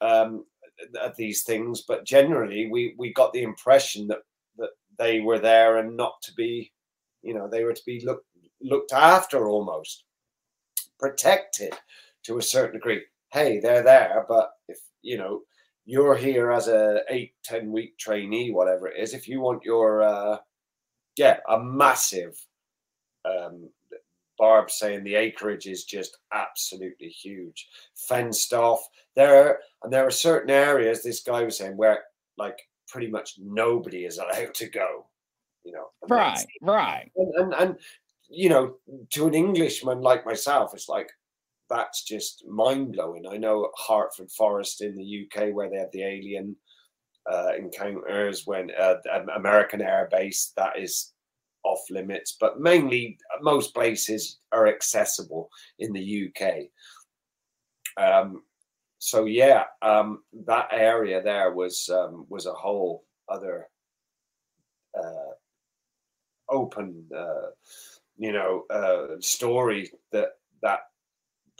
um, 0.00 0.44
at 1.03 1.16
these 1.16 1.42
things. 1.42 1.82
But 1.82 2.05
generally 2.05 2.68
we 2.70 2.94
we 2.98 3.12
got 3.12 3.32
the 3.32 3.42
impression 3.42 4.09
that 4.09 4.20
that 4.59 4.70
they 4.98 5.20
were 5.20 5.38
there 5.38 5.78
and 5.78 5.96
not 5.96 6.20
to 6.22 6.32
be 6.34 6.72
you 7.22 7.34
know 7.34 7.48
they 7.48 7.64
were 7.64 7.72
to 7.72 7.82
be 7.86 8.05
looked 8.05 8.26
looked 8.61 8.92
after 8.92 9.48
almost 9.48 10.05
protected 10.98 11.74
to 12.24 12.38
a 12.38 12.42
certain 12.42 12.74
degree. 12.74 13.03
Hey 13.32 13.61
they're 13.61 13.82
there 13.82 14.24
but 14.28 14.50
if 14.68 14.78
you 15.03 15.18
know 15.18 15.42
you're 15.85 16.16
here 16.16 16.53
as 16.53 16.68
a 16.68 17.01
eight 17.09 17.35
ten 17.45 17.72
week 17.72 17.99
trainee 17.99 18.51
whatever 18.51 18.89
it 18.89 18.99
is 18.99 19.14
if 19.14 19.26
you 19.26 19.41
want 19.41 19.64
your 19.64 20.03
uh 20.03 20.37
yeah 21.16 21.39
a 21.49 21.59
massive 21.59 22.39
um 23.24 23.68
barb 24.39 24.70
saying 24.70 25.05
the 25.05 25.14
acreage 25.14 25.66
is 25.66 25.85
just 25.85 26.18
absolutely 26.33 27.07
huge. 27.07 27.68
Fenced 28.09 28.53
off. 28.55 28.80
There 29.14 29.37
are, 29.37 29.59
and 29.85 29.93
there 29.93 30.05
are 30.07 30.11
certain 30.11 30.51
areas 30.51 31.03
this 31.03 31.22
guy 31.22 31.45
was 31.45 31.59
saying 31.59 31.76
where 31.76 32.03
like 32.39 32.59
pretty 32.89 33.09
much 33.09 33.35
nobody 33.39 34.05
is 34.05 34.18
allowed 34.18 34.55
to 34.55 34.68
go 34.68 35.07
you 35.64 35.72
know. 35.72 35.87
Right, 36.09 36.45
right. 36.61 37.11
and, 37.16 37.35
and 37.37 37.55
and 37.55 37.76
you 38.28 38.49
know 38.49 38.76
to 39.11 39.26
an 39.26 39.35
englishman 39.35 40.01
like 40.01 40.24
myself 40.24 40.72
it's 40.72 40.89
like 40.89 41.11
that's 41.72 42.04
just 42.04 42.44
mind-blowing. 42.46 43.24
I 43.26 43.38
know 43.38 43.70
hartford 43.76 44.30
forest 44.30 44.82
in 44.82 44.96
the 44.96 45.24
uk 45.24 45.54
where 45.54 45.70
they 45.70 45.78
have 45.78 45.92
the 45.92 46.02
alien 46.02 46.56
uh, 47.30 47.52
encounters 47.56 48.42
when 48.46 48.70
uh, 48.78 48.96
um, 49.12 49.28
american 49.36 49.80
air 49.80 50.08
base 50.10 50.52
that 50.56 50.76
is 50.76 51.12
off 51.64 51.78
limits 51.88 52.36
but 52.40 52.60
mainly 52.60 53.16
most 53.40 53.72
places 53.74 54.40
are 54.50 54.66
accessible 54.66 55.48
in 55.78 55.92
the 55.92 56.26
uk 56.26 56.52
um, 57.96 58.42
so 58.98 59.24
yeah 59.24 59.64
um, 59.82 60.24
that 60.46 60.66
area 60.72 61.22
there 61.22 61.52
was 61.52 61.88
um, 61.90 62.26
was 62.28 62.46
a 62.46 62.52
whole 62.52 63.04
other 63.28 63.68
uh, 64.98 65.32
open 66.50 67.04
uh, 67.16 67.50
you 68.18 68.32
know 68.32 68.64
uh, 68.68 69.14
story 69.20 69.92
that 70.10 70.30
that 70.62 70.80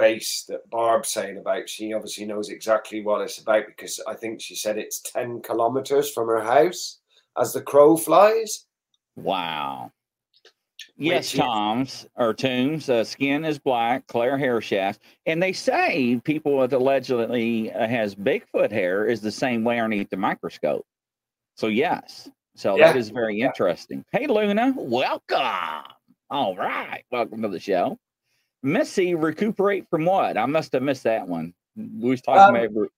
that 0.03 0.69
Barb's 0.71 1.11
saying 1.11 1.39
about 1.39 1.69
she 1.69 1.93
obviously 1.93 2.25
knows 2.25 2.49
exactly 2.49 3.03
what 3.03 3.21
it's 3.21 3.39
about 3.39 3.67
because 3.67 4.01
I 4.09 4.15
think 4.15 4.41
she 4.41 4.57
said 4.57 4.77
it's 4.77 5.01
10 5.01 5.43
kilometers 5.43 6.11
from 6.13 6.27
her 6.27 6.43
house 6.43 6.99
as 7.39 7.53
the 7.53 7.63
crow 7.63 7.97
flies 7.97 8.67
Wow. 9.17 9.93
Yes, 10.97 11.33
Tom's 11.33 12.07
or 12.17 12.33
Tombs. 12.35 12.89
Uh, 12.89 13.05
skin 13.05 13.45
is 13.45 13.59
black, 13.59 14.07
clear 14.09 14.37
hair 14.39 14.61
shaft, 14.61 15.03
and 15.27 15.43
they 15.43 15.53
say 15.53 16.21
people 16.25 16.59
that 16.61 16.73
allegedly 16.73 17.71
uh, 17.73 17.87
has 17.87 18.15
Bigfoot 18.15 18.73
hair 18.73 19.07
is 19.07 19.21
the 19.21 19.31
same 19.31 19.65
way 19.65 19.79
underneath 19.79 20.11
the 20.11 20.17
microscope. 20.17 20.85
So 21.57 21.67
yes, 21.69 22.31
so 22.57 22.77
that 22.79 22.95
Yeah. 22.95 23.01
is 23.01 23.11
very 23.11 23.41
interesting. 23.41 24.05
Hey, 24.13 24.27
Luna, 24.27 24.75
welcome. 24.77 25.93
All 26.31 26.57
right, 26.57 27.05
welcome 27.13 27.43
to 27.43 27.49
the 27.49 27.61
show. 27.61 27.99
Missy, 28.63 29.15
recuperate 29.15 29.89
from 29.91 30.05
what? 30.05 30.37
I 30.37 30.47
must 30.47 30.73
have 30.73 30.83
missed 30.83 31.05
that 31.05 31.27
one. 31.27 31.53
We 31.77 32.11
was 32.11 32.21
talking 32.21 32.57
Um, 32.57 32.65
about 32.65 32.89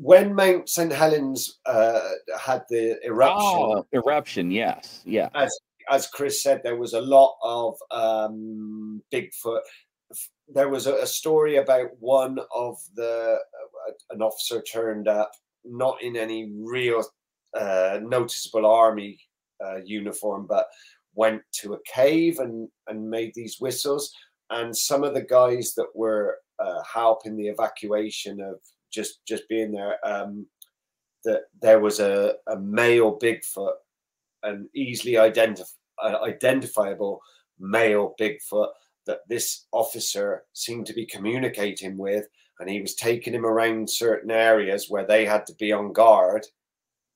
when 0.00 0.34
Mount 0.34 0.68
St 0.68 0.90
Helens 0.90 1.58
uh, 1.66 2.00
had 2.38 2.64
the 2.70 2.98
eruption 3.04 3.36
oh, 3.38 3.86
eruption. 3.92 4.50
Yes, 4.50 5.02
yeah. 5.04 5.28
as 5.34 5.56
as 5.90 6.06
Chris 6.06 6.42
said, 6.42 6.62
there 6.62 6.76
was 6.76 6.94
a 6.94 7.00
lot 7.00 7.36
of 7.42 7.76
um, 7.90 9.02
Bigfoot. 9.12 9.60
There 10.48 10.68
was 10.68 10.86
a, 10.86 10.94
a 11.02 11.06
story 11.06 11.56
about 11.56 11.90
one 11.98 12.38
of 12.54 12.78
the 12.94 13.38
uh, 13.38 13.92
an 14.10 14.22
officer 14.22 14.62
turned 14.62 15.06
up, 15.06 15.32
not 15.64 16.02
in 16.02 16.16
any 16.16 16.50
real 16.56 17.04
uh, 17.54 17.98
noticeable 18.02 18.64
army 18.64 19.18
uh, 19.62 19.80
uniform, 19.84 20.46
but 20.48 20.66
went 21.14 21.42
to 21.52 21.74
a 21.74 21.82
cave 21.84 22.38
and 22.38 22.68
and 22.86 23.10
made 23.10 23.32
these 23.34 23.60
whistles. 23.60 24.14
And 24.50 24.76
some 24.76 25.04
of 25.04 25.14
the 25.14 25.22
guys 25.22 25.74
that 25.76 25.88
were 25.94 26.38
uh, 26.58 26.82
helping 26.82 27.36
the 27.36 27.48
evacuation 27.48 28.40
of 28.40 28.60
just 28.92 29.20
just 29.26 29.48
being 29.48 29.72
there, 29.72 29.98
um, 30.04 30.46
that 31.24 31.42
there 31.62 31.80
was 31.80 32.00
a, 32.00 32.34
a 32.48 32.58
male 32.58 33.18
Bigfoot 33.18 33.74
an 34.42 34.68
easily 34.74 35.12
identif- 35.14 35.76
uh, 36.02 36.18
identifiable 36.22 37.20
male 37.58 38.14
Bigfoot 38.20 38.68
that 39.06 39.20
this 39.28 39.66
officer 39.72 40.44
seemed 40.52 40.86
to 40.86 40.94
be 40.94 41.06
communicating 41.06 41.96
with, 41.96 42.26
and 42.58 42.68
he 42.68 42.80
was 42.80 42.94
taking 42.94 43.34
him 43.34 43.46
around 43.46 43.88
certain 43.88 44.30
areas 44.30 44.86
where 44.88 45.06
they 45.06 45.24
had 45.24 45.46
to 45.46 45.54
be 45.54 45.72
on 45.72 45.92
guard. 45.92 46.46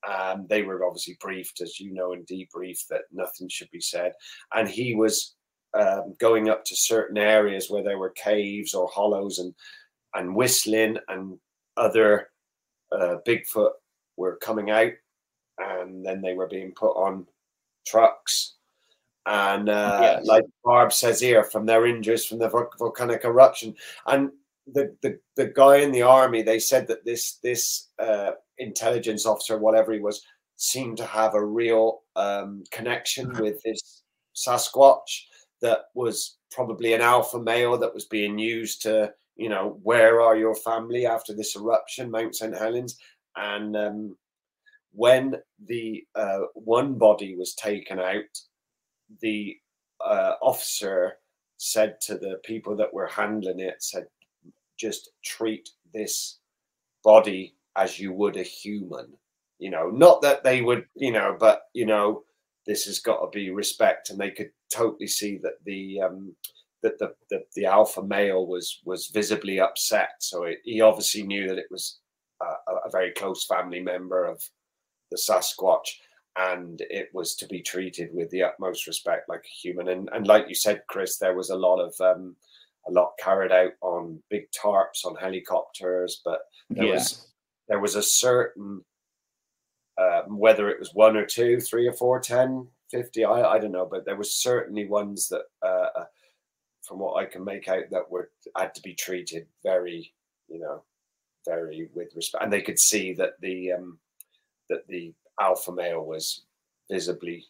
Um, 0.09 0.47
they 0.49 0.62
were 0.62 0.85
obviously 0.85 1.16
briefed, 1.20 1.61
as 1.61 1.80
you 1.80 1.93
know, 1.95 2.12
and 2.12 2.26
debriefed 2.26 2.89
that 2.91 3.03
nothing 3.12 3.49
should 3.49 3.70
be 3.70 3.80
said, 3.80 4.12
and 4.55 4.68
he 4.68 4.95
was 4.95 5.35
um, 5.74 6.14
going 6.18 6.48
up 6.48 6.64
to 6.64 6.76
certain 6.76 7.18
areas 7.18 7.70
where 7.70 7.82
there 7.82 7.98
were 7.98 8.10
caves 8.10 8.74
or 8.74 8.88
hollows 8.88 9.38
and 9.38 9.54
and 10.14 10.34
whistling, 10.34 10.96
and 11.08 11.38
other 11.76 12.28
uh, 12.92 13.16
Bigfoot 13.26 13.72
were 14.16 14.36
coming 14.36 14.70
out 14.70 14.92
and 15.58 16.04
then 16.04 16.20
they 16.20 16.34
were 16.34 16.46
being 16.46 16.72
put 16.72 16.92
on 16.92 17.26
trucks. 17.86 18.54
And 19.26 19.68
uh, 19.68 19.98
Yes. 20.02 20.26
like 20.26 20.44
Barb 20.64 20.92
says 20.92 21.20
here, 21.20 21.44
from 21.44 21.64
their 21.66 21.86
injuries 21.86 22.26
from 22.26 22.38
the 22.38 22.68
volcanic 22.78 23.24
eruption, 23.24 23.74
and 24.06 24.30
the, 24.66 24.94
the 25.02 25.18
the 25.36 25.46
guy 25.46 25.78
in 25.78 25.92
the 25.92 26.02
army, 26.02 26.42
they 26.42 26.58
said 26.58 26.86
that 26.88 27.04
this 27.04 27.36
this 27.42 27.88
uh, 27.98 28.32
intelligence 28.58 29.24
officer, 29.24 29.58
whatever 29.58 29.92
he 29.92 30.00
was, 30.00 30.22
seemed 30.56 30.98
to 30.98 31.06
have 31.06 31.34
a 31.34 31.44
real 31.44 32.02
um, 32.16 32.64
connection 32.70 33.32
with 33.40 33.62
this 33.62 34.02
Sasquatch 34.36 35.22
that 35.64 35.86
was 35.94 36.36
probably 36.50 36.92
an 36.92 37.00
alpha 37.00 37.40
male 37.40 37.78
that 37.78 37.94
was 37.94 38.04
being 38.04 38.38
used 38.38 38.82
to, 38.82 39.10
you 39.34 39.48
know, 39.48 39.78
where 39.82 40.20
are 40.20 40.36
your 40.36 40.54
family 40.54 41.06
after 41.06 41.34
this 41.34 41.56
eruption, 41.56 42.10
Mount 42.10 42.36
St. 42.36 42.54
Helens, 42.54 42.98
and 43.36 43.74
um, 43.74 44.16
when 44.92 45.36
the 45.66 46.04
uh, 46.14 46.40
one 46.52 46.98
body 46.98 47.34
was 47.34 47.54
taken 47.54 47.98
out, 47.98 48.38
the 49.22 49.56
uh, 50.04 50.34
officer 50.42 51.14
said 51.56 51.98
to 52.02 52.18
the 52.18 52.38
people 52.44 52.76
that 52.76 52.92
were 52.92 53.06
handling 53.06 53.60
it, 53.60 53.82
said, 53.82 54.04
just 54.78 55.12
treat 55.24 55.70
this 55.94 56.40
body 57.02 57.54
as 57.74 57.98
you 57.98 58.12
would 58.12 58.36
a 58.36 58.42
human. 58.42 59.06
You 59.58 59.70
know, 59.70 59.88
not 59.88 60.20
that 60.20 60.44
they 60.44 60.60
would, 60.60 60.84
you 60.94 61.12
know, 61.12 61.38
but 61.40 61.62
you 61.72 61.86
know, 61.86 62.24
this 62.66 62.84
has 62.84 62.98
got 62.98 63.20
to 63.20 63.28
be 63.30 63.50
respect, 63.50 64.10
and 64.10 64.18
they 64.18 64.30
could 64.30 64.50
totally 64.72 65.06
see 65.06 65.38
that 65.42 65.54
the 65.64 66.00
um, 66.00 66.34
that 66.82 66.98
the, 66.98 67.14
the 67.30 67.42
the 67.54 67.66
alpha 67.66 68.02
male 68.02 68.46
was 68.46 68.80
was 68.84 69.08
visibly 69.08 69.60
upset. 69.60 70.10
So 70.20 70.44
it, 70.44 70.58
he 70.64 70.80
obviously 70.80 71.22
knew 71.22 71.48
that 71.48 71.58
it 71.58 71.66
was 71.70 71.98
a, 72.40 72.44
a- 72.44 72.90
very 72.90 73.12
close 73.12 73.44
family 73.44 73.80
member 73.80 74.24
of 74.24 74.42
the 75.10 75.16
Sasquatch, 75.16 75.88
and 76.36 76.80
it 76.90 77.08
was 77.12 77.34
to 77.36 77.46
be 77.46 77.62
treated 77.62 78.10
with 78.12 78.30
the 78.30 78.42
utmost 78.42 78.86
respect, 78.86 79.28
like 79.28 79.44
a 79.44 79.56
human. 79.62 79.88
And 79.88 80.08
and 80.12 80.26
like 80.26 80.48
you 80.48 80.54
said, 80.54 80.82
Chris, 80.88 81.18
there 81.18 81.34
was 81.34 81.50
a 81.50 81.56
lot 81.56 81.80
of 81.80 81.94
um, 82.00 82.36
a 82.86 82.92
lot 82.92 83.12
carried 83.18 83.52
out 83.52 83.72
on 83.80 84.22
big 84.30 84.44
tarps 84.52 85.04
on 85.04 85.16
helicopters, 85.16 86.20
but 86.24 86.40
there 86.70 86.86
yeah. 86.86 86.94
was 86.94 87.28
there 87.68 87.80
was 87.80 87.94
a 87.96 88.02
certain 88.02 88.84
uh, 89.99 90.22
whether 90.26 90.68
it 90.68 90.78
was 90.78 90.95
one 90.95 91.16
or 91.16 91.24
two, 91.24 91.61
three 91.61 91.86
or 91.86 91.92
four, 91.92 92.20
10, 92.20 92.66
50, 92.90 93.24
I, 93.24 93.53
I 93.53 93.59
don't 93.59 93.72
know, 93.72 93.86
but 93.86 94.05
there 94.05 94.16
were 94.16 94.24
certainly 94.24 94.86
ones 94.86 95.28
that, 95.28 95.45
uh, 95.62 95.88
uh, 96.01 96.05
from 96.82 96.99
what 96.99 97.16
I 97.16 97.24
can 97.24 97.45
make 97.45 97.68
out, 97.68 97.84
that 97.90 98.11
were 98.11 98.30
had 98.57 98.74
to 98.74 98.82
be 98.82 98.95
treated 98.95 99.47
very, 99.62 100.12
you 100.49 100.59
know, 100.59 100.82
very 101.47 101.88
with 101.95 102.14
respect, 102.14 102.45
and 102.45 102.53
they 102.53 102.62
could 102.62 102.78
see 102.78 103.12
that 103.14 103.40
the 103.40 103.72
um, 103.72 103.99
that 104.68 104.86
the 104.88 105.12
alpha 105.40 105.72
male 105.72 106.05
was 106.05 106.42
visibly 106.90 107.45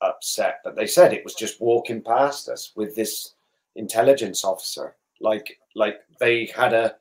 upset, 0.00 0.60
but 0.64 0.76
they 0.76 0.86
said 0.86 1.12
it 1.12 1.24
was 1.24 1.34
just 1.34 1.60
walking 1.60 2.02
past 2.02 2.48
us 2.48 2.72
with 2.76 2.94
this 2.94 3.34
intelligence 3.76 4.44
officer, 4.44 4.96
like 5.20 5.58
like 5.74 6.00
they 6.18 6.46
had 6.46 6.72
a 6.72 6.96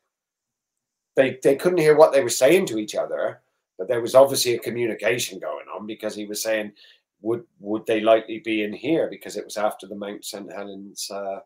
they 1.15 1.39
they 1.43 1.55
couldn't 1.55 1.79
hear 1.79 1.95
what 1.95 2.11
they 2.11 2.23
were 2.23 2.29
saying 2.29 2.65
to 2.67 2.77
each 2.77 2.95
other, 2.95 3.41
but 3.77 3.87
there 3.87 4.01
was 4.01 4.15
obviously 4.15 4.55
a 4.55 4.59
communication 4.59 5.39
going 5.39 5.65
on 5.73 5.85
because 5.85 6.15
he 6.15 6.25
was 6.25 6.41
saying, 6.41 6.71
would 7.21 7.43
would 7.59 7.85
they 7.85 8.01
likely 8.01 8.39
be 8.39 8.63
in 8.63 8.73
here 8.73 9.07
because 9.09 9.37
it 9.37 9.45
was 9.45 9.57
after 9.57 9.87
the 9.87 9.95
Mount 9.95 10.23
St 10.23 10.51
Helens 10.51 11.09
uh, 11.11 11.39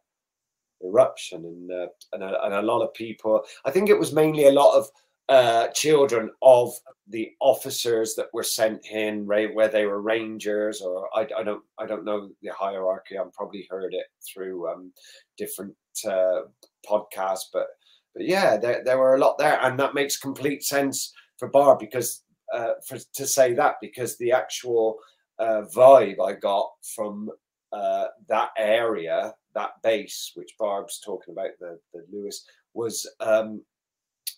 eruption 0.83 1.45
and 1.45 1.71
uh, 1.71 1.87
and, 2.13 2.23
a, 2.23 2.45
and 2.45 2.53
a 2.53 2.61
lot 2.61 2.81
of 2.81 2.93
people. 2.93 3.41
I 3.65 3.71
think 3.71 3.89
it 3.89 3.99
was 3.99 4.13
mainly 4.13 4.45
a 4.45 4.51
lot 4.51 4.77
of 4.77 4.89
uh, 5.29 5.67
children 5.69 6.31
of 6.41 6.73
the 7.07 7.31
officers 7.39 8.15
that 8.15 8.33
were 8.33 8.43
sent 8.43 8.85
in, 8.87 9.25
right, 9.25 9.53
where 9.53 9.67
they 9.67 9.85
were 9.85 10.01
rangers 10.01 10.81
or 10.81 11.07
I, 11.15 11.27
I 11.37 11.43
don't 11.43 11.63
I 11.79 11.85
don't 11.85 12.05
know 12.05 12.29
the 12.41 12.49
hierarchy. 12.49 13.17
I've 13.17 13.33
probably 13.33 13.67
heard 13.69 13.93
it 13.93 14.07
through 14.27 14.69
um, 14.69 14.91
different 15.37 15.75
uh, 16.05 16.41
podcasts, 16.87 17.45
but 17.53 17.67
but 18.15 18.25
yeah, 18.25 18.57
there, 18.57 18.83
there 18.83 18.97
were 18.97 19.15
a 19.15 19.19
lot 19.19 19.37
there, 19.37 19.59
and 19.61 19.79
that 19.79 19.93
makes 19.93 20.17
complete 20.17 20.63
sense 20.63 21.13
for 21.39 21.47
Barb 21.47 21.79
because 21.79 22.23
uh, 22.53 22.73
for 22.85 22.97
to 23.15 23.25
say 23.25 23.53
that 23.53 23.75
because 23.81 24.17
the 24.17 24.31
actual 24.31 24.99
uh, 25.39 25.63
vibe 25.73 26.19
I 26.23 26.33
got 26.33 26.69
from 26.95 27.29
uh, 27.71 28.07
that 28.27 28.49
area, 28.57 29.33
that 29.55 29.71
base, 29.81 30.31
which 30.35 30.55
Barb's 30.59 30.99
talking 30.99 31.33
about, 31.33 31.51
the 31.59 31.79
the 31.93 32.05
Lewis 32.11 32.45
was 32.73 33.09
um, 33.19 33.61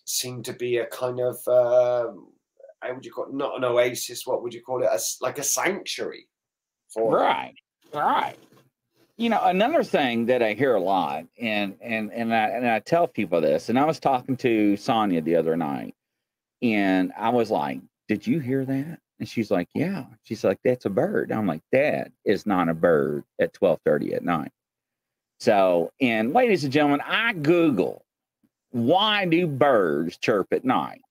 seemed 0.04 0.44
to 0.46 0.52
be 0.52 0.78
a 0.78 0.86
kind 0.86 1.20
of 1.20 1.36
um 1.48 2.28
how 2.82 2.94
would 2.94 3.04
you 3.04 3.12
call 3.12 3.26
it? 3.26 3.34
Not 3.34 3.56
an 3.56 3.64
oasis. 3.64 4.26
What 4.26 4.42
would 4.42 4.52
you 4.52 4.62
call 4.62 4.82
it? 4.82 4.88
A 4.90 4.98
like 5.20 5.38
a 5.38 5.42
sanctuary 5.42 6.28
for 6.92 7.12
them. 7.12 7.22
Right, 7.22 7.54
right. 7.94 8.36
You 9.16 9.28
know, 9.28 9.40
another 9.44 9.84
thing 9.84 10.26
that 10.26 10.42
I 10.42 10.54
hear 10.54 10.74
a 10.74 10.80
lot, 10.80 11.24
and 11.40 11.76
and 11.80 12.12
and 12.12 12.34
I 12.34 12.48
and 12.48 12.66
I 12.68 12.80
tell 12.80 13.06
people 13.06 13.40
this, 13.40 13.68
and 13.68 13.78
I 13.78 13.84
was 13.84 14.00
talking 14.00 14.36
to 14.38 14.76
Sonia 14.76 15.20
the 15.20 15.36
other 15.36 15.56
night, 15.56 15.94
and 16.62 17.12
I 17.18 17.30
was 17.30 17.50
like, 17.50 17.80
"Did 18.08 18.26
you 18.26 18.38
hear 18.38 18.64
that?" 18.64 19.00
And 19.18 19.28
she's 19.28 19.50
like, 19.50 19.68
"Yeah." 19.74 20.06
She's 20.22 20.44
like, 20.44 20.58
"That's 20.64 20.86
a 20.86 20.90
bird." 20.90 21.32
I'm 21.32 21.46
like, 21.46 21.62
"That 21.72 22.12
is 22.24 22.46
not 22.46 22.68
a 22.68 22.74
bird 22.74 23.24
at 23.40 23.52
12:30 23.52 24.14
at 24.14 24.24
night." 24.24 24.52
So, 25.40 25.92
and 26.00 26.32
ladies 26.32 26.64
and 26.64 26.72
gentlemen, 26.72 27.00
I 27.04 27.32
Google 27.34 28.04
why 28.70 29.26
do 29.26 29.46
birds 29.46 30.16
chirp 30.16 30.52
at 30.52 30.64
night, 30.64 31.02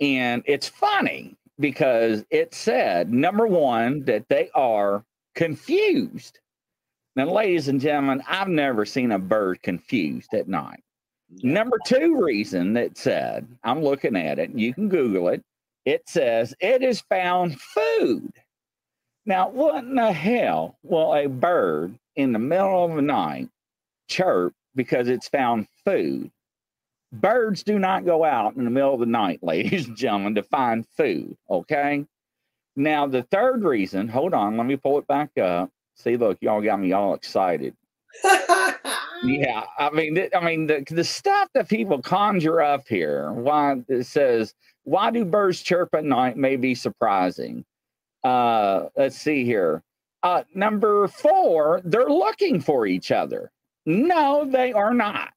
and 0.00 0.42
it's 0.46 0.68
funny 0.68 1.36
because 1.58 2.24
it 2.30 2.54
said 2.54 3.12
number 3.12 3.46
one 3.46 4.04
that 4.04 4.28
they 4.28 4.50
are 4.54 5.04
confused. 5.34 6.40
Now, 7.16 7.24
ladies 7.32 7.68
and 7.68 7.80
gentlemen, 7.80 8.22
I've 8.28 8.48
never 8.48 8.84
seen 8.86 9.12
a 9.12 9.18
bird 9.18 9.62
confused 9.62 10.34
at 10.34 10.48
night. 10.48 10.82
Number 11.30 11.78
two 11.86 12.22
reason 12.22 12.72
that 12.74 12.96
said, 12.96 13.46
I'm 13.62 13.82
looking 13.82 14.16
at 14.16 14.38
it, 14.38 14.50
you 14.50 14.72
can 14.72 14.88
Google 14.88 15.28
it. 15.28 15.42
It 15.84 16.02
says 16.08 16.54
it 16.60 16.82
has 16.82 17.00
found 17.02 17.60
food. 17.60 18.32
Now, 19.26 19.48
what 19.50 19.84
in 19.84 19.94
the 19.94 20.12
hell 20.12 20.78
will 20.82 21.14
a 21.14 21.26
bird 21.26 21.98
in 22.16 22.32
the 22.32 22.38
middle 22.38 22.84
of 22.84 22.96
the 22.96 23.02
night 23.02 23.48
chirp 24.08 24.54
because 24.74 25.08
it's 25.08 25.28
found 25.28 25.66
food? 25.84 26.30
Birds 27.12 27.62
do 27.62 27.78
not 27.78 28.04
go 28.04 28.24
out 28.24 28.56
in 28.56 28.64
the 28.64 28.70
middle 28.70 28.94
of 28.94 29.00
the 29.00 29.06
night, 29.06 29.40
ladies 29.42 29.86
and 29.86 29.96
gentlemen, 29.96 30.34
to 30.34 30.42
find 30.42 30.86
food. 30.96 31.36
Okay. 31.50 32.06
Now, 32.74 33.06
the 33.06 33.22
third 33.24 33.64
reason, 33.64 34.08
hold 34.08 34.34
on, 34.34 34.56
let 34.56 34.66
me 34.66 34.76
pull 34.76 34.98
it 34.98 35.06
back 35.06 35.36
up. 35.36 35.70
See, 35.96 36.16
look, 36.16 36.38
y'all 36.40 36.62
got 36.62 36.80
me 36.80 36.92
all 36.92 37.14
excited. 37.14 37.74
Yeah, 39.24 39.64
I 39.78 39.90
mean, 39.90 40.14
th- 40.14 40.30
I 40.34 40.40
mean, 40.44 40.66
the 40.66 40.84
the 40.90 41.04
stuff 41.04 41.48
that 41.54 41.68
people 41.68 42.00
conjure 42.02 42.60
up 42.60 42.86
here. 42.88 43.32
Why 43.32 43.76
it 43.88 44.06
says, 44.06 44.54
"Why 44.84 45.10
do 45.10 45.24
birds 45.24 45.62
chirp 45.62 45.94
at 45.94 46.04
night?" 46.04 46.36
May 46.36 46.56
be 46.56 46.74
surprising. 46.74 47.64
Uh, 48.24 48.88
let's 48.96 49.16
see 49.16 49.44
here. 49.44 49.82
Uh, 50.22 50.42
number 50.54 51.08
four, 51.08 51.80
they're 51.84 52.08
looking 52.10 52.60
for 52.60 52.86
each 52.86 53.12
other. 53.12 53.50
No, 53.86 54.44
they 54.44 54.72
are 54.72 54.94
not. 54.94 55.32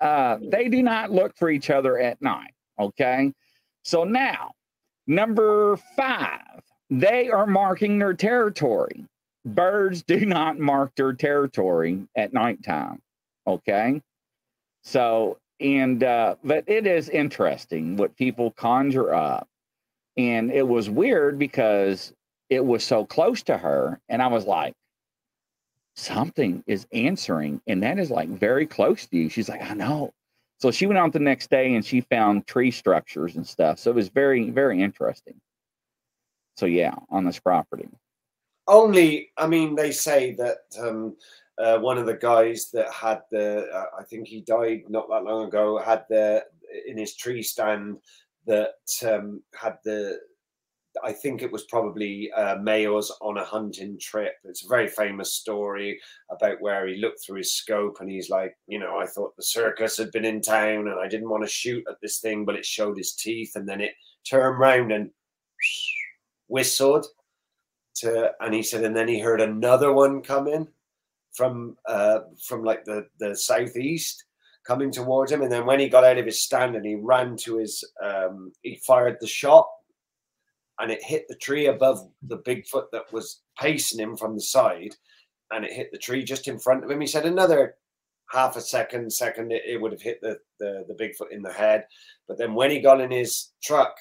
Uh, 0.00 0.38
they 0.42 0.68
do 0.68 0.82
not 0.82 1.10
look 1.10 1.36
for 1.36 1.50
each 1.50 1.70
other 1.70 1.98
at 1.98 2.20
night. 2.22 2.52
Okay, 2.78 3.32
so 3.82 4.04
now 4.04 4.52
number 5.06 5.76
five, 5.96 6.60
they 6.90 7.30
are 7.30 7.46
marking 7.46 7.98
their 7.98 8.14
territory 8.14 9.06
birds 9.44 10.02
do 10.02 10.24
not 10.26 10.58
mark 10.58 10.94
their 10.96 11.12
territory 11.12 12.06
at 12.16 12.32
nighttime. 12.32 13.00
Okay. 13.46 14.02
So, 14.82 15.38
and, 15.60 16.02
uh, 16.02 16.36
but 16.42 16.64
it 16.66 16.86
is 16.86 17.08
interesting 17.08 17.96
what 17.96 18.16
people 18.16 18.50
conjure 18.52 19.14
up. 19.14 19.48
And 20.16 20.50
it 20.50 20.66
was 20.66 20.90
weird 20.90 21.38
because 21.38 22.12
it 22.48 22.64
was 22.64 22.84
so 22.84 23.04
close 23.04 23.42
to 23.44 23.56
her. 23.56 24.00
And 24.08 24.20
I 24.22 24.26
was 24.26 24.44
like, 24.44 24.74
something 25.96 26.64
is 26.66 26.86
answering. 26.92 27.60
And 27.66 27.82
that 27.82 27.98
is 27.98 28.10
like 28.10 28.28
very 28.28 28.66
close 28.66 29.06
to 29.06 29.16
you. 29.16 29.28
She's 29.28 29.48
like, 29.48 29.62
I 29.62 29.74
know. 29.74 30.12
So 30.58 30.70
she 30.70 30.86
went 30.86 30.98
out 30.98 31.12
the 31.12 31.18
next 31.18 31.48
day 31.48 31.74
and 31.74 31.84
she 31.84 32.02
found 32.02 32.46
tree 32.46 32.70
structures 32.70 33.36
and 33.36 33.46
stuff. 33.46 33.78
So 33.78 33.90
it 33.90 33.94
was 33.94 34.08
very, 34.08 34.50
very 34.50 34.82
interesting. 34.82 35.40
So, 36.56 36.66
yeah, 36.66 36.94
on 37.08 37.24
this 37.24 37.38
property. 37.38 37.88
Only 38.68 39.30
i 39.36 39.46
mean 39.46 39.74
they 39.74 39.90
say 39.90 40.34
that 40.34 40.58
um 40.78 41.16
uh, 41.58 41.78
one 41.78 41.98
of 41.98 42.06
the 42.06 42.14
guys 42.14 42.70
that 42.72 42.90
had 42.92 43.20
the 43.30 43.66
uh, 43.68 43.86
i 43.98 44.04
think 44.04 44.26
he 44.26 44.40
died 44.42 44.82
not 44.88 45.08
that 45.08 45.24
long 45.24 45.46
ago 45.46 45.78
had 45.78 46.04
the 46.08 46.42
in 46.86 46.96
his 46.96 47.16
tree 47.16 47.42
stand 47.42 47.98
that 48.46 48.74
um 49.06 49.42
had 49.54 49.76
the 49.84 50.18
i 51.04 51.12
think 51.12 51.42
it 51.42 51.52
was 51.52 51.64
probably 51.64 52.30
uh, 52.32 52.56
males 52.56 53.16
on 53.20 53.38
a 53.38 53.44
hunting 53.44 53.96
trip. 54.00 54.34
It's 54.42 54.64
a 54.64 54.68
very 54.68 54.88
famous 54.88 55.34
story 55.34 56.00
about 56.30 56.60
where 56.60 56.86
he 56.86 56.96
looked 56.96 57.24
through 57.24 57.38
his 57.38 57.52
scope 57.52 57.98
and 58.00 58.10
he's 58.10 58.30
like 58.30 58.56
you 58.66 58.78
know 58.78 58.98
i 58.98 59.06
thought 59.06 59.36
the 59.36 59.42
circus 59.42 59.96
had 59.96 60.10
been 60.10 60.24
in 60.24 60.40
town 60.40 60.88
and 60.88 60.98
i 60.98 61.06
didn't 61.06 61.28
want 61.28 61.44
to 61.44 61.48
shoot 61.48 61.84
at 61.88 62.00
this 62.02 62.18
thing 62.18 62.44
but 62.44 62.56
it 62.56 62.64
showed 62.64 62.96
his 62.96 63.12
teeth 63.12 63.52
and 63.54 63.68
then 63.68 63.80
it 63.80 63.92
turned 64.28 64.58
round 64.58 64.90
and 64.90 65.10
whistled 66.48 67.06
to, 68.00 68.32
and 68.40 68.54
he 68.54 68.62
said, 68.62 68.84
and 68.84 68.96
then 68.96 69.08
he 69.08 69.18
heard 69.18 69.40
another 69.40 69.92
one 69.92 70.22
coming 70.22 70.68
from 71.32 71.76
uh, 71.86 72.20
from 72.44 72.64
like 72.64 72.84
the 72.84 73.06
the 73.18 73.36
southeast 73.36 74.24
coming 74.66 74.90
towards 74.90 75.32
him, 75.32 75.42
and 75.42 75.50
then 75.50 75.66
when 75.66 75.80
he 75.80 75.88
got 75.88 76.04
out 76.04 76.18
of 76.18 76.26
his 76.26 76.42
stand 76.42 76.76
and 76.76 76.84
he 76.84 76.94
ran 76.94 77.36
to 77.36 77.56
his, 77.56 77.82
um, 78.04 78.52
he 78.62 78.76
fired 78.86 79.16
the 79.20 79.26
shot, 79.26 79.66
and 80.78 80.90
it 80.90 81.02
hit 81.02 81.24
the 81.28 81.36
tree 81.36 81.66
above 81.66 82.08
the 82.22 82.38
Bigfoot 82.38 82.84
that 82.92 83.10
was 83.12 83.40
pacing 83.58 84.00
him 84.00 84.16
from 84.16 84.34
the 84.34 84.40
side, 84.42 84.94
and 85.50 85.64
it 85.64 85.72
hit 85.72 85.90
the 85.92 85.98
tree 85.98 86.22
just 86.22 86.48
in 86.48 86.58
front 86.58 86.84
of 86.84 86.90
him. 86.90 87.00
He 87.00 87.06
said 87.06 87.26
another 87.26 87.76
half 88.30 88.56
a 88.56 88.60
second, 88.60 89.12
second, 89.12 89.50
it, 89.50 89.62
it 89.66 89.80
would 89.80 89.92
have 89.92 90.02
hit 90.02 90.20
the, 90.20 90.38
the 90.58 90.84
the 90.88 90.94
Bigfoot 90.94 91.32
in 91.32 91.42
the 91.42 91.52
head, 91.52 91.86
but 92.28 92.36
then 92.38 92.54
when 92.54 92.70
he 92.70 92.80
got 92.80 93.00
in 93.00 93.10
his 93.10 93.52
truck 93.62 93.96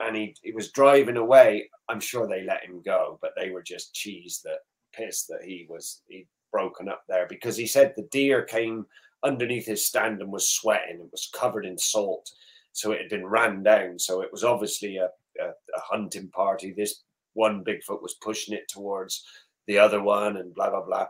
and 0.00 0.16
he, 0.16 0.34
he 0.42 0.52
was 0.52 0.72
driving 0.72 1.16
away, 1.16 1.70
I'm 1.88 2.00
sure 2.00 2.26
they 2.26 2.44
let 2.44 2.64
him 2.64 2.82
go, 2.82 3.18
but 3.20 3.32
they 3.36 3.50
were 3.50 3.62
just 3.62 3.94
cheesed 3.94 4.42
that 4.42 4.60
pissed 4.92 5.28
that 5.28 5.44
he 5.44 5.66
was 5.68 6.02
he 6.08 6.26
broken 6.52 6.88
up 6.88 7.04
there 7.08 7.26
because 7.28 7.56
he 7.56 7.66
said 7.66 7.92
the 7.94 8.08
deer 8.10 8.42
came 8.42 8.86
underneath 9.22 9.66
his 9.66 9.86
stand 9.86 10.20
and 10.20 10.32
was 10.32 10.48
sweating. 10.48 11.00
It 11.00 11.12
was 11.12 11.30
covered 11.32 11.66
in 11.66 11.78
salt, 11.78 12.30
so 12.72 12.92
it 12.92 13.00
had 13.00 13.10
been 13.10 13.26
ran 13.26 13.62
down. 13.62 13.98
So 13.98 14.22
it 14.22 14.32
was 14.32 14.44
obviously 14.44 14.96
a, 14.96 15.08
a, 15.40 15.48
a 15.48 15.80
hunting 15.80 16.28
party. 16.28 16.72
This 16.72 17.02
one 17.34 17.64
Bigfoot 17.64 18.02
was 18.02 18.14
pushing 18.14 18.54
it 18.54 18.68
towards 18.68 19.24
the 19.66 19.78
other 19.78 20.02
one, 20.02 20.38
and 20.38 20.54
blah 20.54 20.70
blah 20.70 20.84
blah. 20.84 21.06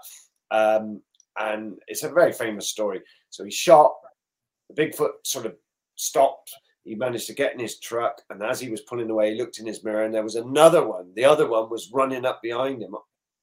Um, 0.51 1.01
and 1.39 1.79
it's 1.87 2.03
a 2.03 2.11
very 2.11 2.33
famous 2.33 2.69
story. 2.69 3.01
So 3.31 3.45
he 3.45 3.51
shot. 3.51 3.95
The 4.69 4.83
Bigfoot 4.83 5.13
sort 5.25 5.47
of 5.47 5.55
stopped. 5.97 6.53
He 6.85 6.95
managed 6.95 7.27
to 7.27 7.35
get 7.35 7.53
in 7.53 7.59
his 7.59 7.79
truck, 7.79 8.23
and 8.31 8.43
as 8.43 8.59
he 8.59 8.71
was 8.71 8.81
pulling 8.83 9.11
away, 9.11 9.33
he 9.33 9.39
looked 9.39 9.59
in 9.59 9.67
his 9.67 9.85
mirror, 9.85 10.05
and 10.05 10.15
there 10.15 10.23
was 10.23 10.37
another 10.37 10.87
one. 10.87 11.13
The 11.15 11.25
other 11.25 11.49
one 11.49 11.69
was 11.69 11.91
running 11.93 12.25
up 12.25 12.41
behind 12.43 12.83
him. 12.83 12.95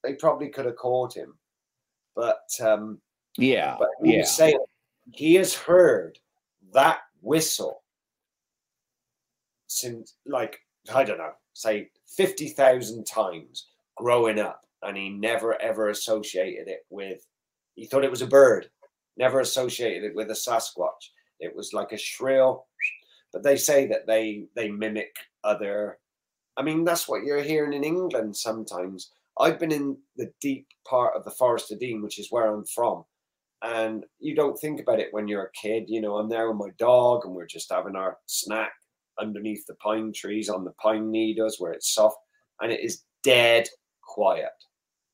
They 0.03 0.15
probably 0.15 0.49
could 0.49 0.65
have 0.65 0.75
caught 0.75 1.15
him, 1.15 1.37
but 2.15 2.49
um, 2.61 2.99
yeah, 3.37 3.75
but 3.77 3.89
he 4.03 4.13
yeah. 4.13 4.19
was 4.19 4.31
saying 4.31 4.57
he 5.11 5.35
has 5.35 5.53
heard 5.53 6.17
that 6.73 6.99
whistle 7.21 7.83
since, 9.67 10.15
like, 10.25 10.59
I 10.93 11.03
don't 11.03 11.17
know, 11.17 11.33
say 11.53 11.89
50,000 12.15 13.05
times 13.05 13.67
growing 13.95 14.39
up. 14.39 14.61
And 14.83 14.95
he 14.95 15.09
never 15.09 15.59
ever 15.61 15.89
associated 15.89 16.67
it 16.67 16.85
with, 16.89 17.25
he 17.75 17.85
thought 17.85 18.03
it 18.03 18.11
was 18.11 18.21
a 18.21 18.27
bird, 18.27 18.69
never 19.17 19.39
associated 19.39 20.03
it 20.03 20.15
with 20.15 20.29
a 20.29 20.33
Sasquatch. 20.33 21.11
It 21.39 21.55
was 21.55 21.73
like 21.73 21.91
a 21.91 21.97
shrill, 21.97 22.67
but 23.33 23.43
they 23.43 23.57
say 23.57 23.87
that 23.87 24.07
they 24.07 24.47
they 24.55 24.69
mimic 24.69 25.15
other. 25.43 25.99
I 26.57 26.63
mean, 26.63 26.83
that's 26.85 27.07
what 27.07 27.23
you're 27.23 27.43
hearing 27.43 27.73
in 27.73 27.83
England 27.83 28.35
sometimes. 28.35 29.11
I've 29.39 29.59
been 29.59 29.71
in 29.71 29.97
the 30.15 30.31
deep 30.41 30.67
part 30.87 31.15
of 31.15 31.23
the 31.23 31.31
Forest 31.31 31.71
of 31.71 31.79
Dean, 31.79 32.01
which 32.01 32.17
is 32.19 32.31
where 32.31 32.47
I'm 32.53 32.65
from, 32.65 33.05
and 33.61 34.05
you 34.19 34.35
don't 34.35 34.57
think 34.57 34.79
about 34.81 34.99
it 34.99 35.09
when 35.11 35.27
you're 35.27 35.43
a 35.45 35.51
kid. 35.51 35.85
You 35.87 36.01
know, 36.01 36.17
I'm 36.17 36.29
there 36.29 36.49
with 36.51 36.57
my 36.57 36.71
dog, 36.79 37.25
and 37.25 37.35
we're 37.35 37.45
just 37.45 37.71
having 37.71 37.95
our 37.95 38.17
snack 38.25 38.71
underneath 39.19 39.65
the 39.67 39.75
pine 39.75 40.11
trees 40.13 40.49
on 40.49 40.63
the 40.63 40.71
pine 40.81 41.11
needles 41.11 41.59
where 41.59 41.71
it's 41.73 41.93
soft, 41.93 42.17
and 42.61 42.71
it 42.71 42.79
is 42.81 43.03
dead 43.23 43.67
quiet. 44.01 44.49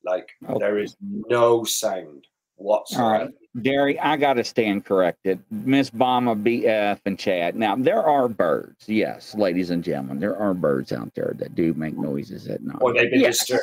Like 0.04 0.28
Okay. 0.48 0.58
there 0.58 0.78
is 0.78 0.96
no 1.00 1.64
sound 1.64 2.26
All 2.64 2.78
whatsoever. 2.78 3.08
right, 3.10 3.30
Gary, 3.62 3.98
I 4.00 4.16
got 4.16 4.34
to 4.34 4.44
stand 4.44 4.84
corrected. 4.84 5.38
Miss 5.50 5.90
Bama, 5.90 6.40
BF, 6.42 6.98
and 7.04 7.18
Chad. 7.18 7.56
Now, 7.56 7.76
there 7.76 8.02
are 8.02 8.28
birds. 8.28 8.88
Yes, 8.88 9.34
ladies 9.34 9.70
and 9.70 9.84
gentlemen, 9.84 10.18
there 10.18 10.36
are 10.36 10.54
birds 10.54 10.92
out 10.92 11.14
there 11.14 11.34
that 11.38 11.54
do 11.54 11.74
make 11.74 11.96
noises 11.96 12.48
at 12.48 12.62
night. 12.62 12.78
Or 12.80 12.92
they've 12.94 13.10
been 13.10 13.20
Yes, 13.20 13.40
disturbed. 13.40 13.62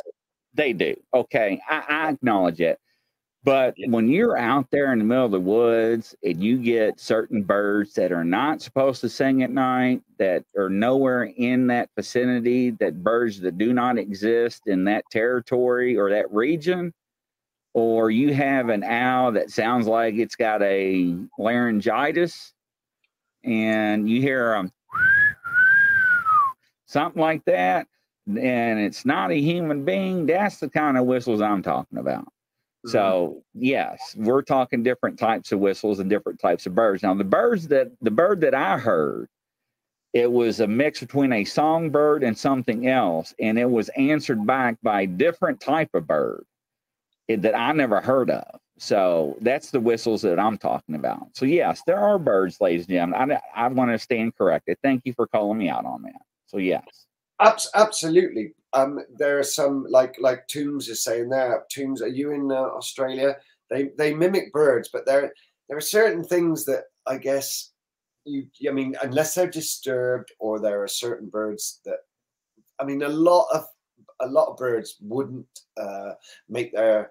They 0.54 0.72
do. 0.72 0.94
Okay, 1.14 1.60
I, 1.68 1.84
I 1.88 2.10
acknowledge 2.10 2.60
it. 2.60 2.78
But 3.44 3.74
Yeah. 3.76 3.88
when 3.90 4.08
you're 4.08 4.36
out 4.36 4.70
there 4.70 4.92
in 4.92 5.00
the 5.00 5.04
middle 5.04 5.24
of 5.24 5.32
the 5.32 5.40
woods 5.40 6.14
and 6.22 6.40
you 6.42 6.58
get 6.58 7.00
certain 7.00 7.42
birds 7.42 7.92
that 7.94 8.12
are 8.12 8.22
not 8.24 8.62
supposed 8.62 9.00
to 9.00 9.08
sing 9.08 9.42
at 9.42 9.50
night, 9.50 10.00
that 10.18 10.44
are 10.56 10.68
nowhere 10.70 11.24
in 11.24 11.66
that 11.66 11.88
vicinity, 11.96 12.70
that 12.78 13.02
birds 13.02 13.40
that 13.40 13.58
do 13.58 13.72
not 13.72 13.98
exist 13.98 14.62
in 14.66 14.84
that 14.84 15.04
territory 15.10 15.96
or 15.96 16.08
that 16.10 16.32
region, 16.32 16.92
or 17.74 18.10
you 18.10 18.34
have 18.34 18.68
an 18.68 18.84
owl 18.84 19.32
that 19.32 19.50
sounds 19.50 19.86
like 19.86 20.14
it's 20.14 20.36
got 20.36 20.62
a 20.62 21.16
laryngitis 21.38 22.52
and 23.44 24.08
you 24.08 24.20
hear 24.20 24.54
um, 24.54 24.72
something 26.86 27.20
like 27.20 27.44
that, 27.46 27.86
and 28.26 28.78
it's 28.78 29.04
not 29.04 29.30
a 29.30 29.40
human 29.40 29.84
being, 29.84 30.26
that's 30.26 30.58
the 30.58 30.68
kind 30.68 30.96
of 30.96 31.06
whistles 31.06 31.40
I'm 31.40 31.62
talking 31.62 31.98
about. 31.98 32.28
So 32.84 33.42
yes, 33.54 34.14
we're 34.18 34.42
talking 34.42 34.82
different 34.82 35.16
types 35.16 35.52
of 35.52 35.60
whistles 35.60 36.00
and 36.00 36.10
different 36.10 36.40
types 36.40 36.66
of 36.66 36.74
birds. 36.74 37.02
Now 37.02 37.14
the 37.14 37.22
birds 37.22 37.68
that 37.68 37.92
the 38.00 38.10
bird 38.10 38.40
that 38.40 38.54
I 38.54 38.76
heard, 38.76 39.28
it 40.12 40.30
was 40.30 40.58
a 40.58 40.66
mix 40.66 40.98
between 40.98 41.32
a 41.32 41.44
songbird 41.44 42.24
and 42.24 42.36
something 42.36 42.88
else, 42.88 43.34
and 43.38 43.56
it 43.56 43.70
was 43.70 43.88
answered 43.90 44.44
back 44.46 44.78
by 44.82 45.02
a 45.02 45.06
different 45.06 45.60
type 45.60 45.90
of 45.94 46.08
bird 46.08 46.44
that 47.36 47.54
I 47.54 47.72
never 47.72 48.00
heard 48.00 48.30
of. 48.30 48.60
So 48.78 49.36
that's 49.40 49.70
the 49.70 49.80
whistles 49.80 50.22
that 50.22 50.40
I'm 50.40 50.58
talking 50.58 50.96
about. 50.96 51.28
So 51.34 51.44
yes, 51.44 51.82
there 51.86 51.98
are 51.98 52.18
birds, 52.18 52.60
ladies 52.60 52.86
and 52.86 52.94
gentlemen. 52.94 53.38
I, 53.54 53.64
I 53.64 53.68
want 53.68 53.92
to 53.92 53.98
stand 53.98 54.36
corrected. 54.36 54.78
Thank 54.82 55.02
you 55.04 55.12
for 55.12 55.26
calling 55.26 55.58
me 55.58 55.68
out 55.68 55.84
on 55.84 56.02
that. 56.02 56.22
So 56.46 56.58
yes, 56.58 57.06
Abs- 57.40 57.70
absolutely. 57.74 58.54
Um, 58.72 59.00
there 59.16 59.38
are 59.38 59.44
some 59.44 59.86
like 59.88 60.16
like 60.20 60.48
Tombs 60.48 60.88
is 60.88 61.04
saying 61.04 61.28
there. 61.28 61.64
Tombs, 61.70 62.02
are 62.02 62.08
you 62.08 62.32
in 62.32 62.50
uh, 62.50 62.54
Australia? 62.54 63.36
They 63.70 63.90
they 63.98 64.14
mimic 64.14 64.52
birds, 64.52 64.88
but 64.92 65.06
there 65.06 65.32
there 65.68 65.78
are 65.78 65.80
certain 65.82 66.24
things 66.24 66.64
that 66.66 66.84
I 67.06 67.18
guess 67.18 67.72
you. 68.24 68.46
I 68.68 68.72
mean, 68.72 68.94
unless 69.02 69.34
they're 69.34 69.50
disturbed 69.50 70.32
or 70.38 70.60
there 70.60 70.82
are 70.82 70.88
certain 70.88 71.28
birds 71.28 71.80
that. 71.84 71.98
I 72.78 72.84
mean, 72.84 73.02
a 73.02 73.08
lot 73.08 73.46
of 73.52 73.64
a 74.20 74.26
lot 74.26 74.48
of 74.48 74.56
birds 74.56 74.96
wouldn't 75.00 75.46
uh, 75.76 76.12
make 76.48 76.72
their 76.72 77.10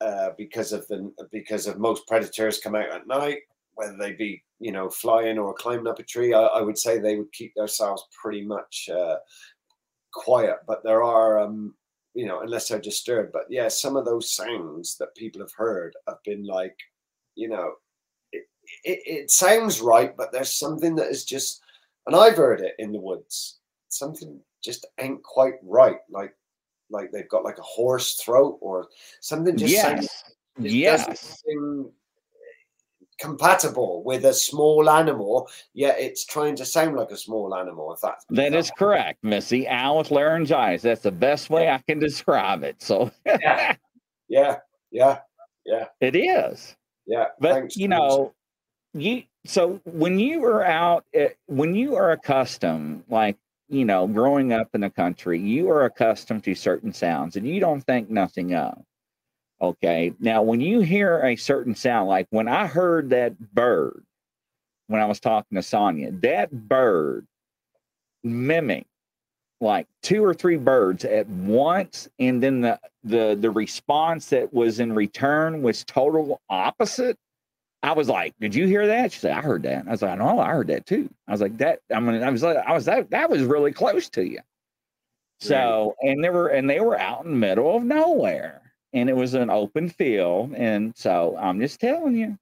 uh, 0.00 0.30
because 0.36 0.72
of 0.72 0.86
the 0.88 1.12
because 1.32 1.66
of 1.66 1.78
most 1.78 2.06
predators 2.06 2.60
come 2.60 2.74
out 2.74 2.90
at 2.90 3.06
night, 3.06 3.38
whether 3.74 3.96
they 3.96 4.12
be 4.12 4.42
you 4.60 4.72
know 4.72 4.88
flying 4.88 5.38
or 5.38 5.54
climbing 5.54 5.86
up 5.86 5.98
a 5.98 6.02
tree. 6.02 6.34
I, 6.34 6.42
I 6.42 6.60
would 6.60 6.78
say 6.78 6.98
they 6.98 7.16
would 7.16 7.32
keep 7.32 7.54
themselves 7.54 8.04
pretty 8.20 8.44
much. 8.44 8.88
Uh, 8.92 9.16
quiet, 10.12 10.58
but 10.66 10.82
there 10.82 11.02
are, 11.02 11.38
um, 11.38 11.74
you 12.14 12.26
know, 12.26 12.40
unless 12.40 12.68
they're 12.68 12.80
disturbed. 12.80 13.32
But 13.32 13.46
yeah, 13.48 13.68
some 13.68 13.96
of 13.96 14.04
those 14.04 14.34
sounds 14.34 14.96
that 14.98 15.14
people 15.16 15.40
have 15.40 15.52
heard 15.56 15.94
have 16.08 16.18
been 16.24 16.44
like, 16.44 16.76
you 17.34 17.48
know, 17.48 17.74
it, 18.32 18.44
it, 18.84 19.00
it 19.06 19.30
sounds 19.30 19.80
right, 19.80 20.16
but 20.16 20.32
there's 20.32 20.52
something 20.52 20.96
that 20.96 21.08
is 21.08 21.24
just, 21.24 21.62
and 22.06 22.16
I've 22.16 22.36
heard 22.36 22.60
it 22.60 22.74
in 22.78 22.92
the 22.92 23.00
woods. 23.00 23.58
Something 23.88 24.40
just 24.62 24.86
ain't 24.98 25.22
quite 25.22 25.54
right. 25.62 25.98
Like, 26.10 26.34
like 26.90 27.10
they've 27.12 27.28
got 27.28 27.44
like 27.44 27.58
a 27.58 27.62
hoarse 27.62 28.14
throat 28.16 28.58
or 28.60 28.88
something. 29.20 29.56
Just 29.56 29.72
yes, 29.72 30.24
yes. 30.58 31.42
compatible 33.20 34.02
with 34.04 34.24
a 34.24 34.32
small 34.32 34.88
animal, 34.88 35.48
yet 35.74 35.96
it's 35.98 36.24
trying 36.24 36.56
to 36.56 36.64
sound 36.64 36.96
like 36.96 37.10
a 37.10 37.16
small 37.16 37.54
animal. 37.54 37.92
If 37.92 38.00
that's 38.00 38.24
That 38.30 38.54
is 38.54 38.70
correct, 38.78 39.22
Missy. 39.22 39.68
Owl 39.68 39.98
with 39.98 40.10
laryngitis. 40.10 40.82
That's 40.82 41.02
the 41.02 41.12
best 41.12 41.50
way 41.50 41.68
I 41.68 41.78
can 41.88 41.98
describe 41.98 42.62
it. 42.62 42.80
So 42.82 43.10
yeah, 44.28 44.56
yeah, 44.90 45.18
yeah, 45.68 45.84
it 46.00 46.16
is. 46.16 46.76
yeah. 47.06 47.26
But 47.40 47.52
Thanks, 47.52 47.76
you 47.76 47.88
know, 47.88 48.34
you 48.94 49.24
so 49.44 49.80
when 49.84 50.18
you 50.18 50.44
are 50.44 50.64
out, 50.64 51.04
eh, 51.14 51.30
when 51.46 51.74
you 51.74 51.94
are 51.94 52.12
accustomed, 52.12 53.04
like 53.08 53.36
you 53.68 53.84
know, 53.84 54.06
growing 54.06 54.52
up 54.52 54.68
in 54.74 54.80
the 54.80 54.90
country, 54.90 55.38
you 55.38 55.70
are 55.70 55.84
accustomed 55.84 56.44
to 56.44 56.54
certain 56.54 56.92
sounds, 56.92 57.36
and 57.36 57.46
you 57.46 57.60
don't 57.60 57.82
think 57.82 58.10
nothing 58.10 58.54
of. 58.54 58.82
Okay, 59.60 60.12
now 60.20 60.42
when 60.42 60.60
you 60.60 60.80
hear 60.80 61.20
a 61.24 61.36
certain 61.36 61.74
sound, 61.74 62.08
like 62.08 62.26
when 62.30 62.48
I 62.48 62.66
heard 62.66 63.10
that 63.10 63.38
bird, 63.54 64.04
when 64.86 65.00
I 65.00 65.06
was 65.06 65.20
talking 65.20 65.56
to 65.56 65.62
Sonia, 65.62 66.12
that 66.22 66.50
bird 66.52 67.26
mimicked 68.22 68.86
like 69.60 69.86
two 70.02 70.24
or 70.24 70.32
three 70.32 70.56
birds 70.56 71.04
at 71.04 71.26
once 71.28 72.08
and 72.18 72.42
then 72.42 72.60
the 72.60 72.78
the 73.04 73.36
the 73.40 73.50
response 73.50 74.26
that 74.26 74.52
was 74.52 74.78
in 74.78 74.92
return 74.92 75.62
was 75.62 75.84
total 75.84 76.40
opposite 76.48 77.18
i 77.82 77.92
was 77.92 78.08
like 78.08 78.34
did 78.40 78.54
you 78.54 78.66
hear 78.66 78.86
that? 78.86 79.12
She 79.12 79.20
said 79.20 79.36
i 79.36 79.40
heard 79.40 79.62
that. 79.64 79.86
I 79.86 79.90
was 79.90 80.02
like 80.02 80.18
no 80.18 80.38
i 80.38 80.50
heard 80.50 80.68
that 80.68 80.86
too. 80.86 81.10
I 81.26 81.32
was 81.32 81.40
like 81.40 81.56
that 81.58 81.80
i 81.94 82.00
mean 82.00 82.22
i 82.22 82.30
was 82.30 82.42
like 82.42 82.58
i 82.58 82.72
was 82.72 82.84
that 82.86 83.10
that 83.10 83.30
was 83.30 83.42
really 83.42 83.72
close 83.72 84.08
to 84.10 84.24
you. 84.24 84.40
So 85.40 85.94
and 86.02 86.22
they 86.22 86.30
were 86.30 86.48
and 86.48 86.68
they 86.68 86.80
were 86.80 86.98
out 86.98 87.24
in 87.24 87.30
the 87.32 87.36
middle 87.36 87.76
of 87.76 87.84
nowhere 87.84 88.72
and 88.92 89.08
it 89.08 89.16
was 89.16 89.34
an 89.34 89.50
open 89.50 89.88
field 89.88 90.54
and 90.54 90.92
so 90.96 91.36
i'm 91.38 91.60
just 91.60 91.80
telling 91.80 92.16
you 92.16 92.38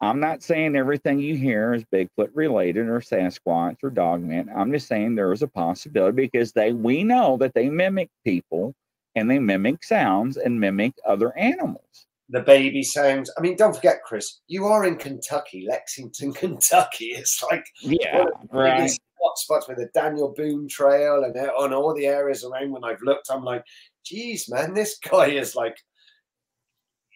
I'm 0.00 0.20
not 0.20 0.42
saying 0.44 0.76
everything 0.76 1.18
you 1.18 1.36
hear 1.36 1.74
is 1.74 1.84
Bigfoot 1.84 2.30
related 2.32 2.86
or 2.88 3.00
Sasquatch 3.00 3.82
or 3.82 3.90
Dogman. 3.90 4.48
I'm 4.54 4.70
just 4.70 4.86
saying 4.86 5.14
there 5.14 5.32
is 5.32 5.42
a 5.42 5.48
possibility 5.48 6.14
because 6.14 6.52
they 6.52 6.72
we 6.72 7.02
know 7.02 7.36
that 7.38 7.52
they 7.54 7.68
mimic 7.68 8.08
people 8.24 8.74
and 9.16 9.28
they 9.28 9.40
mimic 9.40 9.82
sounds 9.82 10.36
and 10.36 10.60
mimic 10.60 10.94
other 11.04 11.36
animals. 11.36 12.06
The 12.30 12.40
baby 12.40 12.82
sounds. 12.82 13.30
I 13.38 13.40
mean, 13.40 13.56
don't 13.56 13.74
forget, 13.74 14.02
Chris, 14.04 14.40
you 14.48 14.66
are 14.66 14.84
in 14.84 14.96
Kentucky, 14.96 15.66
Lexington, 15.68 16.32
Kentucky. 16.34 17.06
It's 17.06 17.42
like 17.50 17.64
Yeah, 17.80 18.24
right. 18.52 18.90
hot 19.22 19.38
spots 19.38 19.68
with 19.68 19.78
the 19.78 19.88
Daniel 19.94 20.34
Boone 20.36 20.68
Trail 20.68 21.24
and 21.24 21.36
on 21.36 21.72
all 21.72 21.94
the 21.94 22.06
areas 22.06 22.44
around. 22.44 22.70
When 22.70 22.84
I've 22.84 23.02
looked, 23.02 23.28
I'm 23.30 23.44
like, 23.44 23.64
geez, 24.04 24.48
man, 24.48 24.74
this 24.74 24.98
guy 25.10 25.28
is 25.28 25.54
like, 25.54 25.76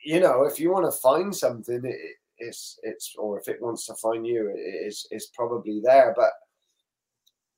you 0.05 0.21
know, 0.21 0.45
if 0.45 0.59
you 0.59 0.73
want 0.73 0.87
to 0.87 1.01
find 1.01 1.35
something, 1.35 1.83
it, 1.85 1.99
it's 2.39 2.79
it's 2.83 3.15
or 3.19 3.39
if 3.39 3.49
it 3.49 3.61
wants 3.61 3.87
to 3.87 3.95
find 3.97 4.27
you, 4.27 4.49
it 4.49 4.87
is 4.87 5.07
is 5.11 5.31
probably 5.35 5.81
there. 5.85 6.15
But 6.17 6.33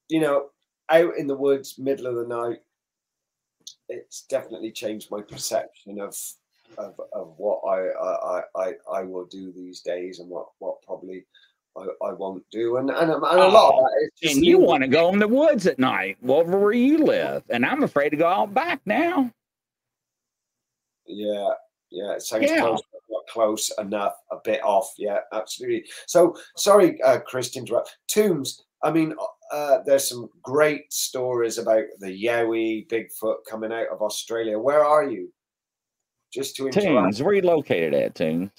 you 0.09 0.21
know, 0.21 0.49
out 0.91 1.17
in 1.17 1.27
the 1.27 1.37
woods, 1.37 1.79
middle 1.79 2.07
of 2.07 2.17
the 2.17 2.27
night, 2.27 2.59
it's 3.89 4.25
definitely 4.29 4.73
changed 4.73 5.11
my 5.11 5.23
perception 5.23 6.01
of 6.01 6.17
of, 6.79 7.01
of 7.13 7.35
what 7.37 7.61
I, 7.69 7.89
I 7.91 8.43
I 8.57 8.73
I 8.93 9.03
will 9.03 9.27
do 9.27 9.53
these 9.53 9.81
days 9.81 10.19
and 10.19 10.29
what 10.29 10.47
what 10.59 10.83
probably 10.83 11.25
I, 11.77 11.87
I 12.07 12.13
won't 12.13 12.45
do. 12.51 12.77
And 12.79 12.91
and, 12.91 13.11
and 13.11 13.23
a 13.23 13.49
lot 13.49 13.75
of 13.75 13.85
that 13.85 14.11
is 14.23 14.37
And 14.37 14.45
you 14.45 14.59
want 14.59 14.83
to 14.83 14.89
go 14.89 15.09
in 15.13 15.19
the 15.19 15.29
woods 15.29 15.67
at 15.67 15.79
night, 15.79 16.17
over 16.27 16.59
where 16.59 16.73
you 16.73 16.99
live, 16.99 17.43
and 17.51 17.65
I'm 17.65 17.83
afraid 17.83 18.11
to 18.11 18.17
go 18.17 18.27
out 18.29 18.55
back 18.55 18.81
now. 18.87 19.31
yeah 21.07 21.51
yeah 21.91 22.13
it 22.15 22.23
sounds 22.23 22.51
Yeah. 22.51 22.61
close 22.61 22.83
not 23.11 23.27
close 23.29 23.71
enough 23.79 24.15
a 24.33 24.37
bit 24.45 24.63
off 24.65 24.93
yeah 24.99 25.19
absolutely. 25.33 25.85
So 26.07 26.37
sorry 26.57 27.01
uh 27.03 27.21
Chris 27.21 27.51
to 27.51 27.59
interrupt. 27.61 27.97
Tombs 28.09 28.63
I 28.83 28.91
mean 28.91 29.15
uh 29.53 29.79
there's 29.87 30.09
some 30.09 30.29
great 30.43 30.93
stories 30.93 31.59
about 31.59 31.85
the 32.01 32.09
Yowie 32.25 32.89
Bigfoot 32.89 33.45
coming 33.49 33.73
out 33.73 33.89
of 33.93 34.01
Australia. 34.03 34.59
Where 34.59 34.85
are 34.85 35.09
you 35.09 35.31
just 36.35 36.57
to 36.57 36.69
interrupt 36.69 36.87
Tunes, 36.87 37.23
where 37.23 37.35
you 37.35 37.43
located 37.43 37.95
at, 37.95 38.15
Tunes? 38.15 38.51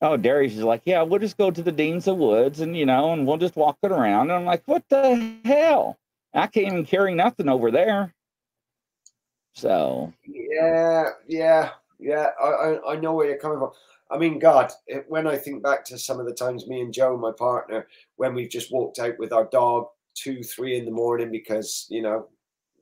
Oh, 0.00 0.16
Darius 0.16 0.54
is 0.54 0.64
like, 0.64 0.82
yeah, 0.84 1.02
we'll 1.02 1.20
just 1.20 1.38
go 1.38 1.50
to 1.50 1.62
the 1.62 1.72
Deans 1.72 2.08
of 2.08 2.16
Woods 2.16 2.60
and, 2.60 2.76
you 2.76 2.84
know, 2.84 3.12
and 3.12 3.26
we'll 3.26 3.36
just 3.36 3.56
walk 3.56 3.78
it 3.82 3.92
around. 3.92 4.30
And 4.30 4.32
I'm 4.32 4.44
like, 4.44 4.62
what 4.66 4.82
the 4.88 5.36
hell? 5.44 5.98
I 6.34 6.48
can't 6.48 6.66
even 6.66 6.84
carry 6.84 7.14
nothing 7.14 7.48
over 7.48 7.70
there. 7.70 8.12
So, 9.54 10.12
Yeah, 10.24 11.10
yeah, 11.28 11.70
yeah. 12.00 12.30
I, 12.42 12.46
I, 12.46 12.92
I 12.92 12.96
know 12.96 13.12
where 13.12 13.28
you're 13.28 13.38
coming 13.38 13.58
from. 13.58 13.70
I 14.10 14.18
mean, 14.18 14.38
God, 14.38 14.72
it, 14.86 15.04
when 15.08 15.26
I 15.26 15.36
think 15.36 15.62
back 15.62 15.84
to 15.86 15.98
some 15.98 16.18
of 16.18 16.26
the 16.26 16.34
times 16.34 16.66
me 16.66 16.80
and 16.80 16.92
Joe, 16.92 17.16
my 17.16 17.32
partner, 17.32 17.86
when 18.16 18.34
we've 18.34 18.50
just 18.50 18.72
walked 18.72 18.98
out 18.98 19.18
with 19.18 19.32
our 19.32 19.44
dog 19.44 19.86
two, 20.14 20.42
three 20.42 20.76
in 20.76 20.84
the 20.84 20.90
morning 20.90 21.30
because 21.30 21.86
you 21.88 22.02
know 22.02 22.28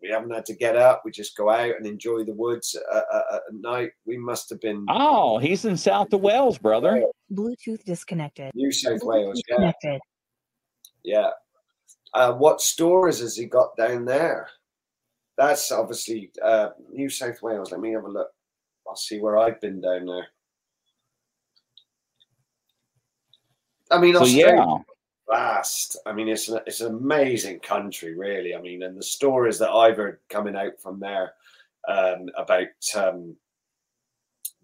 we 0.03 0.09
haven't 0.09 0.31
had 0.31 0.47
to 0.47 0.55
get 0.55 0.77
up, 0.77 1.03
we 1.05 1.11
just 1.11 1.37
go 1.37 1.51
out 1.51 1.77
and 1.77 1.87
enjoy 1.87 2.25
the 2.25 2.33
woods 2.33 2.77
uh, 2.93 2.97
uh, 2.97 3.23
uh, 3.33 3.37
at 3.49 3.55
night. 3.55 3.91
We 4.07 4.17
must 4.17 4.49
have 4.51 4.61
been 4.61 4.87
oh, 4.89 5.39
he's 5.39 5.65
in 5.65 5.77
South 5.77 6.13
of 6.13 6.21
Wales, 6.21 6.59
brother. 6.59 7.05
Bluetooth 7.33 7.85
disconnected. 7.85 8.51
New 8.55 8.73
South 8.73 9.01
Bluetooth 9.01 9.07
Wales. 9.07 9.43
Yeah, 9.49 9.57
disconnected. 9.57 10.01
yeah. 11.05 11.31
Uh, 12.13 12.33
what 12.33 12.61
stores 12.61 13.21
has 13.21 13.37
he 13.37 13.47
got 13.47 13.77
down 13.77 14.05
there? 14.05 14.49
That's 15.39 15.71
obviously 15.71 16.31
uh, 16.43 16.71
New 16.93 17.09
South 17.09 17.41
Wales. 17.43 17.71
Let 17.71 17.81
me 17.81 17.93
have 17.93 18.05
a 18.05 18.11
look. 18.11 18.29
I'll 18.89 18.97
see 18.97 19.21
where 19.21 19.39
I've 19.39 19.61
been 19.61 19.81
down 19.81 20.07
there. 20.07 20.27
I 23.91 23.99
mean, 23.99 24.15
So, 24.15 24.23
Australia 24.23 24.57
yeah. 24.57 24.77
Vast. 25.31 25.97
I 26.07 26.13
mean, 26.13 26.29
it's 26.29 26.49
an, 26.49 26.61
it's 26.67 26.81
an 26.81 26.95
amazing 26.95 27.61
country, 27.61 28.15
really. 28.15 28.55
I 28.55 28.61
mean, 28.61 28.83
and 28.83 28.99
the 28.99 29.03
stories 29.03 29.59
that 29.59 29.71
I've 29.71 29.97
heard 29.97 30.19
coming 30.29 30.57
out 30.57 30.81
from 30.81 31.01
there 31.01 31.35
um, 31.89 32.29
about 32.37 32.67
um, 32.97 33.37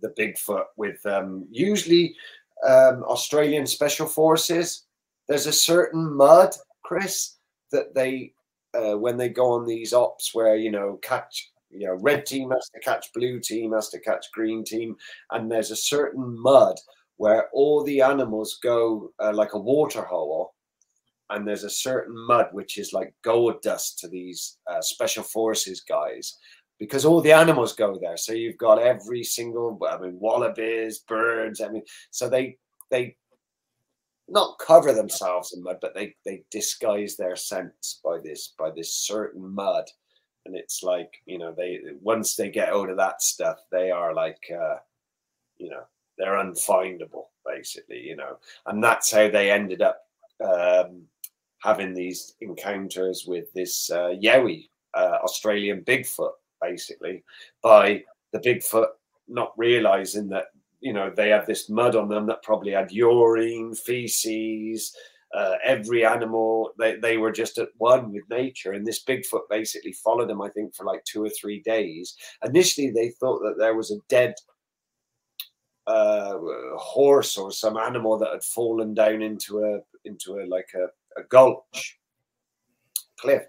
the 0.02 0.10
Bigfoot 0.10 0.64
with 0.76 1.04
um, 1.06 1.46
usually 1.50 2.14
um, 2.66 3.04
Australian 3.04 3.66
special 3.66 4.06
forces. 4.06 4.84
There's 5.28 5.46
a 5.46 5.52
certain 5.52 6.12
mud, 6.12 6.54
Chris, 6.82 7.36
that 7.72 7.94
they 7.94 8.32
uh, 8.74 8.98
when 8.98 9.16
they 9.16 9.28
go 9.28 9.52
on 9.52 9.66
these 9.66 9.92
ops 9.92 10.34
where 10.34 10.56
you 10.56 10.70
know 10.70 10.98
catch. 11.02 11.50
You 11.68 11.88
know, 11.88 11.94
red 11.94 12.24
team 12.24 12.52
has 12.52 12.70
to 12.74 12.80
catch 12.80 13.12
blue 13.12 13.38
team, 13.40 13.72
has 13.72 13.90
to 13.90 13.98
catch 13.98 14.30
green 14.32 14.64
team, 14.64 14.96
and 15.32 15.50
there's 15.50 15.72
a 15.72 15.76
certain 15.76 16.38
mud 16.40 16.76
where 17.16 17.48
all 17.52 17.82
the 17.82 18.00
animals 18.00 18.58
go 18.62 19.12
uh, 19.18 19.32
like 19.34 19.52
a 19.52 19.58
water 19.58 20.02
hole 20.02 20.54
and 21.30 21.46
there's 21.46 21.64
a 21.64 21.70
certain 21.70 22.16
mud 22.26 22.48
which 22.52 22.78
is 22.78 22.92
like 22.92 23.14
gold 23.22 23.60
dust 23.62 23.98
to 23.98 24.08
these 24.08 24.58
uh, 24.70 24.80
special 24.80 25.22
forces 25.22 25.80
guys 25.80 26.38
because 26.78 27.04
all 27.04 27.22
the 27.22 27.32
animals 27.32 27.72
go 27.72 27.98
there. 28.00 28.16
So 28.16 28.32
you've 28.32 28.58
got 28.58 28.78
every 28.78 29.24
single 29.24 29.78
i 29.88 29.98
mean 29.98 30.18
wallabies 30.20 31.00
birds 31.00 31.60
i 31.60 31.68
mean 31.68 31.82
so 32.10 32.28
they 32.28 32.56
they 32.90 33.16
not 34.28 34.58
cover 34.58 34.92
themselves 34.92 35.52
in 35.52 35.62
mud 35.62 35.78
but 35.80 35.94
they 35.94 36.14
they 36.24 36.42
disguise 36.50 37.16
their 37.16 37.36
scents 37.36 38.00
by 38.04 38.18
this 38.22 38.54
by 38.58 38.70
this 38.70 38.94
certain 38.94 39.54
mud. 39.54 39.84
And 40.44 40.54
it's 40.54 40.82
like 40.84 41.12
you 41.26 41.38
know 41.38 41.52
they 41.56 41.80
once 42.00 42.36
they 42.36 42.50
get 42.50 42.68
out 42.68 42.90
of 42.90 42.96
that 42.98 43.20
stuff 43.22 43.58
they 43.72 43.90
are 43.90 44.14
like 44.14 44.48
uh 44.52 44.76
you 45.58 45.70
know 45.70 45.82
they're 46.18 46.34
unfindable 46.44 47.26
basically 47.44 48.00
you 48.00 48.16
know. 48.16 48.38
And 48.66 48.82
that's 48.82 49.10
how 49.10 49.28
they 49.28 49.50
ended 49.50 49.82
up 49.82 50.02
um, 50.44 51.02
having 51.62 51.94
these 51.94 52.34
encounters 52.40 53.24
with 53.26 53.52
this 53.54 53.90
uh, 53.90 54.14
yowie 54.22 54.68
uh, 54.94 55.18
australian 55.22 55.82
bigfoot 55.82 56.32
basically 56.60 57.22
by 57.62 58.02
the 58.32 58.38
bigfoot 58.40 58.88
not 59.28 59.52
realizing 59.56 60.28
that 60.28 60.46
you 60.80 60.92
know 60.92 61.10
they 61.14 61.30
had 61.30 61.46
this 61.46 61.68
mud 61.68 61.96
on 61.96 62.08
them 62.08 62.26
that 62.26 62.42
probably 62.42 62.72
had 62.72 62.92
urine 62.92 63.74
feces 63.74 64.94
uh, 65.34 65.56
every 65.64 66.04
animal. 66.04 66.70
They, 66.78 66.96
they 66.96 67.18
were 67.18 67.32
just 67.32 67.58
at 67.58 67.68
one 67.76 68.12
with 68.12 68.22
nature 68.30 68.72
and 68.72 68.86
this 68.86 69.04
bigfoot 69.04 69.48
basically 69.50 69.92
followed 69.92 70.28
them 70.30 70.40
i 70.40 70.48
think 70.48 70.74
for 70.74 70.84
like 70.84 71.04
two 71.04 71.24
or 71.24 71.30
three 71.30 71.60
days. 71.62 72.16
Initially 72.44 72.90
they 72.90 73.10
thought 73.10 73.40
that 73.40 73.56
there 73.58 73.74
was 73.74 73.90
a 73.90 73.98
dead 74.08 74.34
uh, 75.86 76.38
horse 76.76 77.36
or 77.36 77.52
some 77.52 77.76
animal 77.76 78.18
that 78.18 78.32
had 78.32 78.42
fallen 78.42 78.94
down 78.94 79.22
into 79.22 79.58
a 79.64 79.78
into 80.04 80.40
a 80.40 80.46
like 80.46 80.68
a, 80.74 80.86
a 81.16 81.22
gulch 81.24 81.98
cliff. 83.18 83.42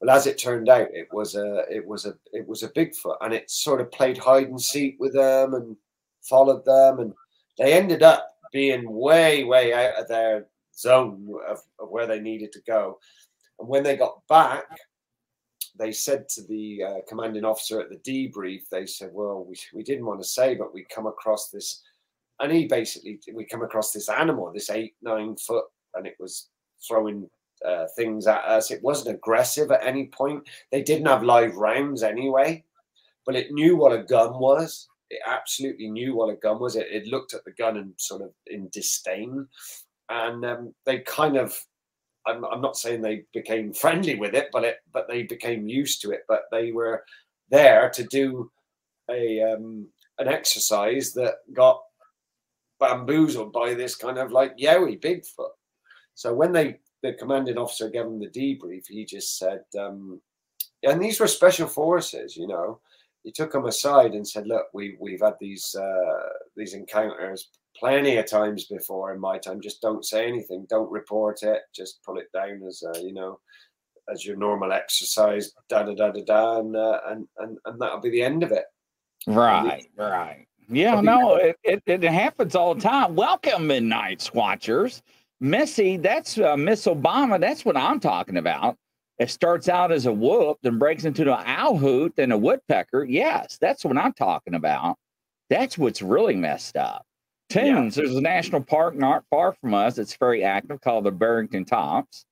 Well, 0.00 0.14
as 0.14 0.26
it 0.26 0.38
turned 0.38 0.68
out, 0.68 0.88
it 0.92 1.08
was 1.12 1.34
a 1.34 1.64
it 1.70 1.86
was 1.86 2.04
a 2.06 2.14
it 2.32 2.46
was 2.46 2.62
a 2.62 2.68
Bigfoot, 2.70 3.16
and 3.22 3.32
it 3.32 3.50
sort 3.50 3.80
of 3.80 3.90
played 3.90 4.18
hide 4.18 4.48
and 4.48 4.60
seek 4.60 4.96
with 4.98 5.14
them 5.14 5.54
and 5.54 5.76
followed 6.22 6.64
them, 6.64 7.00
and 7.00 7.14
they 7.58 7.72
ended 7.72 8.02
up 8.02 8.34
being 8.52 8.90
way 8.90 9.44
way 9.44 9.72
out 9.72 10.00
of 10.00 10.08
their 10.08 10.46
zone 10.76 11.26
of, 11.48 11.58
of 11.78 11.88
where 11.88 12.06
they 12.06 12.20
needed 12.20 12.52
to 12.52 12.60
go. 12.66 12.98
And 13.58 13.68
when 13.68 13.82
they 13.82 13.96
got 13.96 14.26
back, 14.28 14.64
they 15.78 15.92
said 15.92 16.28
to 16.30 16.42
the 16.42 16.82
uh, 16.82 16.94
commanding 17.08 17.44
officer 17.44 17.80
at 17.80 17.88
the 17.88 17.96
debrief, 17.96 18.68
they 18.70 18.86
said, 18.86 19.10
"Well, 19.12 19.46
we, 19.48 19.56
we 19.72 19.82
didn't 19.82 20.06
want 20.06 20.20
to 20.20 20.28
say, 20.28 20.54
but 20.54 20.74
we 20.74 20.84
come 20.94 21.06
across 21.06 21.48
this," 21.48 21.82
and 22.40 22.52
he 22.52 22.66
basically 22.66 23.18
we 23.32 23.46
come 23.46 23.62
across 23.62 23.92
this 23.92 24.10
animal, 24.10 24.52
this 24.52 24.68
eight 24.68 24.94
nine 25.00 25.36
foot, 25.36 25.64
and 25.94 26.06
it 26.06 26.16
was 26.20 26.48
throwing 26.86 27.28
uh, 27.64 27.86
things 27.96 28.26
at 28.26 28.44
us. 28.44 28.70
It 28.70 28.82
wasn't 28.82 29.16
aggressive 29.16 29.70
at 29.70 29.84
any 29.84 30.06
point. 30.08 30.48
They 30.70 30.82
didn't 30.82 31.06
have 31.06 31.22
live 31.22 31.56
rounds 31.56 32.02
anyway, 32.02 32.64
but 33.24 33.36
it 33.36 33.52
knew 33.52 33.76
what 33.76 33.92
a 33.92 34.02
gun 34.02 34.38
was. 34.38 34.88
It 35.10 35.20
absolutely 35.26 35.88
knew 35.88 36.16
what 36.16 36.32
a 36.32 36.36
gun 36.36 36.58
was. 36.58 36.76
It, 36.76 36.88
it 36.90 37.06
looked 37.06 37.34
at 37.34 37.44
the 37.44 37.52
gun 37.52 37.76
and 37.76 37.92
sort 37.96 38.22
of 38.22 38.30
in 38.46 38.68
disdain, 38.72 39.46
and 40.08 40.44
um, 40.44 40.74
they 40.84 41.00
kind 41.00 41.36
of 41.36 41.56
I'm, 42.26 42.44
I'm 42.44 42.60
not 42.60 42.76
saying 42.76 43.00
they 43.00 43.24
became 43.32 43.72
friendly 43.72 44.16
with 44.16 44.34
it, 44.34 44.48
but 44.52 44.64
it 44.64 44.78
but 44.92 45.08
they 45.08 45.22
became 45.22 45.68
used 45.68 46.02
to 46.02 46.10
it. 46.10 46.22
But 46.28 46.42
they 46.50 46.72
were 46.72 47.04
there 47.50 47.88
to 47.90 48.04
do 48.04 48.50
a 49.10 49.42
um, 49.42 49.88
an 50.18 50.28
exercise 50.28 51.12
that 51.14 51.36
got 51.52 51.80
bamboozled 52.80 53.52
by 53.52 53.74
this 53.74 53.94
kind 53.94 54.18
of 54.18 54.32
like 54.32 54.56
yowie 54.56 55.00
Bigfoot. 55.00 55.50
So 56.16 56.32
when 56.32 56.50
they 56.50 56.78
the 57.02 57.12
commanding 57.12 57.58
officer 57.58 57.90
gave 57.90 58.06
him 58.06 58.18
the 58.18 58.28
debrief, 58.28 58.86
he 58.88 59.04
just 59.04 59.38
said, 59.38 59.60
um, 59.78 60.20
and 60.82 61.00
these 61.00 61.20
were 61.20 61.28
special 61.28 61.68
forces, 61.68 62.36
you 62.36 62.48
know. 62.48 62.80
He 63.22 63.30
took 63.32 63.52
them 63.52 63.66
aside 63.66 64.14
and 64.14 64.26
said, 64.26 64.46
"Look, 64.46 64.66
we 64.72 64.96
we've 64.98 65.20
had 65.20 65.34
these 65.40 65.74
uh, 65.74 66.28
these 66.56 66.74
encounters 66.74 67.50
plenty 67.78 68.16
of 68.16 68.26
times 68.26 68.64
before 68.64 69.12
in 69.12 69.20
my 69.20 69.36
time. 69.36 69.60
Just 69.60 69.82
don't 69.82 70.04
say 70.04 70.26
anything. 70.26 70.66
Don't 70.70 70.90
report 70.90 71.42
it. 71.42 71.62
Just 71.74 72.02
pull 72.02 72.18
it 72.18 72.32
down 72.32 72.62
as 72.66 72.82
uh, 72.82 72.98
you 73.00 73.12
know, 73.12 73.38
as 74.10 74.24
your 74.24 74.36
normal 74.36 74.72
exercise. 74.72 75.52
Da 75.68 75.82
da 75.82 75.94
da 75.94 76.12
da 76.12 76.24
da, 76.24 76.60
and 76.60 76.76
uh, 76.76 77.00
and 77.08 77.28
and 77.38 77.58
and 77.66 77.80
that'll 77.80 78.00
be 78.00 78.10
the 78.10 78.22
end 78.22 78.42
of 78.42 78.52
it. 78.52 78.64
Right, 79.26 79.86
right. 79.96 80.46
Yeah, 80.68 81.00
no, 81.00 81.36
it, 81.36 81.56
it, 81.62 81.82
it 81.86 82.02
happens 82.02 82.54
all 82.54 82.74
the 82.74 82.80
time. 82.80 83.14
Welcome, 83.14 83.66
Midnight 83.66 84.20
Squatchers. 84.20 85.02
Missy, 85.40 85.96
that's 85.96 86.38
uh, 86.38 86.56
Miss 86.56 86.86
Obama. 86.86 87.40
That's 87.40 87.64
what 87.64 87.76
I'm 87.76 88.00
talking 88.00 88.36
about. 88.38 88.76
it 89.18 89.30
starts 89.30 89.68
out 89.68 89.92
as 89.92 90.06
a 90.06 90.12
whoop, 90.12 90.58
then 90.62 90.78
breaks 90.78 91.04
into 91.04 91.22
an 91.22 91.42
owl 91.46 91.76
hoot, 91.76 92.14
then 92.16 92.32
a 92.32 92.38
woodpecker. 92.38 93.04
Yes, 93.04 93.56
that's 93.60 93.84
what 93.84 93.96
I'm 93.96 94.12
talking 94.12 94.54
about. 94.54 94.96
That's 95.48 95.78
what's 95.78 96.02
really 96.02 96.36
messed 96.36 96.76
up. 96.76 97.06
Tunes, 97.48 97.96
yeah. 97.96 98.02
there's 98.02 98.16
a 98.16 98.20
national 98.20 98.62
park 98.62 98.96
not 98.96 99.24
far 99.30 99.52
from 99.52 99.72
us. 99.72 99.98
It's 99.98 100.16
very 100.16 100.42
active 100.42 100.80
called 100.80 101.04
the 101.04 101.12
Barrington 101.12 101.64
Tops. 101.64 102.24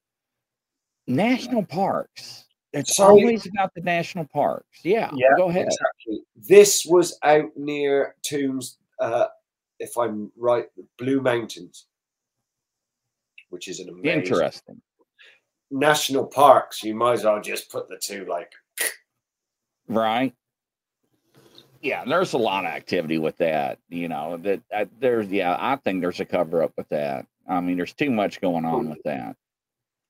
National 1.06 1.64
parks. 1.64 2.44
It's 2.72 2.96
so, 2.96 3.04
always 3.04 3.46
about 3.46 3.72
the 3.74 3.82
national 3.82 4.26
parks. 4.26 4.80
Yeah, 4.82 5.10
yeah 5.14 5.28
go 5.36 5.48
ahead. 5.48 5.66
Exactly. 5.66 6.24
This 6.36 6.84
was 6.84 7.16
out 7.22 7.50
near 7.56 8.16
Tombs, 8.24 8.78
uh, 8.98 9.26
if 9.78 9.96
I'm 9.96 10.32
right, 10.36 10.66
the 10.76 10.84
Blue 10.98 11.20
Mountains, 11.20 11.86
which 13.54 13.68
is 13.68 13.80
an 13.80 13.88
amazing. 13.88 14.20
Interesting. 14.20 14.82
National 15.70 16.26
parks, 16.26 16.82
you 16.82 16.94
might 16.94 17.14
as 17.14 17.24
well 17.24 17.40
just 17.40 17.70
put 17.70 17.88
the 17.88 17.96
two 17.96 18.26
like. 18.26 18.52
Right 19.88 20.34
yeah, 21.84 22.02
there's 22.06 22.32
a 22.32 22.38
lot 22.38 22.64
of 22.64 22.70
activity 22.70 23.18
with 23.18 23.36
that. 23.36 23.78
You 23.90 24.08
know 24.08 24.38
that 24.38 24.62
uh, 24.74 24.86
there's 24.98 25.28
yeah, 25.28 25.56
I 25.60 25.76
think 25.76 26.00
there's 26.00 26.18
a 26.18 26.24
cover 26.24 26.62
up 26.62 26.72
with 26.78 26.88
that. 26.88 27.26
I 27.48 27.60
mean, 27.60 27.76
there's 27.76 27.92
too 27.92 28.10
much 28.10 28.40
going 28.40 28.64
on 28.64 28.88
with 28.88 29.02
that. 29.04 29.36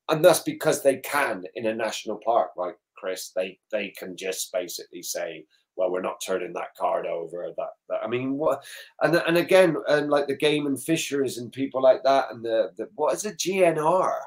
And 0.09 0.24
that's 0.24 0.40
because 0.40 0.82
they 0.82 0.99
can 0.99 1.42
in 1.57 1.66
a 1.66 1.74
national 1.74 2.20
park, 2.24 2.51
right, 2.57 2.76
Chris? 2.97 3.32
They 3.34 3.59
they 3.72 3.88
can 3.99 4.16
just 4.16 4.53
basically 4.53 5.03
say, 5.03 5.45
well, 5.77 5.91
we're 5.91 6.03
not 6.03 6.22
turning 6.25 6.53
that 6.53 6.75
card 6.79 7.07
over. 7.07 7.49
That, 7.57 7.68
that 7.89 8.01
I 8.03 8.09
mean, 8.09 8.37
what? 8.37 8.64
And 9.01 9.16
and 9.16 9.37
again, 9.37 9.77
and 9.89 10.11
like 10.11 10.27
the 10.27 10.37
game 10.37 10.66
and 10.66 10.81
fisheries 10.81 11.39
and 11.39 11.53
people 11.53 11.83
like 11.83 12.03
that, 12.05 12.31
and 12.31 12.45
the, 12.45 12.70
the 12.77 12.89
what 12.95 13.14
is 13.14 13.25
a 13.25 13.33
GNR? 13.33 14.18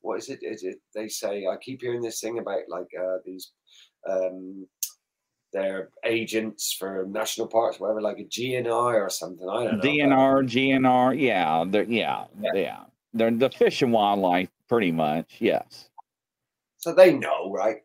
What 0.00 0.18
is 0.18 0.28
it? 0.28 0.40
Is 0.42 0.62
it? 0.62 0.80
They 0.94 1.08
say 1.08 1.46
I 1.46 1.56
keep 1.56 1.80
hearing 1.80 2.02
this 2.02 2.20
thing 2.20 2.38
about 2.38 2.60
like 2.68 2.88
uh, 2.98 3.18
these 3.24 3.52
um, 4.08 4.66
their 5.52 5.90
agents 6.04 6.72
for 6.78 7.06
national 7.08 7.46
parks, 7.46 7.80
whatever, 7.80 8.00
like 8.00 8.18
a 8.18 8.24
GNR 8.24 9.00
or 9.02 9.10
something. 9.10 9.48
I 9.48 9.64
don't 9.64 9.78
know. 9.78 9.82
DNR, 9.82 10.48
GNR, 10.48 11.20
yeah, 11.20 11.64
they're, 11.66 11.84
yeah, 11.84 12.24
yeah, 12.40 12.50
yeah. 12.54 12.80
They're 13.14 13.30
the 13.30 13.48
fish 13.48 13.80
and 13.82 13.92
wildlife, 13.92 14.50
pretty 14.68 14.92
much. 14.92 15.36
Yes. 15.38 15.88
So 16.76 16.92
they 16.92 17.14
know, 17.14 17.50
right? 17.50 17.78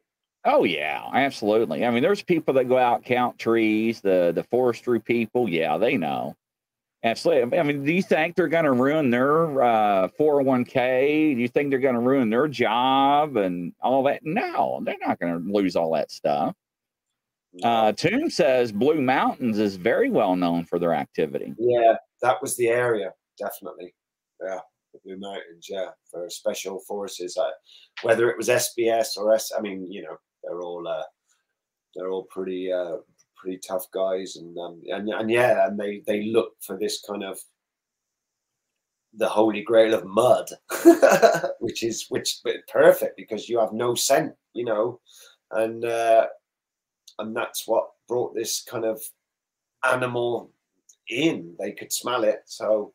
Oh 0.43 0.63
yeah, 0.63 1.03
absolutely. 1.13 1.85
I 1.85 1.91
mean, 1.91 2.01
there's 2.01 2.23
people 2.23 2.53
that 2.55 2.67
go 2.67 2.77
out 2.77 3.05
count 3.05 3.37
trees. 3.37 4.01
The 4.01 4.31
the 4.33 4.43
forestry 4.45 4.99
people, 4.99 5.47
yeah, 5.47 5.77
they 5.77 5.97
know. 5.97 6.35
Absolutely. 7.03 7.57
I 7.57 7.63
mean, 7.63 7.83
do 7.83 7.91
you 7.91 8.03
think 8.03 8.35
they're 8.35 8.47
going 8.47 8.65
to 8.65 8.73
ruin 8.73 9.09
their 9.09 9.61
uh, 9.61 10.07
401k? 10.19 11.35
Do 11.35 11.41
you 11.41 11.47
think 11.47 11.71
they're 11.71 11.79
going 11.79 11.95
to 11.95 12.01
ruin 12.01 12.29
their 12.29 12.47
job 12.47 13.37
and 13.37 13.73
all 13.81 14.03
that? 14.03 14.19
No, 14.23 14.81
they're 14.83 14.97
not 15.03 15.19
going 15.19 15.33
to 15.33 15.51
lose 15.51 15.75
all 15.75 15.93
that 15.93 16.11
stuff. 16.11 16.53
Uh, 17.63 17.91
Toon 17.91 18.29
says 18.29 18.71
Blue 18.71 19.01
Mountains 19.01 19.57
is 19.57 19.75
very 19.75 20.09
well 20.09 20.35
known 20.35 20.63
for 20.65 20.79
their 20.79 20.93
activity. 20.93 21.53
Yeah, 21.57 21.95
that 22.21 22.37
was 22.41 22.55
the 22.55 22.69
area, 22.69 23.11
definitely. 23.37 23.93
Yeah, 24.41 24.59
the 24.93 24.99
Blue 25.03 25.17
Mountains, 25.17 25.67
yeah, 25.69 25.89
for 26.09 26.29
special 26.29 26.79
forces. 26.87 27.35
Uh, 27.35 27.49
whether 28.03 28.29
it 28.29 28.37
was 28.37 28.47
SBS 28.47 29.17
or 29.17 29.33
S, 29.33 29.51
I 29.57 29.59
mean, 29.59 29.91
you 29.91 30.03
know, 30.03 30.15
they're 30.43 30.61
all 30.61 30.87
uh, 30.87 31.03
they're 31.95 32.09
all 32.09 32.23
pretty 32.23 32.71
uh, 32.71 32.97
pretty 33.35 33.57
tough 33.57 33.85
guys, 33.91 34.35
and 34.35 34.57
um, 34.57 34.81
and 34.87 35.09
and 35.09 35.29
yeah, 35.29 35.67
and 35.67 35.79
they 35.79 36.01
they 36.05 36.25
look 36.25 36.53
for 36.61 36.77
this 36.77 37.01
kind 37.07 37.23
of 37.23 37.39
the 39.13 39.27
holy 39.27 39.61
grail 39.61 39.93
of 39.93 40.05
mud, 40.05 40.49
which 41.59 41.83
is 41.83 42.05
which 42.09 42.39
perfect 42.71 43.17
because 43.17 43.49
you 43.49 43.59
have 43.59 43.73
no 43.73 43.93
scent, 43.93 44.33
you 44.53 44.63
know, 44.63 44.99
and 45.51 45.83
uh, 45.85 46.27
and 47.19 47.35
that's 47.35 47.67
what 47.67 47.89
brought 48.07 48.33
this 48.35 48.63
kind 48.63 48.85
of 48.85 49.01
animal 49.89 50.51
in. 51.09 51.55
They 51.59 51.71
could 51.71 51.91
smell 51.91 52.23
it, 52.23 52.43
so 52.45 52.93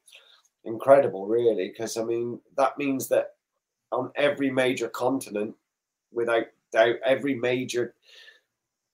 incredible, 0.64 1.26
really. 1.26 1.68
Because 1.68 1.96
I 1.96 2.04
mean, 2.04 2.40
that 2.56 2.78
means 2.78 3.08
that 3.08 3.34
on 3.92 4.10
every 4.16 4.50
major 4.50 4.88
continent, 4.88 5.54
without 6.12 6.46
doubt, 6.76 6.96
every 7.04 7.34
major, 7.34 7.94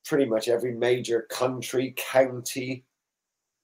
pretty 0.05 0.27
much 0.27 0.49
every 0.49 0.75
major 0.75 1.27
country, 1.31 1.95
county, 1.97 2.85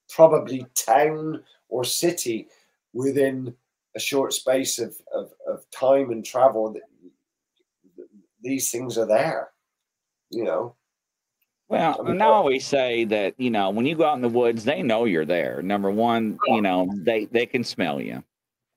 probably 0.09 0.65
town 0.75 1.43
or 1.69 1.83
city 1.83 2.47
within 2.93 3.53
a 3.95 3.99
short 3.99 4.33
space 4.33 4.79
of, 4.79 4.95
of, 5.13 5.31
of 5.47 5.69
time 5.71 6.11
and 6.11 6.25
travel, 6.25 6.75
these 8.41 8.71
things 8.71 8.97
are 8.97 9.07
there, 9.07 9.49
you 10.29 10.43
know. 10.43 10.75
Well, 11.67 12.01
and 12.07 12.23
I 12.23 12.25
always 12.25 12.65
say 12.65 13.03
that 13.05 13.35
you 13.37 13.51
know 13.51 13.69
when 13.69 13.85
you 13.85 13.95
go 13.95 14.05
out 14.05 14.15
in 14.15 14.23
the 14.23 14.27
woods, 14.29 14.63
they 14.63 14.81
know 14.81 15.05
you're 15.05 15.23
there. 15.23 15.61
Number 15.61 15.91
one, 15.91 16.39
you 16.47 16.63
know 16.63 16.89
they 17.03 17.25
they 17.25 17.45
can 17.45 17.63
smell 17.63 18.01
you. 18.01 18.23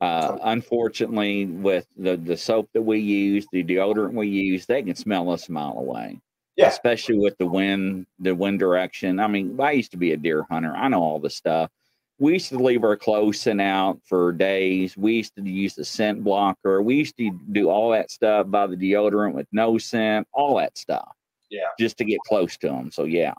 Uh, 0.03 0.36
unfortunately, 0.42 1.46
with 1.46 1.86
the 1.96 2.16
the 2.16 2.36
soap 2.36 2.68
that 2.74 2.82
we 2.82 2.98
use, 2.98 3.46
the 3.53 3.62
deodorant 3.62 4.14
we 4.14 4.28
use, 4.28 4.66
they 4.66 4.82
can 4.82 4.96
smell 4.96 5.30
us 5.30 5.48
a 5.48 5.53
mile 5.53 5.78
away. 5.78 6.20
Yeah. 6.57 6.68
Especially 6.68 7.18
with 7.18 7.38
the 7.38 7.46
wind, 7.46 8.07
the 8.18 8.34
wind 8.34 8.59
direction. 8.59 9.18
I 9.18 9.26
mean, 9.26 9.59
I 9.59 9.70
used 9.70 9.92
to 9.92 9.96
be 9.96 10.12
a 10.12 10.16
deer 10.16 10.44
hunter. 10.50 10.74
I 10.76 10.88
know 10.88 11.00
all 11.00 11.18
the 11.18 11.30
stuff. 11.30 11.70
We 12.18 12.34
used 12.34 12.50
to 12.50 12.59
leave 12.59 12.84
our 12.84 12.96
clothes 12.96 13.40
sent 13.40 13.61
out 13.61 14.00
for 14.05 14.32
days. 14.32 14.96
We 14.96 15.14
used 15.14 15.34
to 15.36 15.42
use 15.42 15.74
the 15.74 15.84
scent 15.84 16.22
blocker. 16.22 16.82
We 16.82 16.96
used 16.96 17.16
to 17.16 17.30
do 17.53 17.70
all 17.70 17.90
that 17.92 18.11
stuff 18.11 18.50
by 18.50 18.66
the 18.66 18.76
deodorant 18.76 19.32
with 19.32 19.46
no 19.50 19.78
scent, 19.78 20.28
all 20.34 20.59
that 20.59 20.76
stuff 20.76 21.09
yeah, 21.53 21.68
just 21.78 21.98
to 21.98 22.05
get 22.05 22.18
close 22.26 22.57
to 22.57 22.68
them. 22.68 22.90
So 22.90 23.05
yeah, 23.05 23.34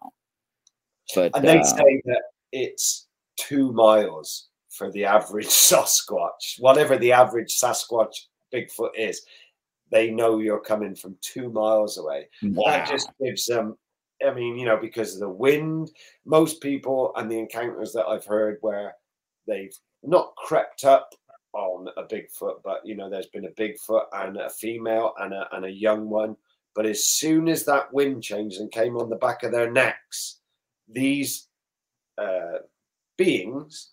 but 1.16 1.32
and 1.36 1.46
they 1.46 1.60
uh, 1.60 1.64
say 1.64 2.02
that 2.06 2.22
it's 2.52 3.08
two 3.38 3.74
miles 3.74 4.50
for 4.78 4.92
the 4.92 5.06
average 5.06 5.48
Sasquatch, 5.48 6.60
whatever 6.60 6.98
the 6.98 7.12
average 7.12 7.58
Sasquatch 7.58 8.16
Bigfoot 8.54 8.92
is. 8.98 9.22
They 9.92 10.10
know 10.10 10.40
you're 10.40 10.60
coming 10.60 10.96
from 10.96 11.18
two 11.22 11.50
miles 11.50 11.98
away. 11.98 12.28
Wow. 12.42 12.72
That 12.72 12.90
just 12.90 13.12
gives 13.24 13.46
them. 13.46 13.78
I 14.26 14.34
mean, 14.34 14.58
you 14.58 14.66
know, 14.66 14.78
because 14.78 15.14
of 15.14 15.20
the 15.20 15.30
wind, 15.30 15.92
most 16.26 16.62
people 16.62 17.12
and 17.16 17.30
the 17.30 17.38
encounters 17.38 17.92
that 17.94 18.06
I've 18.06 18.26
heard 18.26 18.58
where 18.62 18.96
they've 19.48 19.76
not 20.02 20.34
crept 20.38 20.86
up 20.86 21.10
on 21.54 21.88
a 21.98 22.04
Bigfoot, 22.04 22.64
but 22.64 22.82
you 22.86 22.96
know, 22.96 23.10
there's 23.10 23.28
been 23.28 23.46
a 23.46 23.50
Bigfoot 23.50 24.06
and 24.14 24.38
a 24.38 24.50
female 24.50 25.14
and 25.20 25.34
a 25.34 25.48
and 25.52 25.66
a 25.66 25.70
young 25.70 26.10
one 26.10 26.36
but 26.76 26.86
as 26.86 27.06
soon 27.06 27.48
as 27.48 27.66
that 27.66 27.94
wind 27.94 28.24
changed 28.24 28.60
and 28.60 28.72
came 28.72 28.98
on 28.98 29.10
the 29.10 29.16
back 29.16 29.44
of 29.44 29.52
their 29.52 29.72
necks, 29.72 30.40
these 30.88 31.48
uh, 32.18 32.60
beings, 33.18 33.92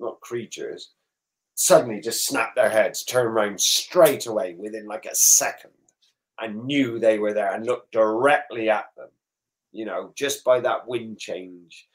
not 0.00 0.20
creatures, 0.20 0.92
suddenly 1.54 2.00
just 2.00 2.26
snapped 2.26 2.56
their 2.56 2.70
heads, 2.70 3.04
turned 3.04 3.28
around 3.28 3.60
straight 3.60 4.26
away 4.26 4.54
within 4.58 4.86
like 4.86 5.06
a 5.06 5.14
second, 5.14 5.72
and 6.40 6.64
knew 6.64 6.98
they 6.98 7.18
were 7.18 7.34
there 7.34 7.54
and 7.54 7.66
looked 7.66 7.92
directly 7.92 8.70
at 8.70 8.86
them, 8.96 9.10
you 9.72 9.84
know, 9.84 10.12
just 10.16 10.42
by 10.44 10.58
that 10.60 10.86
wind 10.88 11.18
change. 11.18 11.86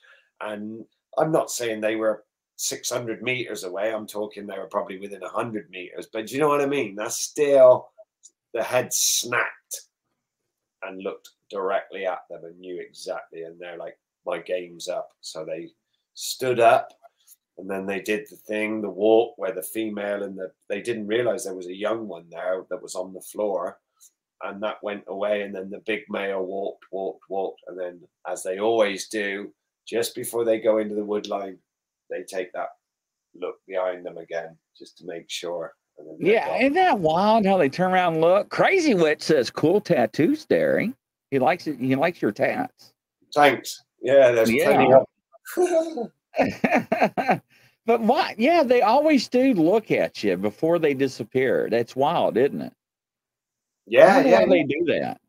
And 0.42 0.86
I'm 1.18 1.32
not 1.32 1.50
saying 1.50 1.82
they 1.82 1.96
were 1.96 2.26
600 2.58 3.22
meters 3.22 3.64
away. 3.64 3.94
I'm 3.94 4.08
talking 4.08 4.46
they 4.46 4.58
were 4.58 4.68
probably 4.68 5.00
within 5.00 5.22
100 5.22 5.70
meters. 5.70 6.08
But 6.12 6.32
you 6.32 6.40
know 6.40 6.48
what 6.48 6.62
I 6.62 6.68
mean? 6.68 6.96
That's 6.96 7.22
still 7.22 7.90
the 8.54 8.64
head 8.64 8.94
snapped 8.94 9.82
and 10.84 11.02
looked 11.02 11.32
directly 11.50 12.06
at 12.06 12.20
them 12.30 12.44
and 12.46 12.60
knew 12.60 12.80
exactly. 12.80 13.44
And 13.44 13.60
they're 13.60 13.78
like, 13.78 13.98
my 14.26 14.40
game's 14.40 14.88
up. 14.88 15.10
So 15.22 15.44
they 15.46 15.70
stood 16.14 16.60
up 16.60 16.90
and 17.58 17.70
then 17.70 17.86
they 17.86 18.02
did 18.02 18.28
the 18.30 18.36
thing, 18.36 18.82
the 18.82 18.90
walk 18.90 19.38
where 19.38 19.54
the 19.54 19.64
female 19.64 20.24
and 20.24 20.38
the, 20.38 20.52
they 20.68 20.82
didn't 20.82 21.08
realize 21.08 21.44
there 21.44 21.56
was 21.56 21.68
a 21.68 21.76
young 21.76 22.08
one 22.08 22.26
there 22.30 22.64
that 22.70 22.82
was 22.82 22.96
on 22.96 23.14
the 23.14 23.22
floor. 23.22 23.80
And 24.44 24.62
that 24.62 24.84
went 24.84 25.06
away. 25.08 25.44
And 25.44 25.56
then 25.56 25.70
the 25.70 25.80
big 25.86 26.02
male 26.10 26.44
walked, 26.44 26.84
walked, 26.92 27.24
walked. 27.30 27.62
And 27.68 27.80
then, 27.80 28.02
as 28.28 28.44
they 28.44 28.60
always 28.60 29.08
do, 29.08 29.54
just 29.88 30.14
before 30.14 30.44
they 30.44 30.60
go 30.60 30.80
into 30.80 30.96
the 30.96 31.06
wood 31.06 31.28
line, 31.28 31.58
they 32.10 32.24
take 32.24 32.52
that 32.52 32.70
look 33.34 33.56
behind 33.66 34.06
them 34.06 34.18
again 34.18 34.58
just 34.78 34.98
to 34.98 35.06
make 35.06 35.30
sure 35.30 35.74
yeah, 36.20 36.58
isn't 36.58 36.74
that 36.74 37.00
wild 37.00 37.46
how 37.46 37.58
they 37.58 37.70
turn 37.70 37.92
around 37.92 38.14
and 38.14 38.22
look? 38.22 38.50
Crazy 38.50 38.94
Witch 38.94 39.22
says 39.22 39.50
cool 39.50 39.80
tattoos, 39.80 40.46
Derry. 40.46 40.94
He 41.32 41.40
likes 41.40 41.68
it. 41.68 41.80
He 41.80 41.96
likes 41.96 42.22
your 42.22 42.32
tats. 42.32 42.94
Thanks. 43.34 43.84
Yeah, 44.02 44.32
there's 44.32 44.52
yeah. 44.52 45.00
but 47.86 48.02
what? 48.02 48.40
Yeah, 48.40 48.64
they 48.64 48.82
always 48.82 49.28
do 49.28 49.54
look 49.54 49.92
at 49.92 50.24
you 50.24 50.38
before 50.38 50.80
they 50.80 50.94
disappear. 50.94 51.68
That's 51.70 51.96
wild, 51.96 52.38
isn't 52.38 52.62
it? 52.62 52.74
Yeah, 53.88 54.22
yeah. 54.22 54.46
they 54.46 54.64
do 54.64 54.86
that. 54.88 55.20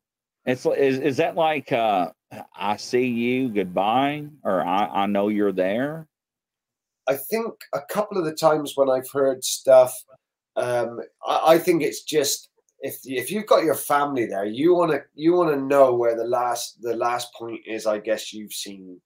It's 0.47 0.65
is 0.65 0.99
is 0.99 1.17
that 1.19 1.35
like 1.35 1.73
uh 1.73 2.11
I 2.57 2.77
see 2.77 3.07
you, 3.07 3.49
goodbye, 3.49 4.27
or 4.43 4.65
I, 4.65 4.87
I 4.87 5.07
know 5.07 5.29
you're 5.29 5.53
there? 5.53 6.07
I 7.09 7.15
think 7.15 7.55
a 7.73 7.81
couple 7.81 8.19
of 8.19 8.25
the 8.25 8.35
times 8.35 8.73
when 8.75 8.91
I've 8.91 9.11
heard 9.11 9.45
stuff 9.45 9.93
um, 10.57 11.01
I, 11.27 11.41
I, 11.55 11.59
think 11.59 11.83
it's 11.83 12.03
just 12.03 12.49
if 12.81 12.99
if 13.05 13.31
you've 13.31 13.47
got 13.47 13.65
your 13.65 13.75
family 13.75 14.27
there, 14.27 14.47
you 14.47 14.75
want 14.75 14.91
to 14.93 15.03
you 15.15 15.35
want 15.35 15.55
to 15.55 15.61
know 15.61 15.95
where 15.95 16.17
the 16.17 16.25
last 16.25 16.81
the 16.83 16.97
last 16.97 17.33
point 17.35 17.61
is. 17.67 17.87
I 17.87 17.99
guess 17.99 18.33
you've 18.33 18.53
seen 18.53 19.01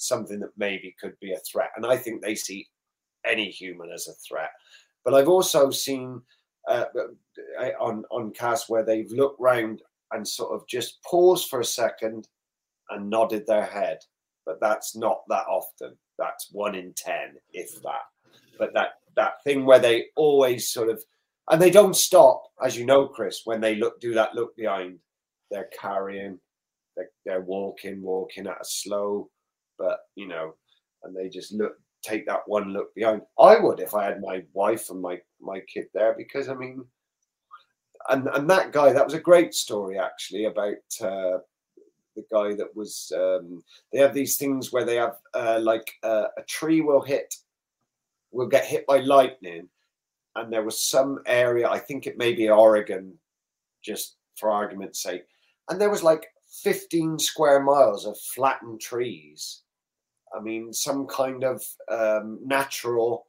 something 0.00 0.40
that 0.40 0.50
maybe 0.56 0.94
could 1.00 1.18
be 1.20 1.32
a 1.32 1.38
threat, 1.38 1.70
and 1.76 1.86
I 1.86 1.96
think 1.96 2.22
they 2.22 2.34
see 2.34 2.68
any 3.24 3.50
human 3.50 3.90
as 3.90 4.08
a 4.08 4.14
threat. 4.14 4.50
But 5.04 5.14
I've 5.14 5.28
also 5.28 5.70
seen 5.70 6.22
uh, 6.68 6.86
on 7.78 8.04
on 8.10 8.32
cast 8.32 8.68
where 8.68 8.84
they've 8.84 9.10
looked 9.10 9.40
round 9.40 9.82
and 10.12 10.26
sort 10.26 10.52
of 10.52 10.66
just 10.66 11.02
paused 11.04 11.48
for 11.48 11.60
a 11.60 11.64
second 11.64 12.28
and 12.90 13.08
nodded 13.08 13.46
their 13.46 13.64
head, 13.64 13.98
but 14.44 14.60
that's 14.60 14.96
not 14.96 15.22
that 15.28 15.46
often. 15.48 15.96
That's 16.18 16.48
one 16.52 16.74
in 16.74 16.92
ten, 16.94 17.36
if 17.52 17.80
that. 17.82 18.06
But 18.58 18.74
that 18.74 18.94
that 19.16 19.42
thing 19.44 19.64
where 19.64 19.78
they 19.78 20.06
always 20.16 20.70
sort 20.70 20.88
of 20.88 21.02
and 21.50 21.60
they 21.60 21.70
don't 21.70 21.96
stop, 21.96 22.44
as 22.64 22.76
you 22.76 22.86
know, 22.86 23.08
Chris, 23.08 23.42
when 23.44 23.60
they 23.60 23.74
look 23.74 24.00
do 24.00 24.14
that 24.14 24.34
look 24.34 24.54
behind, 24.56 24.98
they're 25.50 25.68
carrying, 25.78 26.38
they're, 26.96 27.10
they're 27.24 27.40
walking, 27.40 28.02
walking 28.02 28.46
at 28.46 28.60
a 28.60 28.64
slow, 28.64 29.28
but 29.80 30.00
you 30.14 30.28
know, 30.28 30.54
and 31.02 31.16
they 31.16 31.28
just 31.28 31.52
look 31.52 31.76
take 32.02 32.26
that 32.26 32.42
one 32.46 32.72
look 32.72 32.94
behind. 32.94 33.22
I 33.38 33.58
would 33.58 33.80
if 33.80 33.94
I 33.94 34.04
had 34.04 34.20
my 34.20 34.44
wife 34.52 34.90
and 34.90 35.00
my 35.00 35.20
my 35.40 35.60
kid 35.60 35.86
there 35.94 36.14
because 36.16 36.48
I 36.48 36.54
mean, 36.54 36.84
and 38.10 38.28
and 38.28 38.48
that 38.50 38.72
guy 38.72 38.92
that 38.92 39.04
was 39.04 39.14
a 39.14 39.20
great 39.20 39.54
story 39.54 39.98
actually 39.98 40.44
about 40.44 40.76
uh, 41.00 41.38
the 42.14 42.24
guy 42.30 42.54
that 42.54 42.74
was. 42.76 43.12
Um, 43.16 43.64
they 43.92 43.98
have 43.98 44.14
these 44.14 44.36
things 44.36 44.70
where 44.70 44.84
they 44.84 44.96
have 44.96 45.16
uh, 45.34 45.60
like 45.62 45.90
uh, 46.02 46.26
a 46.36 46.42
tree 46.42 46.82
will 46.82 47.02
hit, 47.02 47.34
will 48.30 48.48
get 48.48 48.66
hit 48.66 48.86
by 48.86 48.98
lightning, 49.00 49.68
and 50.36 50.52
there 50.52 50.64
was 50.64 50.78
some 50.78 51.20
area 51.26 51.68
I 51.68 51.78
think 51.78 52.06
it 52.06 52.18
may 52.18 52.34
be 52.34 52.48
Oregon, 52.48 53.14
just 53.82 54.16
for 54.36 54.50
argument's 54.50 55.02
sake, 55.02 55.24
and 55.68 55.80
there 55.80 55.90
was 55.90 56.02
like 56.02 56.26
15 56.62 57.18
square 57.18 57.62
miles 57.62 58.06
of 58.06 58.18
flattened 58.18 58.80
trees 58.80 59.62
I 60.34 60.40
mean, 60.40 60.72
some 60.72 61.06
kind 61.06 61.44
of 61.44 61.62
um, 61.88 62.38
natural, 62.44 63.26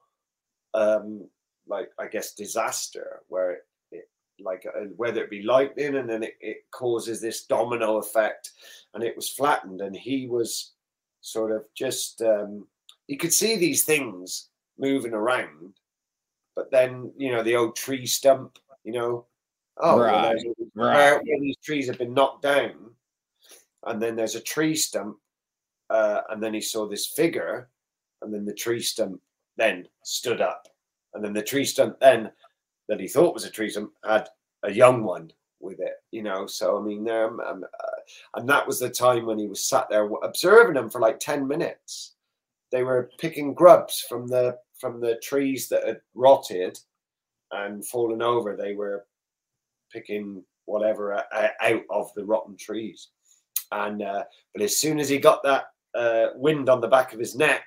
um, 0.74 1.28
like 1.68 1.90
I 2.00 2.08
guess, 2.08 2.34
disaster 2.34 3.22
where 3.28 3.52
it, 3.52 3.60
it 3.92 4.10
like 4.40 4.66
uh, 4.66 4.86
whether 4.96 5.24
it 5.24 5.30
be 5.30 5.44
lightning 5.44 5.96
and 5.96 6.10
then 6.10 6.24
it, 6.24 6.36
it 6.40 6.58
causes 6.72 7.22
this 7.22 7.46
domino 7.46 7.98
effect, 7.98 8.52
and 8.94 9.04
it 9.04 9.16
was 9.16 9.30
flattened, 9.30 9.82
and 9.82 9.96
he 9.96 10.28
was 10.28 10.74
sort 11.22 11.52
of 11.52 11.66
just 11.76 12.22
um, 12.22 12.68
you 13.08 13.18
could 13.18 13.34
see 13.34 13.56
these 13.56 13.84
things 13.84 14.50
moving 14.78 15.14
around, 15.14 15.74
but 16.56 16.72
then 16.72 17.12
you 17.18 17.32
know 17.32 17.44
the 17.44 17.56
old 17.56 17.76
tree 17.76 18.06
stump, 18.06 18.58
you 18.84 18.92
know, 18.92 19.26
oh, 19.78 20.00
right, 20.00 20.38
well, 20.76 20.90
right. 20.90 21.22
where 21.24 21.40
these 21.40 21.58
trees 21.64 21.88
have 21.88 21.98
been 21.98 22.14
knocked 22.14 22.44
down, 22.44 22.92
and 23.88 24.02
then 24.02 24.16
there's 24.16 24.36
a 24.36 24.42
tree 24.42 24.76
stump 24.76 25.18
uh, 25.92 26.22
and 26.30 26.42
then 26.42 26.54
he 26.54 26.62
saw 26.62 26.88
this 26.88 27.08
figure, 27.08 27.70
and 28.22 28.34
then 28.34 28.46
the 28.46 28.54
tree 28.54 28.82
stump 28.82 29.22
then 29.58 29.88
stood 30.04 30.42
up, 30.42 30.68
and 31.14 31.24
then 31.24 31.34
the 31.34 31.44
tree 31.44 31.66
stump 31.66 32.00
then 32.00 32.32
that 32.88 33.00
he 33.00 33.08
thought 33.08 33.34
was 33.34 33.46
a 33.46 33.50
tree 33.50 33.70
stump 33.70 33.92
had 34.06 34.28
a 34.64 34.72
young 34.72 35.04
one 35.04 35.32
with 35.60 35.80
it, 35.80 35.96
you 36.12 36.24
know. 36.24 36.48
So 36.48 36.78
I 36.78 36.82
mean, 36.82 37.10
um, 37.10 37.40
um, 37.42 37.64
uh, 37.64 38.40
and 38.40 38.50
that 38.50 38.66
was 38.66 38.80
the 38.80 38.90
time 38.90 39.26
when 39.26 39.38
he 39.38 39.48
was 39.48 39.66
sat 39.66 39.88
there 39.90 40.10
observing 40.24 40.76
them 40.76 40.90
for 40.90 41.02
like 41.02 41.20
ten 41.20 41.48
minutes. 41.48 42.16
They 42.72 42.84
were 42.84 43.12
picking 43.20 43.54
grubs 43.54 44.06
from 44.08 44.28
the 44.28 44.58
from 44.80 45.02
the 45.02 45.18
trees 45.22 45.68
that 45.70 45.86
had 45.86 46.02
rotted 46.16 46.80
and 47.52 47.86
fallen 47.86 48.22
over. 48.22 48.56
They 48.56 48.74
were 48.74 49.06
picking 49.92 50.44
whatever 50.66 51.14
uh, 51.14 51.48
out 51.62 51.84
of 51.90 52.14
the 52.16 52.24
rotten 52.24 52.56
trees. 52.56 53.10
And 53.72 54.02
uh, 54.02 54.24
but 54.54 54.64
as 54.64 54.78
soon 54.78 55.00
as 55.00 55.10
he 55.10 55.18
got 55.18 55.44
that 55.44 55.66
uh, 55.96 56.28
wind 56.36 56.70
on 56.70 56.82
the 56.82 56.88
back 56.88 57.14
of 57.14 57.20
his 57.20 57.36
neck, 57.36 57.64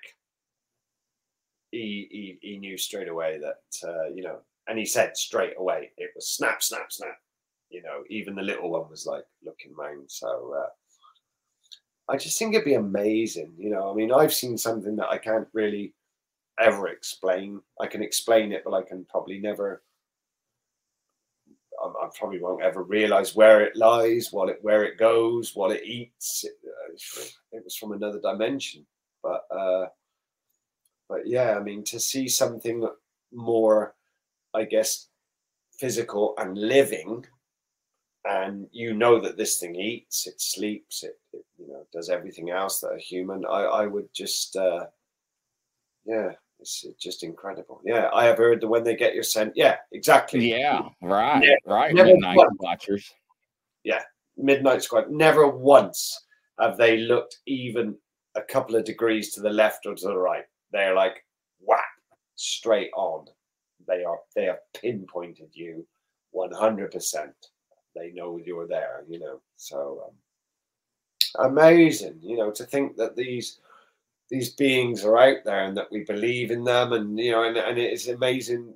he, 1.71 2.09
he, 2.11 2.39
he 2.41 2.59
knew 2.59 2.79
straight 2.79 3.09
away 3.09 3.39
that, 3.39 3.89
uh, 3.89 4.09
you 4.15 4.23
know, 4.23 4.39
and 4.67 4.79
he 4.79 4.87
said 4.87 5.17
straight 5.17 5.55
away, 5.59 5.91
it 5.97 6.11
was 6.15 6.29
snap, 6.29 6.63
snap, 6.63 6.91
snap. 6.91 7.19
You 7.71 7.83
know, 7.83 8.05
even 8.09 8.35
the 8.37 8.43
little 8.43 8.71
one 8.71 8.89
was 8.89 9.05
like 9.05 9.25
looking 9.45 9.75
round. 9.75 10.05
So 10.09 10.55
uh, 10.57 12.13
I 12.13 12.17
just 12.17 12.39
think 12.39 12.55
it'd 12.55 12.65
be 12.65 12.75
amazing. 12.75 13.53
You 13.59 13.71
know, 13.71 13.91
I 13.91 13.95
mean, 13.95 14.13
I've 14.13 14.33
seen 14.33 14.57
something 14.57 14.97
that 14.97 15.09
I 15.09 15.19
can't 15.19 15.49
really 15.53 15.93
ever 16.61 16.89
explain. 16.89 17.61
I 17.81 17.87
can 17.87 18.03
explain 18.03 18.53
it, 18.53 18.63
but 18.65 18.75
I 18.75 18.83
can 18.83 19.05
probably 19.11 19.41
never 19.41 19.83
I, 21.87 22.09
probably 22.15 22.41
won't 22.41 22.63
ever 22.63 22.83
realize 22.83 23.35
where 23.35 23.61
it 23.63 23.77
lies, 23.77 24.29
what 24.31 24.49
it 24.49 24.59
where 24.63 24.85
it 24.85 24.99
goes, 24.99 25.55
what 25.55 25.73
it 25.73 25.85
eats. 25.85 26.45
It, 26.45 26.53
uh, 26.67 27.23
it 27.53 27.65
was 27.65 27.77
from 27.77 27.93
another 27.93 28.21
dimension, 28.21 28.87
but 29.23 29.45
uh, 29.51 29.87
but 31.09 31.27
yeah, 31.27 31.57
I 31.57 31.63
mean 31.63 31.85
to 31.85 32.01
see 32.01 32.29
something 32.29 32.89
more, 33.33 33.95
I 34.55 34.65
guess, 34.65 35.09
physical 35.79 36.35
and 36.39 36.57
living, 36.57 37.27
and 38.25 38.69
you 38.73 38.95
know 38.95 39.21
that 39.21 39.37
this 39.37 39.59
thing 39.59 39.75
eats, 39.75 40.27
it 40.27 40.41
sleeps, 40.41 41.03
it, 41.03 41.19
it 41.33 41.45
you 41.59 41.69
know 41.69 41.87
does 41.93 42.09
everything 42.09 42.51
else 42.51 42.81
that 42.81 42.95
a 42.95 42.99
human. 42.99 43.45
I 43.47 43.63
I 43.63 43.87
would 43.87 44.09
just 44.15 44.57
uh, 44.57 44.87
yeah 46.05 46.33
it's 46.61 46.85
just 46.99 47.23
incredible. 47.23 47.81
Yeah, 47.85 48.09
I 48.13 48.25
have 48.25 48.39
heard 48.39 48.61
that 48.61 48.69
when 48.69 48.85
they 48.85 48.97
get 48.97 49.15
your 49.15 49.23
scent. 49.23 49.53
Yeah, 49.55 49.77
exactly. 49.93 50.51
Yeah, 50.51 50.83
right, 51.03 51.43
yeah, 51.43 51.55
right. 51.67 51.95
Midnight 51.95 52.37
once. 52.37 52.57
watchers. 52.59 53.13
Yeah, 53.83 54.03
midnight 54.37 54.83
squad. 54.83 55.11
Never 55.11 55.49
once 55.49 56.25
have 56.59 56.77
they 56.77 56.99
looked 56.99 57.39
even 57.47 57.97
a 58.35 58.43
couple 58.43 58.77
of 58.77 58.85
degrees 58.85 59.33
to 59.33 59.41
the 59.41 59.51
left 59.51 59.87
or 59.87 59.95
to 59.95 60.07
the 60.07 60.17
right. 60.17 60.45
They're 60.73 60.95
like 60.95 61.25
whap 61.61 61.85
straight 62.37 62.91
on. 62.97 63.27
They 63.87 64.05
are 64.05 64.19
they 64.35 64.45
have 64.45 64.61
pinpointed 64.75 65.51
you 65.53 65.87
one 66.31 66.53
hundred 66.53 66.93
percent. 66.93 67.35
They 67.95 68.11
know 68.13 68.41
you're 68.45 68.67
there. 68.67 69.05
You 69.09 69.21
know, 69.21 69.41
so 69.57 70.11
um, 71.39 71.51
amazing. 71.51 72.19
You 72.23 72.39
know, 72.39 72.51
to 72.53 72.65
think 72.65 72.97
that 72.97 73.17
these 73.17 73.61
these 74.35 74.51
beings 74.51 75.05
are 75.05 75.17
out 75.17 75.45
there 75.45 75.65
and 75.65 75.77
that 75.77 75.93
we 75.93 76.03
believe 76.03 76.51
in 76.51 76.65
them 76.65 76.93
and 76.93 77.17
you 77.19 77.31
know 77.31 77.45
and, 77.45 77.57
and 77.57 77.79
it's 77.79 78.09
amazing. 78.09 78.75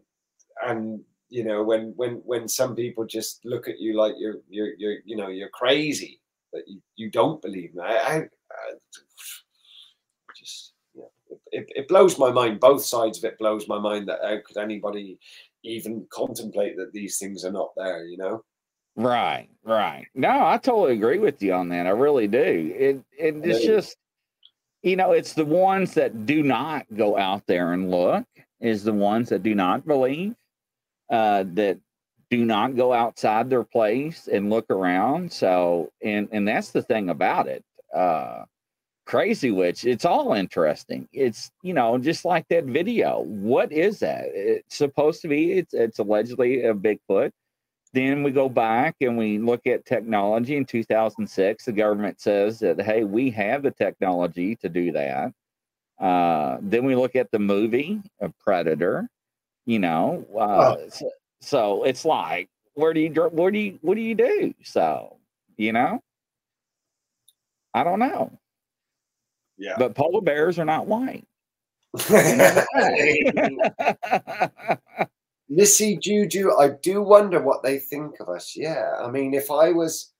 And 0.64 1.00
you 1.30 1.42
know 1.42 1.64
when 1.64 1.94
when 1.96 2.22
when 2.24 2.46
some 2.48 2.76
people 2.76 3.04
just 3.04 3.44
look 3.44 3.66
at 3.66 3.80
you 3.80 3.96
like 3.96 4.14
you're 4.18 4.36
you're 4.48 4.74
you're 4.78 4.98
you 5.04 5.16
know 5.16 5.26
you're 5.26 5.48
crazy 5.48 6.20
that 6.52 6.62
you, 6.68 6.80
you 6.94 7.10
don't 7.10 7.42
believe 7.42 7.70
in 7.70 7.78
that. 7.78 7.90
I, 7.90 8.16
I, 8.18 8.72
just 10.38 10.74
yeah 10.94 11.10
it, 11.28 11.40
it, 11.50 11.72
it, 11.74 11.88
blows 11.88 12.18
my 12.20 12.30
mind. 12.30 12.60
Both 12.60 12.84
sides 12.84 13.18
of 13.18 13.24
it 13.24 13.38
blows 13.38 13.66
my 13.66 13.80
mind 13.80 14.08
that 14.08 14.20
how 14.22 14.38
could 14.46 14.58
anybody 14.58 15.18
even 15.64 16.06
contemplate 16.12 16.76
that 16.76 16.92
these 16.92 17.18
things 17.18 17.44
are 17.44 17.50
not 17.50 17.70
there 17.76 18.04
you 18.04 18.16
know? 18.16 18.44
Right 18.94 19.48
right. 19.64 20.06
No 20.14 20.46
i 20.46 20.56
totally 20.56 20.94
agree 20.94 21.18
with 21.18 21.42
you 21.42 21.52
on 21.52 21.68
that. 21.70 21.88
I 21.88 21.90
really 21.90 22.28
do. 22.28 22.72
It, 22.78 23.04
it 23.18 23.34
it's 23.44 23.64
just 23.64 23.96
you 24.82 24.96
know, 24.96 25.12
it's 25.12 25.32
the 25.32 25.44
ones 25.44 25.94
that 25.94 26.26
do 26.26 26.42
not 26.42 26.86
go 26.94 27.16
out 27.16 27.46
there 27.46 27.72
and 27.72 27.90
look, 27.90 28.24
is 28.60 28.84
the 28.84 28.92
ones 28.92 29.28
that 29.30 29.42
do 29.42 29.54
not 29.54 29.86
believe, 29.86 30.34
uh, 31.10 31.44
that 31.54 31.78
do 32.30 32.44
not 32.44 32.76
go 32.76 32.92
outside 32.92 33.48
their 33.48 33.64
place 33.64 34.28
and 34.30 34.50
look 34.50 34.70
around. 34.70 35.32
So, 35.32 35.90
and 36.02 36.28
and 36.32 36.46
that's 36.46 36.70
the 36.70 36.82
thing 36.82 37.08
about 37.10 37.48
it. 37.48 37.64
Uh, 37.94 38.44
Crazy 39.06 39.50
Witch, 39.50 39.86
it's 39.86 40.04
all 40.04 40.34
interesting. 40.34 41.08
It's 41.12 41.50
you 41.62 41.72
know 41.72 41.98
just 41.98 42.24
like 42.24 42.46
that 42.48 42.64
video. 42.64 43.20
What 43.22 43.72
is 43.72 44.00
that? 44.00 44.26
It's 44.34 44.76
supposed 44.76 45.22
to 45.22 45.28
be. 45.28 45.52
It's 45.52 45.74
it's 45.74 45.98
allegedly 45.98 46.64
a 46.64 46.74
Bigfoot. 46.74 47.32
Then 47.92 48.22
we 48.22 48.30
go 48.30 48.48
back 48.48 48.96
and 49.00 49.16
we 49.16 49.38
look 49.38 49.66
at 49.66 49.86
technology 49.86 50.56
in 50.56 50.64
2006. 50.64 51.64
The 51.64 51.72
government 51.72 52.20
says 52.20 52.58
that, 52.60 52.80
hey, 52.80 53.04
we 53.04 53.30
have 53.30 53.62
the 53.62 53.70
technology 53.70 54.56
to 54.56 54.68
do 54.68 54.92
that. 54.92 55.32
Uh, 55.98 56.58
then 56.60 56.84
we 56.84 56.94
look 56.94 57.16
at 57.16 57.30
the 57.30 57.38
movie 57.38 58.00
of 58.20 58.38
Predator, 58.38 59.08
you 59.66 59.78
know. 59.78 60.26
Uh, 60.34 60.76
oh. 60.76 60.88
so, 60.90 61.10
so, 61.40 61.84
it's 61.84 62.04
like, 62.04 62.48
where 62.74 62.92
do 62.92 63.00
you, 63.00 63.10
where 63.10 63.50
do 63.50 63.58
you, 63.58 63.78
what 63.80 63.94
do 63.94 64.00
you 64.00 64.14
do? 64.14 64.54
So, 64.62 65.16
you 65.56 65.72
know, 65.72 66.00
I 67.74 67.84
don't 67.84 67.98
know. 67.98 68.38
Yeah. 69.56 69.74
But 69.78 69.94
polar 69.94 70.20
bears 70.20 70.58
are 70.58 70.64
not 70.64 70.86
white. 70.86 71.26
Missy 75.48 75.96
Juju, 75.96 76.52
I 76.58 76.68
do 76.68 77.02
wonder 77.02 77.40
what 77.40 77.62
they 77.62 77.78
think 77.78 78.20
of 78.20 78.28
us. 78.28 78.54
Yeah, 78.54 78.92
I 79.00 79.10
mean, 79.10 79.32
if 79.32 79.50
I 79.50 79.72
was, 79.72 80.12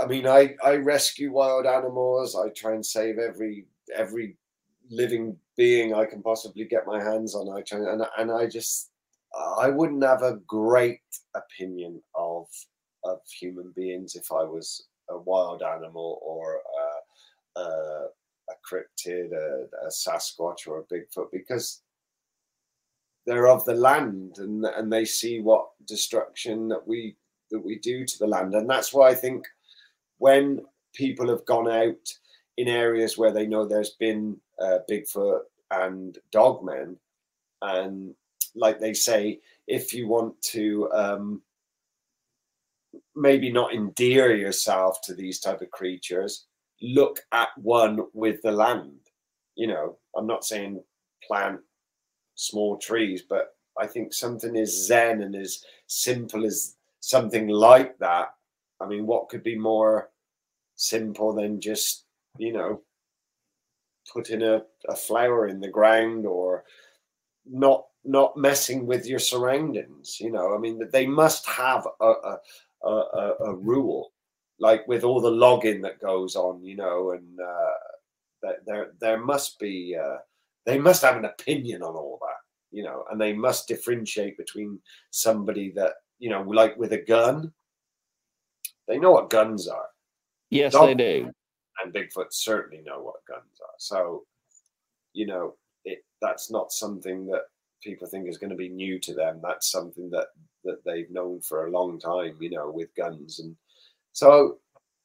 I 0.00 0.06
mean, 0.06 0.26
I 0.26 0.56
I 0.64 0.76
rescue 0.76 1.32
wild 1.32 1.66
animals. 1.66 2.36
I 2.36 2.48
try 2.50 2.72
and 2.74 2.84
save 2.84 3.18
every 3.18 3.66
every 3.94 4.36
living 4.90 5.36
being 5.56 5.94
I 5.94 6.04
can 6.04 6.22
possibly 6.22 6.64
get 6.64 6.86
my 6.86 7.02
hands 7.02 7.34
on. 7.34 7.48
I 7.56 7.62
try 7.62 7.78
and 7.78 8.02
and 8.18 8.32
I 8.32 8.46
just 8.46 8.90
I 9.58 9.68
wouldn't 9.68 10.02
have 10.02 10.22
a 10.22 10.40
great 10.46 11.00
opinion 11.34 12.02
of 12.14 12.46
of 13.04 13.20
human 13.40 13.72
beings 13.76 14.16
if 14.16 14.32
I 14.32 14.42
was 14.42 14.86
a 15.10 15.18
wild 15.18 15.62
animal 15.62 16.20
or 16.22 16.60
a, 17.56 17.60
a, 17.60 18.06
a 18.48 18.54
cryptid, 18.68 19.32
a, 19.32 19.66
a 19.86 19.88
Sasquatch, 19.88 20.68
or 20.68 20.80
a 20.80 20.94
Bigfoot, 20.94 21.30
because 21.32 21.82
they're 23.30 23.46
of 23.46 23.64
the 23.64 23.74
land 23.74 24.38
and 24.38 24.64
and 24.64 24.92
they 24.92 25.04
see 25.04 25.38
what 25.38 25.68
destruction 25.86 26.66
that 26.66 26.84
we 26.84 27.14
that 27.52 27.64
we 27.64 27.78
do 27.78 28.04
to 28.04 28.18
the 28.18 28.26
land, 28.26 28.54
and 28.54 28.68
that's 28.68 28.92
why 28.92 29.08
I 29.08 29.14
think 29.14 29.46
when 30.18 30.64
people 30.94 31.28
have 31.28 31.44
gone 31.46 31.70
out 31.70 32.12
in 32.56 32.66
areas 32.66 33.16
where 33.16 33.30
they 33.30 33.46
know 33.46 33.64
there's 33.64 33.90
been 34.00 34.36
uh, 34.60 34.78
Bigfoot 34.90 35.42
and 35.70 36.18
dogmen, 36.34 36.96
and 37.62 38.16
like 38.56 38.80
they 38.80 38.94
say, 38.94 39.38
if 39.68 39.94
you 39.94 40.08
want 40.08 40.34
to 40.42 40.90
um, 40.92 41.40
maybe 43.14 43.52
not 43.52 43.72
endear 43.72 44.34
yourself 44.34 45.00
to 45.02 45.14
these 45.14 45.38
type 45.38 45.60
of 45.60 45.70
creatures, 45.70 46.46
look 46.82 47.20
at 47.30 47.50
one 47.58 48.00
with 48.12 48.42
the 48.42 48.50
land. 48.50 48.98
You 49.54 49.68
know, 49.68 49.98
I'm 50.16 50.26
not 50.26 50.44
saying 50.44 50.82
plant 51.24 51.60
small 52.40 52.78
trees, 52.78 53.22
but 53.28 53.54
I 53.78 53.86
think 53.86 54.12
something 54.12 54.56
as 54.56 54.86
zen 54.86 55.22
and 55.22 55.36
as 55.36 55.64
simple 55.86 56.44
as 56.46 56.76
something 57.00 57.48
like 57.48 57.98
that. 57.98 58.34
I 58.80 58.86
mean, 58.86 59.06
what 59.06 59.28
could 59.28 59.42
be 59.42 59.58
more 59.58 60.10
simple 60.76 61.34
than 61.34 61.60
just, 61.60 62.04
you 62.38 62.52
know, 62.52 62.80
putting 64.10 64.42
a, 64.42 64.62
a 64.88 64.96
flower 64.96 65.48
in 65.48 65.60
the 65.60 65.68
ground 65.68 66.26
or 66.26 66.64
not 67.46 67.86
not 68.04 68.36
messing 68.36 68.86
with 68.86 69.06
your 69.06 69.18
surroundings 69.18 70.18
you 70.18 70.32
know 70.32 70.54
i 70.54 70.58
mean 70.58 70.80
they 70.90 71.06
must 71.06 71.46
have 71.46 71.86
a, 72.00 72.04
a, 72.04 72.38
a, 72.82 73.34
a 73.44 73.54
rule 73.54 74.12
like 74.58 74.88
with 74.88 75.04
all 75.04 75.20
the 75.20 75.30
logging 75.30 75.82
that 75.82 76.00
goes 76.00 76.34
on 76.34 76.64
you 76.64 76.76
know 76.76 77.10
and 77.10 77.38
uh, 77.40 78.52
there 78.66 78.92
there 79.00 79.18
must 79.18 79.58
be 79.58 79.94
uh, 80.02 80.16
they 80.66 80.78
must 80.78 81.02
have 81.02 81.16
an 81.16 81.24
opinion 81.24 81.82
on 81.82 81.94
all 81.94 82.18
that 82.20 82.76
you 82.76 82.82
know 82.82 83.04
and 83.10 83.20
they 83.20 83.32
must 83.32 83.68
differentiate 83.68 84.36
between 84.36 84.78
somebody 85.10 85.70
that 85.70 85.94
you 86.18 86.30
know 86.30 86.42
like 86.42 86.76
with 86.76 86.92
a 86.92 87.04
gun 87.04 87.52
they 88.88 88.98
know 88.98 89.12
what 89.12 89.30
guns 89.30 89.68
are 89.68 89.86
yes 90.50 90.72
Dog, 90.72 90.88
they 90.88 90.94
do 90.94 91.30
and 91.82 91.94
bigfoot 91.94 92.26
certainly 92.30 92.82
know 92.84 93.00
what 93.00 93.24
guns 93.26 93.60
are 93.62 93.74
so 93.78 94.24
you 95.12 95.26
know 95.26 95.54
it 95.84 96.04
that's 96.20 96.50
not 96.50 96.72
something 96.72 97.26
that 97.26 97.42
people 97.82 98.06
think 98.06 98.28
is 98.28 98.38
going 98.38 98.50
to 98.50 98.56
be 98.56 98.68
new 98.68 98.98
to 99.00 99.14
them. 99.14 99.40
That's 99.42 99.70
something 99.70 100.10
that 100.10 100.28
that 100.64 100.84
they've 100.84 101.10
known 101.10 101.40
for 101.40 101.66
a 101.66 101.70
long 101.70 101.98
time, 101.98 102.36
you 102.40 102.50
know, 102.50 102.70
with 102.70 102.94
guns, 102.94 103.40
and 103.40 103.56
so 104.12 104.58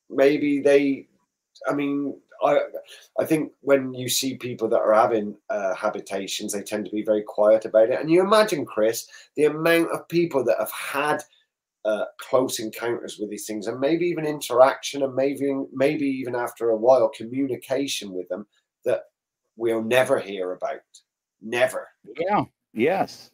maybe 0.09 0.59
they. 0.59 1.07
I 1.67 1.73
mean, 1.73 2.19
I 2.43 2.59
I 3.19 3.25
think 3.25 3.51
when 3.61 3.93
you 3.93 4.09
see 4.09 4.35
people 4.37 4.67
that 4.69 4.79
are 4.79 4.93
having 4.93 5.35
uh, 5.49 5.75
habitations, 5.75 6.53
they 6.53 6.61
tend 6.61 6.85
to 6.85 6.91
be 6.91 7.03
very 7.03 7.23
quiet 7.23 7.65
about 7.65 7.89
it. 7.89 7.99
And 7.99 8.09
you 8.09 8.21
imagine, 8.21 8.65
Chris, 8.65 9.07
the 9.35 9.45
amount 9.45 9.91
of 9.91 10.07
people 10.07 10.43
that 10.45 10.57
have 10.59 10.71
had 10.71 11.23
uh, 11.85 12.05
close 12.17 12.59
encounters 12.59 13.19
with 13.19 13.29
these 13.29 13.45
things, 13.45 13.67
and 13.67 13.79
maybe 13.79 14.05
even 14.05 14.25
interaction, 14.25 15.03
and 15.03 15.13
maybe 15.15 15.53
maybe 15.73 16.05
even 16.05 16.35
after 16.35 16.69
a 16.69 16.77
while, 16.77 17.09
communication 17.09 18.11
with 18.11 18.27
them 18.29 18.45
that 18.85 19.03
we'll 19.55 19.83
never 19.83 20.19
hear 20.19 20.53
about. 20.53 20.81
Never. 21.41 21.89
Yeah. 22.17 22.45
Yes. 22.73 23.31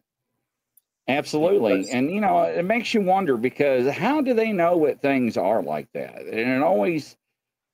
Absolutely. 1.07 1.89
And 1.91 2.11
you 2.11 2.21
know, 2.21 2.43
it 2.43 2.63
makes 2.63 2.93
you 2.93 3.01
wonder 3.01 3.35
because 3.35 3.91
how 3.91 4.21
do 4.21 4.33
they 4.33 4.51
know 4.51 4.77
what 4.77 5.01
things 5.01 5.35
are 5.35 5.61
like 5.61 5.91
that? 5.93 6.21
And 6.21 6.39
it 6.39 6.61
always 6.61 7.17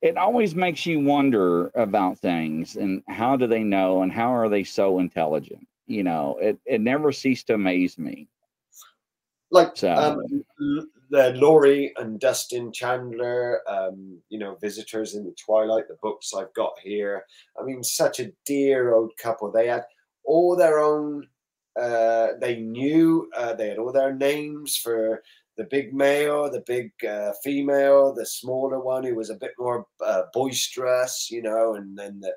it 0.02 0.18
always 0.18 0.56
makes 0.56 0.86
you 0.86 1.00
wonder 1.00 1.70
about 1.76 2.20
things 2.20 2.76
and 2.76 3.02
how 3.08 3.36
do 3.36 3.48
they 3.48 3.64
know 3.64 4.04
and 4.04 4.12
how 4.12 4.34
are 4.34 4.50
they 4.50 4.64
so 4.64 5.00
intelligent? 5.00 5.68
You 5.88 6.04
know, 6.04 6.38
it, 6.42 6.60
it 6.66 6.82
never 6.82 7.12
ceased 7.12 7.48
to 7.48 7.56
amaze 7.56 7.98
me. 7.98 8.28
Like 9.50 9.78
so. 9.78 9.94
um, 9.94 10.44
the 11.10 11.32
Laurie 11.36 11.94
and 11.98 12.20
Dustin 12.20 12.72
Chandler, 12.74 13.62
um, 13.68 14.22
you 14.30 14.38
know, 14.38 14.56
visitors 14.56 15.16
in 15.16 15.24
the 15.24 15.34
twilight, 15.44 15.88
the 15.88 15.98
books 16.02 16.34
I've 16.34 16.54
got 16.54 16.74
here. 16.84 17.24
I 17.60 17.64
mean, 17.64 17.82
such 17.82 18.20
a 18.20 18.32
dear 18.46 18.94
old 18.94 19.12
couple. 19.18 19.50
They 19.52 19.68
had 19.68 19.86
all 20.26 20.58
their 20.58 20.80
own 20.80 21.28
uh, 21.80 22.34
they 22.42 22.58
knew 22.58 23.30
uh, 23.38 23.54
they 23.54 23.70
had 23.70 23.78
all 23.78 23.92
their 23.92 24.14
names 24.14 24.76
for 24.76 25.22
the 25.58 25.66
big 25.66 25.94
male, 25.94 26.50
the 26.50 26.64
big 26.68 26.92
uh, 27.04 27.34
female, 27.44 28.14
the 28.14 28.26
smaller 28.26 28.80
one 28.80 29.04
who 29.04 29.16
was 29.16 29.32
a 29.32 29.36
bit 29.36 29.54
more 29.58 29.88
uh, 30.06 30.24
boisterous, 30.34 31.30
you 31.32 31.42
know, 31.42 31.76
and 31.76 31.98
then 31.98 32.20
the 32.20 32.34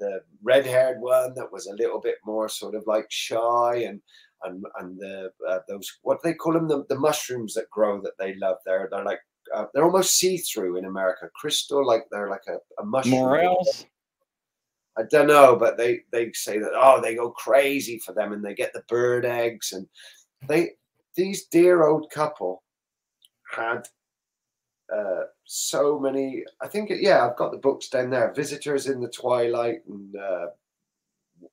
the 0.00 0.20
red 0.42 0.66
haired 0.66 1.00
one 1.00 1.32
that 1.34 1.52
was 1.52 1.66
a 1.66 1.74
little 1.74 2.00
bit 2.00 2.16
more 2.24 2.48
sort 2.48 2.74
of 2.74 2.82
like 2.86 3.06
shy 3.08 3.84
and 3.86 4.00
and 4.42 4.64
and 4.80 4.98
the 4.98 5.30
uh, 5.48 5.60
those 5.68 5.98
what 6.02 6.20
do 6.22 6.28
they 6.28 6.34
call 6.34 6.54
them 6.54 6.66
the, 6.66 6.84
the 6.88 6.98
mushrooms 6.98 7.54
that 7.54 7.70
grow 7.70 8.00
that 8.00 8.18
they 8.18 8.34
love. 8.36 8.56
They're 8.64 8.88
they're 8.90 9.04
like 9.04 9.20
uh, 9.54 9.66
they're 9.72 9.84
almost 9.84 10.18
see 10.18 10.38
through 10.38 10.76
in 10.76 10.86
America. 10.86 11.28
Crystal 11.34 11.86
like 11.86 12.04
they're 12.10 12.30
like 12.30 12.46
a, 12.48 12.56
a 12.80 12.84
mushroom. 12.84 13.14
Morels? 13.14 13.86
I 14.98 15.02
don't 15.10 15.28
know, 15.28 15.56
but 15.56 15.76
they 15.76 16.00
they 16.10 16.32
say 16.32 16.58
that 16.58 16.72
oh 16.74 17.00
they 17.00 17.14
go 17.14 17.30
crazy 17.30 17.98
for 17.98 18.12
them 18.12 18.32
and 18.32 18.44
they 18.44 18.54
get 18.54 18.72
the 18.72 18.84
bird 18.88 19.24
eggs 19.24 19.72
and 19.72 19.86
they 20.48 20.70
these 21.16 21.46
dear 21.46 21.84
old 21.84 22.10
couple 22.10 22.62
had 23.50 23.88
uh, 24.94 25.24
so 25.44 25.98
many. 25.98 26.44
I 26.60 26.68
think 26.68 26.90
yeah, 26.94 27.26
I've 27.26 27.36
got 27.36 27.52
the 27.52 27.58
books 27.58 27.88
down 27.88 28.10
there. 28.10 28.32
Visitors 28.34 28.86
in 28.86 29.00
the 29.00 29.08
Twilight 29.08 29.80
and 29.88 30.16
uh, 30.16 30.46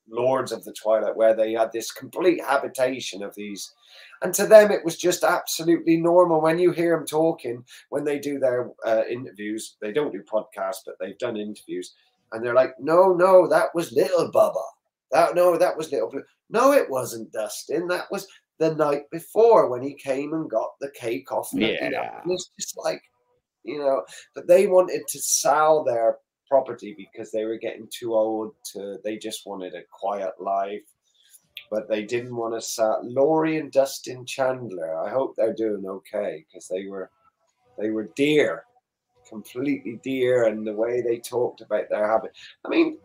Lords 0.10 0.52
of 0.52 0.64
the 0.64 0.74
Twilight, 0.74 1.16
where 1.16 1.36
they 1.36 1.54
had 1.54 1.72
this 1.72 1.92
complete 1.92 2.44
habitation 2.44 3.24
of 3.24 3.36
these. 3.36 3.74
And 4.22 4.34
to 4.34 4.46
them, 4.46 4.72
it 4.72 4.84
was 4.84 4.98
just 4.98 5.24
absolutely 5.24 5.98
normal. 5.98 6.42
When 6.42 6.60
you 6.60 6.72
hear 6.72 6.96
them 6.96 7.06
talking, 7.06 7.64
when 7.90 8.04
they 8.04 8.20
do 8.20 8.40
their 8.40 8.70
uh, 8.86 9.04
interviews, 9.10 9.78
they 9.82 9.92
don't 9.92 10.12
do 10.12 10.22
podcasts, 10.22 10.82
but 10.86 10.96
they've 11.00 11.18
done 11.18 11.38
interviews 11.38 11.94
and 12.32 12.44
they're 12.44 12.54
like, 12.54 12.76
no, 12.80 13.14
no, 13.14 13.48
that 13.48 13.74
was 13.74 13.92
little 13.92 14.32
Bubba. 14.32 14.64
That 15.12 15.36
no, 15.36 15.58
that 15.58 15.76
was 15.76 15.92
little. 15.92 16.12
No, 16.50 16.72
it 16.72 16.90
wasn't 16.90 17.32
Dustin. 17.32 17.88
That 17.88 18.06
was 18.12 18.28
the 18.60 18.76
night 18.76 19.10
before 19.12 19.70
when 19.70 19.82
he 19.82 19.94
came 19.94 20.34
and 20.34 20.50
got 20.50 20.72
the 20.80 20.92
cake 20.92 21.32
off. 21.32 21.54
Me. 21.54 21.72
Yeah, 21.72 21.86
you 21.86 21.92
know, 21.92 22.34
it's 22.34 22.52
just 22.60 22.78
like, 22.78 23.02
you 23.64 23.80
know, 23.80 24.04
but 24.36 24.48
they 24.48 24.68
wanted 24.68 25.08
to 25.08 25.20
sell 25.20 25.84
their 25.84 26.18
property 26.48 26.96
because 26.98 27.32
they 27.32 27.46
were 27.46 27.58
getting 27.58 27.88
too 27.90 28.14
old 28.14 28.54
to. 28.74 28.98
They 29.04 29.18
just 29.18 29.46
wanted 29.46 29.74
a 29.74 29.84
quiet 29.92 30.34
life, 30.40 30.88
but 31.72 31.90
they 31.90 32.04
didn't 32.04 32.36
want 32.36 32.54
to 32.54 32.62
sell. 32.62 33.02
Laurie 33.04 33.58
and 33.58 33.72
Dustin 33.72 34.26
Chandler. 34.26 35.00
I 35.00 35.10
hope 35.10 35.36
they're 35.36 35.54
doing 35.54 35.86
okay 35.86 36.46
because 36.48 36.68
they 36.68 36.88
were, 36.88 37.10
they 37.78 37.90
were 37.90 38.10
dear 38.16 38.66
completely 39.30 40.00
dear 40.04 40.46
and 40.46 40.66
the 40.66 40.74
way 40.74 41.02
they 41.02 41.20
talked 41.20 41.62
about 41.62 41.88
their 41.90 42.10
habit. 42.10 42.32
I 42.66 42.70
mean, 42.70 42.98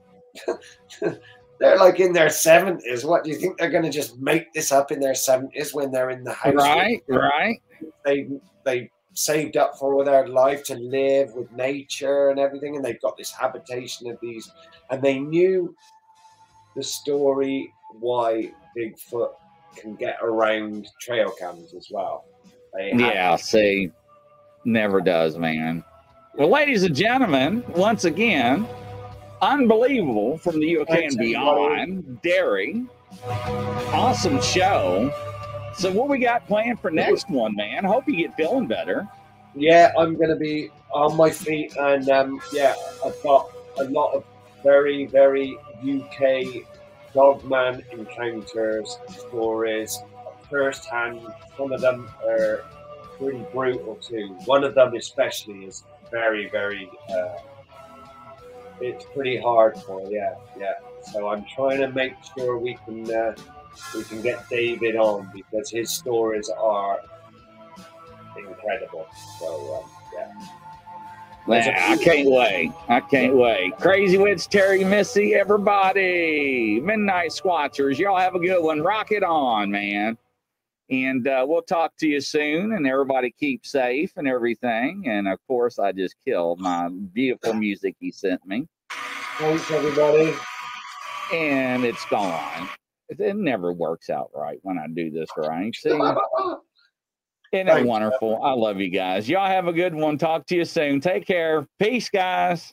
they're 1.59 1.79
like 1.79 2.01
in 2.01 2.13
their 2.13 2.29
70s. 2.29 3.05
What 3.05 3.25
do 3.25 3.31
you 3.31 3.37
think 3.37 3.59
they're 3.59 3.71
going 3.71 3.85
to 3.85 3.91
just 3.91 4.19
make 4.19 4.53
this 4.53 4.73
up 4.73 4.91
in 4.91 5.01
their 5.01 5.13
70s 5.13 5.75
when 5.75 5.91
they're 5.91 6.11
in 6.11 6.25
the 6.25 6.33
house? 6.33 6.55
Right, 6.55 7.03
right. 7.09 7.61
They 8.05 8.29
they 8.65 8.91
saved 9.15 9.57
up 9.57 9.79
for 9.79 9.95
all 9.95 10.05
their 10.05 10.27
life 10.27 10.65
to 10.65 10.75
live 10.75 11.33
with 11.35 11.51
nature 11.53 12.31
and 12.31 12.41
everything, 12.41 12.77
and 12.77 12.85
they've 12.85 13.01
got 13.01 13.17
this 13.17 13.31
habitation 13.31 14.11
of 14.11 14.19
these, 14.21 14.51
and 14.91 15.01
they 15.01 15.19
knew 15.19 15.75
the 16.77 16.83
story 16.83 17.73
why 18.01 18.51
Bigfoot 18.77 19.31
can 19.77 19.95
get 19.95 20.19
around 20.23 20.89
trail 21.01 21.33
cams 21.39 21.75
as 21.75 21.89
well. 21.91 22.25
yeah, 22.77 23.37
see, 23.37 23.91
never 24.65 25.01
does, 25.01 25.39
man. 25.39 25.85
Well, 26.37 26.51
ladies 26.51 26.83
and 26.83 26.95
gentlemen, 26.95 27.63
once 27.69 28.05
again, 28.05 28.67
unbelievable 29.45 30.39
from 30.39 30.59
the 30.59 30.79
UK 30.79 30.91
and 30.91 31.19
beyond, 31.19 32.23
Derry. 32.23 32.87
Awesome 33.93 34.41
show. 34.41 35.13
So, 35.77 35.91
what 35.91 36.09
we 36.09 36.19
got 36.19 36.47
planned 36.47 36.81
for 36.81 36.91
next 36.91 37.29
one, 37.29 37.55
man? 37.57 37.85
Hope 37.85 38.09
you 38.09 38.17
get 38.17 38.35
feeling 38.37 38.67
better. 38.67 39.07
Yeah, 39.55 39.93
I'm 39.99 40.15
going 40.15 40.31
to 40.31 40.37
be 40.37 40.71
on 40.93 41.17
my 41.17 41.31
feet, 41.31 41.77
and 41.77 42.09
um, 42.09 42.41
yeah, 42.53 42.75
I've 43.05 43.21
got 43.23 43.51
a 43.79 43.85
lot 43.85 44.13
of 44.13 44.25
very, 44.63 45.07
very 45.07 45.57
UK 45.81 46.65
dogman 47.13 47.85
encounters, 47.93 48.99
stories, 49.11 50.01
firsthand. 50.51 51.21
Some 51.57 51.73
of 51.73 51.81
them 51.81 52.09
are 52.27 52.65
pretty 53.19 53.45
brutal 53.53 53.97
too. 53.97 54.29
One 54.45 54.65
of 54.65 54.75
them, 54.75 54.95
especially, 54.95 55.65
is 55.65 55.85
very, 56.11 56.49
very. 56.51 56.91
Uh, 57.09 57.37
it's 58.81 59.05
pretty 59.15 59.39
hard 59.39 59.77
for 59.79 60.03
yeah, 60.11 60.35
yeah. 60.59 60.73
So 61.13 61.29
I'm 61.29 61.45
trying 61.55 61.81
to 61.81 61.89
make 61.89 62.15
sure 62.37 62.59
we 62.59 62.79
can 62.85 63.11
uh, 63.11 63.35
we 63.95 64.05
can 64.05 64.23
get 64.23 64.49
David 64.49 64.97
on 64.97 65.31
because 65.35 65.71
his 65.71 65.91
stories 65.91 66.51
are 66.51 67.01
incredible. 68.37 69.07
So 69.39 69.77
um, 69.77 69.91
yeah. 70.15 70.33
Man, 71.47 71.75
I 71.77 72.03
can't 72.03 72.31
wait. 72.31 72.73
I 72.89 73.01
can't 73.01 73.37
wait. 73.37 73.77
Crazy 73.79 74.17
Wits, 74.17 74.47
Terry, 74.47 74.83
Missy, 74.83 75.35
everybody. 75.35 76.81
Midnight 76.81 77.33
Squatchers, 77.33 77.99
y'all 77.99 78.19
have 78.19 78.35
a 78.35 78.39
good 78.39 78.63
one. 78.63 78.81
Rock 78.81 79.13
it 79.13 79.23
on, 79.23 79.71
man. 79.71 80.17
And 80.91 81.27
uh, 81.27 81.45
we'll 81.49 81.63
talk 81.63 81.97
to 81.99 82.07
you 82.07 82.21
soon. 82.21 82.73
And 82.73 82.87
everybody 82.87 83.35
keep 83.39 83.67
safe 83.67 84.13
and 84.17 84.29
everything. 84.29 85.05
And 85.07 85.29
of 85.29 85.39
course, 85.47 85.79
I 85.79 85.93
just 85.93 86.17
killed 86.27 86.61
my 86.61 86.89
beautiful 86.89 87.55
music 87.55 87.97
he 88.01 88.11
sent 88.11 88.47
me. 88.47 88.67
Thanks, 89.39 89.71
everybody. 89.71 90.35
And 91.33 91.85
it's 91.85 92.05
gone. 92.07 92.69
It, 93.09 93.37
never 93.37 93.73
works 93.73 94.11
out 94.11 94.31
right 94.35 94.59
when 94.63 94.79
I 94.79 94.87
do 94.87 95.11
this 95.11 95.29
right. 95.37 95.75
See? 95.75 95.91
Isn't 95.91 97.69
it 97.69 97.87
wonderful? 97.87 98.43
I 98.43 98.53
love 98.53 98.81
you 98.81 98.91
guys. 98.91 99.29
Y'all 99.29 99.47
have 99.47 99.69
a 99.69 99.73
good 99.73 99.95
one. 99.95 100.19
Talk 100.19 100.47
to 100.47 100.57
you 100.57 100.65
soon. 100.65 101.01
Take 101.01 101.27
care. 101.27 101.67
Peace, 101.79 102.09
guys. 102.09 102.73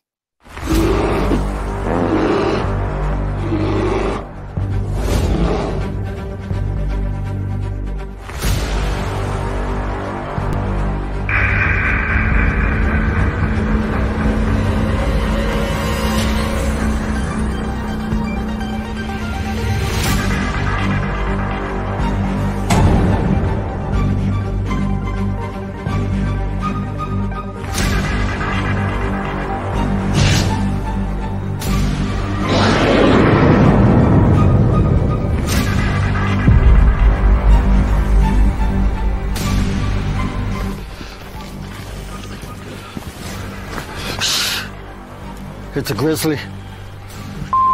It's 45.82 45.90
a 45.90 45.96
grizzly. 45.96 46.38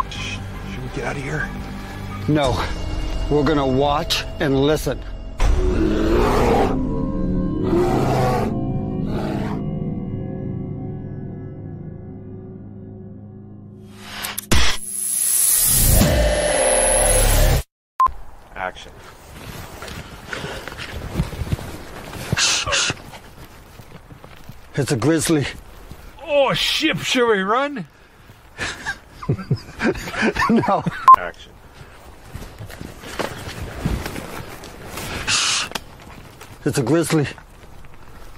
Should 0.10 0.82
we 0.82 0.88
get 0.96 1.04
out 1.04 1.18
of 1.18 1.22
here? 1.22 1.50
No. 2.30 2.54
We're 3.30 3.44
gonna 3.44 3.68
watch 3.68 4.24
and 4.40 4.58
listen. 4.58 4.98
Action. 18.56 18.94
It's 24.76 24.94
a 24.94 24.96
grizzly. 24.96 25.46
Oh, 26.26 26.54
ship, 26.54 27.00
should 27.00 27.28
we 27.28 27.42
run? 27.42 27.86
No. 30.50 30.84
Action. 31.18 31.52
It's 36.66 36.78
a 36.78 36.84
grizzly. 36.84 37.28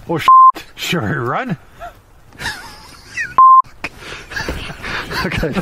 Oh, 0.07 0.19
should 0.75 1.03
we 1.03 1.09
run? 1.09 1.57
Okay. 5.25 5.53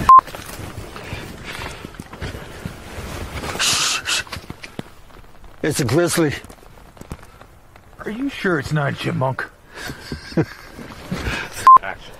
It's 5.63 5.79
a 5.79 5.85
grizzly. 5.85 6.33
Are 7.99 8.11
you 8.11 8.29
sure 8.29 8.59
it's 8.59 8.71
not 8.71 8.93
a 8.93 8.95
chipmunk? 8.95 9.49
Action. 11.81 12.13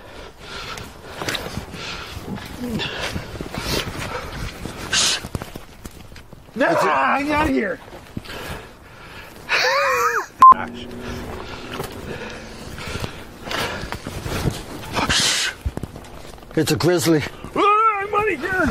No, 6.58 6.66
I'm 6.66 7.30
out 7.30 7.48
of 7.48 7.54
here. 7.54 7.78
Action. 10.56 10.90
It's 16.56 16.72
a 16.72 16.76
grizzly. 16.76 17.22
Ah, 17.54 18.00
I'm 18.00 18.12
out 18.12 18.32
of 18.32 18.40
here. 18.40 18.66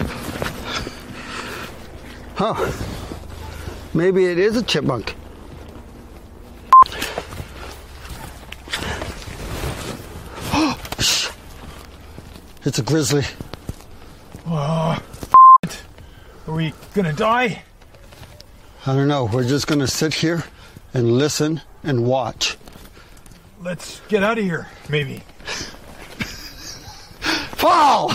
Huh. 2.35 2.71
Maybe 3.93 4.25
it 4.25 4.37
is 4.37 4.57
a 4.57 4.63
chipmunk. 4.63 5.15
It's 12.65 12.79
a 12.79 12.83
grizzly. 12.83 13.23
Oh, 14.45 15.01
are 16.47 16.53
we 16.53 16.73
gonna 16.93 17.13
die? 17.13 17.63
I 18.87 18.95
don't 18.95 19.09
know. 19.09 19.25
We're 19.25 19.43
just 19.43 19.67
going 19.67 19.81
to 19.81 19.87
sit 19.87 20.13
here 20.13 20.45
and 20.93 21.11
listen 21.11 21.59
and 21.83 22.05
watch. 22.05 22.55
Let's 23.61 23.99
get 24.07 24.23
out 24.23 24.37
of 24.37 24.45
here, 24.45 24.69
maybe. 24.87 25.23
Fall! 27.57 28.13